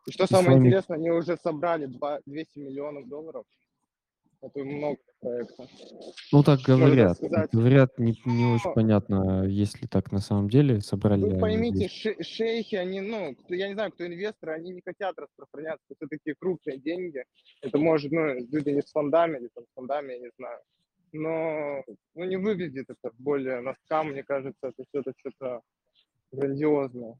И 0.07 0.13
что 0.13 0.27
самое 0.27 0.57
Исламик- 0.57 0.67
интересное, 0.67 0.97
они 0.97 1.11
уже 1.11 1.37
собрали 1.37 1.87
два- 1.87 2.21
200 2.27 2.59
миллионов 2.61 3.09
долларов. 3.09 3.45
Это 4.43 4.65
много 4.65 4.99
проекта. 5.21 5.67
Ну, 6.33 6.43
так 6.43 6.61
говорят. 6.61 7.19
Говорят, 7.53 7.99
не, 7.99 8.13
не 8.25 8.45
очень 8.55 8.69
Но- 8.69 8.75
понятно, 8.75 9.45
если 9.45 9.87
так 9.87 10.13
на 10.13 10.19
самом 10.21 10.49
деле 10.49 10.81
собрали. 10.81 11.23
Вы 11.23 11.39
поймите, 11.41 11.79
200. 11.79 11.89
ше- 11.95 12.23
шейхи, 12.23 12.77
они, 12.77 13.01
ну, 13.01 13.35
кто, 13.35 13.55
я 13.55 13.69
не 13.69 13.75
знаю, 13.75 13.93
кто 13.93 14.07
инвесторы, 14.07 14.53
они 14.53 14.71
не 14.73 14.83
хотят 14.85 15.19
распространяться. 15.19 15.85
Это 15.91 16.07
такие 16.09 16.35
крупные 16.39 16.79
деньги. 16.79 17.25
Это 17.63 17.79
может, 17.79 18.13
ну, 18.13 18.35
люди 18.35 18.71
не 18.71 18.83
с 18.83 18.91
фондами, 18.91 19.39
или 19.39 19.49
там 19.55 19.65
с 19.65 19.73
фондами, 19.75 20.13
я 20.13 20.19
не 20.19 20.31
знаю. 20.39 20.61
Но, 21.13 21.83
ну, 22.15 22.25
не 22.25 22.37
выглядит 22.37 22.87
это 22.91 23.11
более 23.19 23.61
носкам, 23.61 24.09
мне 24.11 24.23
кажется, 24.23 24.59
это 24.69 24.85
что-то 24.91 25.13
что-то 25.19 25.61
грандиозное. 26.33 27.17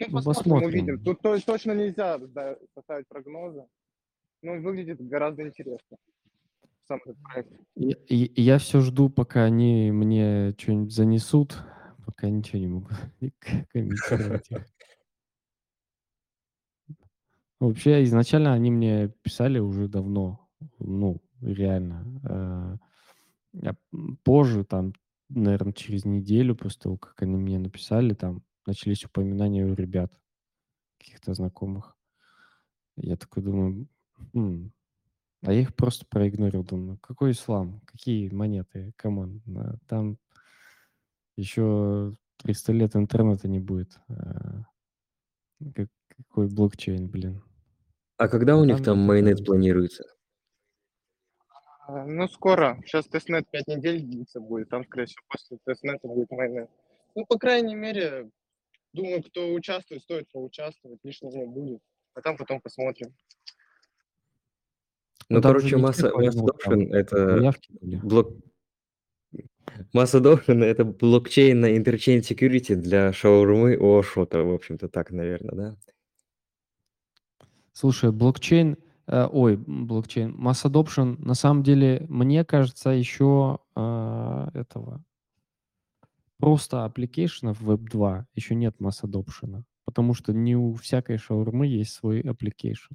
Ну, 0.00 0.06
Ну, 0.08 0.12
посмотрим, 0.12 0.42
посмотрим. 0.42 0.68
увидим. 0.68 1.04
Тут 1.04 1.20
то- 1.22 1.38
точно 1.40 1.72
нельзя 1.72 2.18
да, 2.18 2.56
поставить 2.74 3.06
прогнозы. 3.08 3.64
Но 4.42 4.54
выглядит 4.60 5.00
гораздо 5.00 5.46
интересно. 5.46 5.96
Сам 6.86 7.00
этот 7.04 7.16
проект. 7.22 7.52
И- 7.76 8.42
я 8.42 8.58
все 8.58 8.80
жду, 8.80 9.08
пока 9.08 9.44
они 9.44 9.90
мне 9.90 10.54
что-нибудь 10.58 10.92
занесут, 10.92 11.56
пока 12.04 12.28
ничего 12.28 12.58
не 12.58 12.68
могу 12.68 12.88
комментировать. 13.72 14.48
Вообще, 17.60 18.04
изначально 18.04 18.52
они 18.52 18.70
мне 18.70 19.08
писали 19.22 19.58
уже 19.58 19.88
давно, 19.88 20.48
ну, 20.78 21.22
реально. 21.40 22.20
э, 22.28 22.76
Я 23.62 23.76
позже, 24.24 24.64
там, 24.64 24.92
наверное, 25.28 25.72
через 25.72 26.04
неделю 26.04 26.56
после 26.56 26.80
того, 26.82 26.98
как 26.98 27.22
они 27.22 27.36
мне 27.36 27.58
написали, 27.58 28.12
там 28.14 28.42
начались 28.66 29.04
упоминания 29.04 29.64
у 29.64 29.74
ребят, 29.74 30.12
каких-то 30.98 31.34
знакомых. 31.34 31.96
Я 32.96 33.16
такой 33.16 33.42
думаю. 33.42 33.88
А 35.44 35.52
я 35.52 35.60
их 35.60 35.74
просто 35.74 36.06
проигнорил, 36.06 36.64
думаю, 36.64 36.98
какой 37.00 37.32
ислам, 37.32 37.80
какие 37.86 38.28
монеты, 38.30 38.92
come 38.96 39.22
on, 39.22 39.42
а, 39.56 39.76
там 39.86 40.18
еще 41.36 42.12
300 42.38 42.72
лет 42.72 42.96
интернета 42.96 43.48
не 43.48 43.60
будет. 43.60 43.98
а, 44.08 44.64
как- 45.74 45.88
Какой 46.16 46.46
блокчейн, 46.46 47.08
блин. 47.08 47.42
А 48.18 48.28
когда 48.28 48.56
у 48.56 48.64
них 48.64 48.76
Там 48.76 48.84
там 48.84 48.98
этот 48.98 49.06
mainnet 49.08 49.38
да. 49.40 49.44
планируется? 49.46 50.04
А, 51.86 52.06
Ну, 52.06 52.28
скоро. 52.28 52.80
Сейчас 52.86 53.06
testnet 53.08 53.48
5 53.50 53.66
недель 53.66 54.00
длится 54.00 54.38
будет. 54.40 54.68
Там, 54.68 54.84
скорее 54.84 55.06
всего, 55.06 55.22
после 55.28 55.58
testnet 55.64 56.01
а 56.01 56.06
будет 56.06 56.30
mainnet. 56.30 56.68
Ну, 57.16 57.26
по 57.26 57.36
крайней 57.36 57.74
мере, 57.74 58.30
думаю, 58.92 59.24
кто 59.24 59.52
участвует, 59.52 60.02
стоит 60.02 60.30
поучаствовать. 60.30 61.00
Лишнего 61.02 61.36
не 61.36 61.46
будет. 61.46 61.80
А 62.14 62.20
там 62.20 62.36
потом 62.36 62.60
посмотрим. 62.60 63.12
Ну, 65.28 65.36
же 65.36 65.42
короче, 65.42 65.76
mass 65.76 66.10
mass 66.14 66.38
adoption - 66.38 66.92
это 66.92 67.36
блок 68.02 68.32
mass 69.92 70.18
adoption - 70.18 70.62
это 70.62 70.84
блокчейн 70.84 71.60
на 71.60 71.76
interchain 71.76 72.20
security 72.20 72.74
для 72.74 73.12
шаурмы 73.12 73.74
ОАшота. 73.80 74.42
В 74.44 74.52
общем-то, 74.52 74.88
так, 74.88 75.10
наверно, 75.10 75.52
да? 75.54 75.76
Слушай, 77.72 78.12
блокчейн, 78.12 78.76
э, 79.06 79.26
ой, 79.32 79.56
блокчейн, 79.56 80.34
mass 80.36 80.64
adoption, 80.64 81.16
на 81.18 81.34
самом 81.34 81.62
деле, 81.62 82.06
мне 82.08 82.44
кажется, 82.44 82.90
еще, 82.90 83.58
а, 83.74 84.50
этого 84.54 85.02
просто 86.38 86.84
application 86.84 87.48
ов 87.48 87.60
Web 87.62 87.78
2 87.90 88.26
еще 88.34 88.54
нет 88.54 88.76
mass 88.80 89.02
adoption, 89.02 89.62
потому 89.84 90.14
что 90.14 90.32
не 90.32 90.54
у 90.56 90.74
всякой 90.74 91.16
шаурмы 91.18 91.66
есть 91.66 91.94
свой 91.94 92.20
application. 92.20 92.92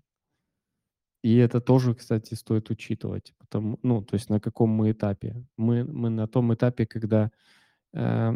И 1.23 1.35
это 1.37 1.59
тоже, 1.61 1.93
кстати, 1.95 2.33
стоит 2.35 2.69
учитывать, 2.69 3.33
потому 3.39 3.77
ну, 3.83 4.01
то 4.01 4.15
есть 4.15 4.29
на 4.29 4.39
каком 4.39 4.69
мы 4.69 4.91
этапе. 4.91 5.43
Мы 5.57 5.83
мы 5.83 6.09
на 6.09 6.27
том 6.27 6.53
этапе, 6.53 6.85
когда, 6.85 7.31
э, 7.93 8.33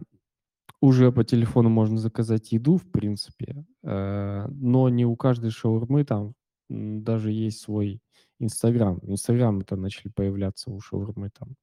уже 0.81 1.11
по 1.13 1.23
телефону 1.25 1.69
можно 1.69 1.97
заказать 1.99 2.51
еду, 2.53 2.77
в 2.77 2.91
принципе, 2.91 3.65
э, 3.83 4.47
но 4.49 4.89
не 4.89 5.05
у 5.05 5.15
каждой 5.17 5.51
шаурмы 5.51 6.05
там, 6.05 6.33
даже 6.69 7.31
есть 7.31 7.61
свой 7.61 8.01
"Инстаграм". 8.39 8.99
"Инстаграмы"-то 9.03 9.75
начали 9.77 10.09
появляться 10.11 10.71
у 10.71 10.79
шаурмы 10.81 11.31
там, 11.31 11.55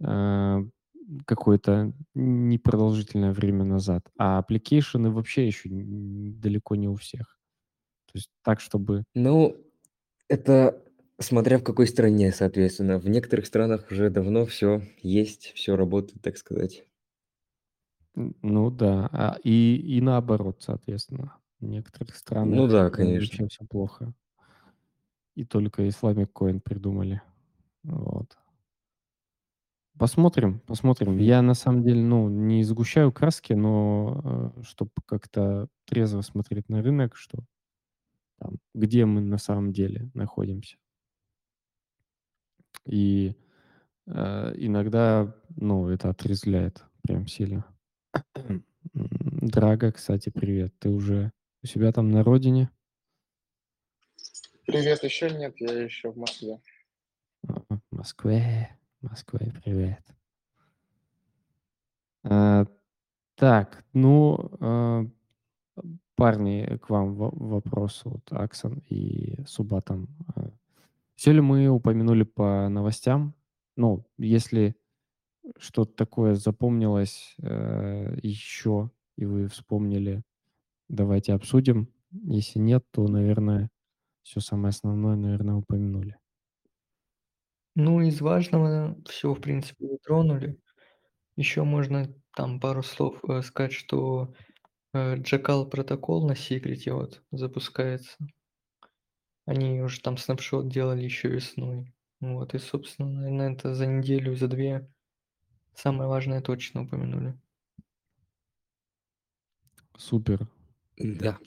э, 0.00 0.64
какое-то 1.26 1.92
непродолжительное 2.14 3.32
время 3.32 3.64
назад, 3.64 4.08
а 4.18 4.38
application 4.38 5.04
ы 5.04 5.10
вообще 5.10 5.46
еще 5.46 5.68
далеко 5.72 6.76
не 6.76 6.88
у 6.88 6.96
всех. 6.96 7.38
То 8.06 8.12
есть 8.18 8.30
так, 8.44 8.60
чтобы 8.60 9.04
Ну, 9.14 9.56
это 10.28 10.82
смотря 11.20 11.58
в 11.58 11.62
какой 11.64 11.86
стране, 11.86 12.32
соответственно. 12.32 12.98
В 12.98 13.08
некоторых 13.08 13.46
странах 13.46 13.90
уже 13.90 14.10
давно 14.10 14.46
всё 14.46 14.82
есть, 15.02 15.52
всё 15.54 15.76
работает, 15.76 16.22
так 16.22 16.36
сказать. 16.38 16.84
Н 18.16 18.32
ну 18.42 18.70
да, 18.70 19.08
а, 19.12 19.36
и 19.42 19.76
и 19.96 20.00
наоборот, 20.00 20.62
соответственно. 20.62 21.36
В 21.60 21.64
некоторых 21.66 22.14
Ну 22.42 22.66
странах, 22.66 22.68
да, 22.68 22.90
конечно. 22.90 23.40
вообще 23.40 23.48
всё 23.48 23.64
плохо. 23.66 24.14
И 25.36 25.44
только 25.44 25.82
Islamic 25.86 26.30
Coin 26.32 26.60
придумали. 26.60 27.20
Вот. 27.84 28.36
Посмотрим, 29.98 30.58
посмотрим. 30.66 31.18
Мгм. 31.18 31.18
Я 31.18 31.40
на 31.40 31.54
самом 31.54 31.84
деле, 31.84 32.02
ну, 32.02 32.28
не 32.28 32.64
сгущаю 32.64 33.12
краски, 33.12 33.52
но, 33.52 34.52
э, 34.56 34.62
чтоб 34.64 34.88
как-то 35.06 35.68
трезво 35.86 36.20
смотреть 36.22 36.68
на 36.68 36.82
рынок, 36.82 37.14
что 37.16 37.38
там, 38.38 38.58
где 38.74 39.04
мы 39.04 39.20
на 39.20 39.38
самом 39.38 39.72
деле 39.72 40.10
находимся. 40.14 40.76
И, 42.86 43.34
э, 44.06 44.52
иногда, 44.56 45.34
ну, 45.56 45.88
это 45.88 46.10
отрезвляет 46.10 46.84
прям 47.02 47.26
сильно. 47.26 47.64
Драга, 48.92 49.92
кстати, 49.92 50.30
привет. 50.30 50.74
Ты 50.78 50.90
уже 50.90 51.32
у 51.62 51.66
себя 51.66 51.92
там 51.92 52.10
на 52.10 52.22
родине? 52.22 52.70
Привет, 54.66 55.02
еще 55.02 55.30
нет, 55.30 55.54
я 55.58 55.82
еще 55.82 56.10
в 56.10 56.16
Москве. 56.16 56.60
В 57.42 57.78
Москве, 57.90 58.78
Москве 59.02 59.52
привет. 59.62 60.02
А, 62.22 62.66
так, 63.34 63.84
ну, 63.92 64.50
а, 64.60 65.04
парни, 66.16 66.78
к 66.82 66.90
вам 66.90 67.14
во 67.16 67.30
вопрос, 67.30 68.02
вот 68.04 68.22
Аксон 68.32 68.82
и 68.90 69.36
Субатом. 69.46 70.08
А, 70.36 70.50
всё 71.16 71.32
ли 71.32 71.40
мы 71.42 71.68
упомянули 71.68 72.24
по 72.24 72.68
новостям? 72.70 73.34
Ну, 73.76 74.06
если 74.18 74.76
что-то 75.58 75.94
такое 75.96 76.34
запомнилось, 76.36 77.36
э, 77.42 78.18
еще, 78.22 78.90
и 79.18 79.26
вы 79.26 79.48
вспомнили, 79.48 80.22
давайте 80.90 81.34
обсудим. 81.34 81.88
Если 82.12 82.58
нет, 82.60 82.84
то, 82.92 83.08
наверное, 83.08 83.70
всё 84.24 84.40
самое 84.40 84.70
основное, 84.70 85.16
наверное, 85.16 85.56
упомянули. 85.56 86.18
Ну, 87.76 88.00
из 88.02 88.20
важного 88.20 88.96
всё, 89.08 89.34
в 89.34 89.40
принципе, 89.40 89.88
затронули. 89.88 90.60
Еще 91.36 91.64
можно 91.64 92.08
там 92.36 92.60
пару 92.60 92.82
слов, 92.82 93.18
э, 93.28 93.42
сказать, 93.42 93.72
что, 93.72 94.34
э, 94.94 95.16
Jackal 95.18 95.68
протокол 95.68 96.26
на 96.26 96.36
секрете 96.36 96.92
вот 96.94 97.22
запускается. 97.32 98.16
Они 99.46 99.80
уже 99.82 100.00
там 100.00 100.16
снапшот 100.18 100.68
делали 100.68 101.02
еще 101.04 101.28
весной. 101.28 101.94
Вот 102.20 102.54
и, 102.54 102.58
собственно, 102.58 103.08
наверно, 103.10 103.42
это 103.54 103.74
за 103.74 103.86
неделю, 103.86 104.36
за 104.36 104.48
2 104.48 104.88
самое 105.74 106.08
важное 106.08 106.42
точно 106.42 106.82
упомянули. 106.82 107.38
Супер. 109.98 110.46
Да. 110.98 111.38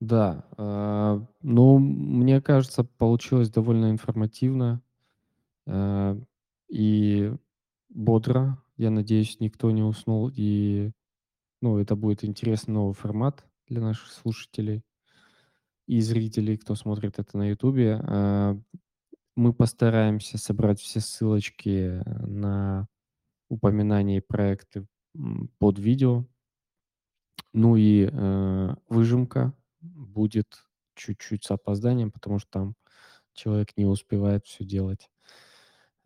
Да, 0.00 0.44
а, 0.56 1.24
ну, 1.42 1.78
мне 1.78 2.40
кажется, 2.40 2.82
получилось 2.84 3.50
довольно 3.50 3.90
информативно, 3.90 4.82
а, 5.66 6.18
и 6.68 7.32
бодро. 7.90 8.62
Я 8.76 8.90
надеюсь, 8.90 9.40
никто 9.40 9.70
не 9.72 9.82
уснул, 9.82 10.30
и, 10.34 10.92
ну, 11.62 11.78
это 11.78 11.96
будет 11.96 12.24
интересный 12.24 12.74
новый 12.74 12.94
формат 12.94 13.46
для 13.68 13.80
наших 13.80 14.12
слушателей 14.12 14.82
и 15.88 16.00
зрителей, 16.00 16.56
кто 16.56 16.74
смотрит 16.74 17.18
это 17.18 17.36
на 17.36 17.50
"Ютубе". 17.50 17.98
А, 18.02 18.56
мы 19.36 19.54
постараемся 19.54 20.38
собрать 20.38 20.80
все 20.80 21.00
ссылочки 21.00 22.02
на 22.26 22.88
упоминания 23.50 24.18
и 24.18 24.22
проекты, 24.22 24.86
под 25.58 25.78
видео. 25.78 26.26
Ну 27.52 27.76
и, 27.76 28.08
э, 28.10 28.74
выжимка 28.88 29.52
будет 29.80 30.64
чуть-чуть 30.94 31.44
с 31.44 31.50
опозданием, 31.50 32.10
потому 32.10 32.38
что 32.38 32.48
там 32.50 32.74
человек 33.34 33.76
не 33.76 33.86
успевает 33.86 34.46
всё 34.46 34.64
делать. 34.64 35.08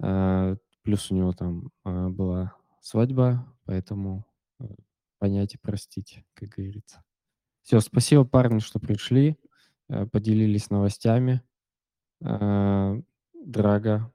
А, 0.01 0.57
плюс 0.83 1.11
у 1.11 1.15
него 1.17 1.33
там, 1.33 1.71
а, 1.85 2.09
была 2.11 2.55
свадьба, 2.81 3.47
поэтому, 3.65 4.27
э, 4.61 4.67
понять 5.19 5.55
и 5.55 5.59
простить, 5.59 6.25
как 6.35 6.51
говорится. 6.51 7.03
Всё, 7.62 7.81
спасибо, 7.81 8.25
парни, 8.25 8.61
что 8.61 8.81
пришли, 8.81 9.39
э, 9.91 10.07
поделились 10.07 10.71
новостями. 10.71 11.43
А, 12.25 12.97
Драга, 13.35 14.12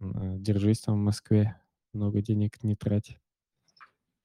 м, 0.00 0.42
держись 0.42 0.80
там 0.82 0.96
в 0.96 1.04
Москве, 1.04 1.60
много 1.94 2.22
денег 2.22 2.62
не 2.64 2.76
трать. 2.76 3.18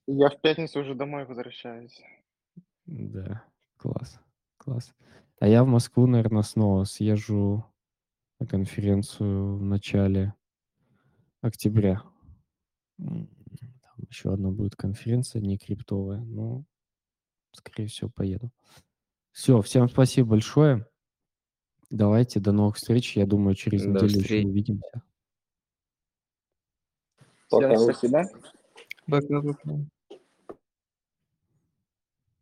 Я 0.08 0.30
в 0.30 0.42
пятницу 0.42 0.82
уже 0.82 0.94
домой 0.94 1.26
возвращаюсь. 1.26 2.02
Да, 2.86 3.44
класс, 3.78 4.20
класс. 4.58 4.94
А 5.40 5.48
я 5.48 5.64
в 5.64 5.68
Москву, 5.68 6.08
наверно, 6.08 6.42
снова 6.44 6.84
съезжу 6.84 7.66
на 8.40 8.48
конференцию 8.48 9.58
в 9.58 9.64
начале 9.64 10.36
октября. 11.44 12.04
Еще 14.10 14.34
одна 14.34 14.50
будет 14.52 14.76
конференция 14.76 15.42
не 15.42 15.58
криптовая, 15.58 16.20
но, 16.22 16.64
скорее 17.54 17.88
всего, 17.88 18.10
поеду. 18.10 18.52
Всё, 19.32 19.62
всем 19.62 19.90
спасибо 19.90 20.30
большое. 20.32 20.88
Давайте, 21.90 22.40
до 22.40 22.52
новых 22.52 22.78
встреч. 22.78 23.18
Я 23.18 23.26
думаю, 23.28 23.56
через 23.56 23.84
До 23.84 23.90
неделю 23.90 24.22
еще 24.22 24.22
встреч. 24.22 24.46
увидимся. 24.46 25.04
Всем 27.48 27.72
Пока. 27.72 27.78
спасибо. 27.78 28.24
Пока-пока. 29.08 29.90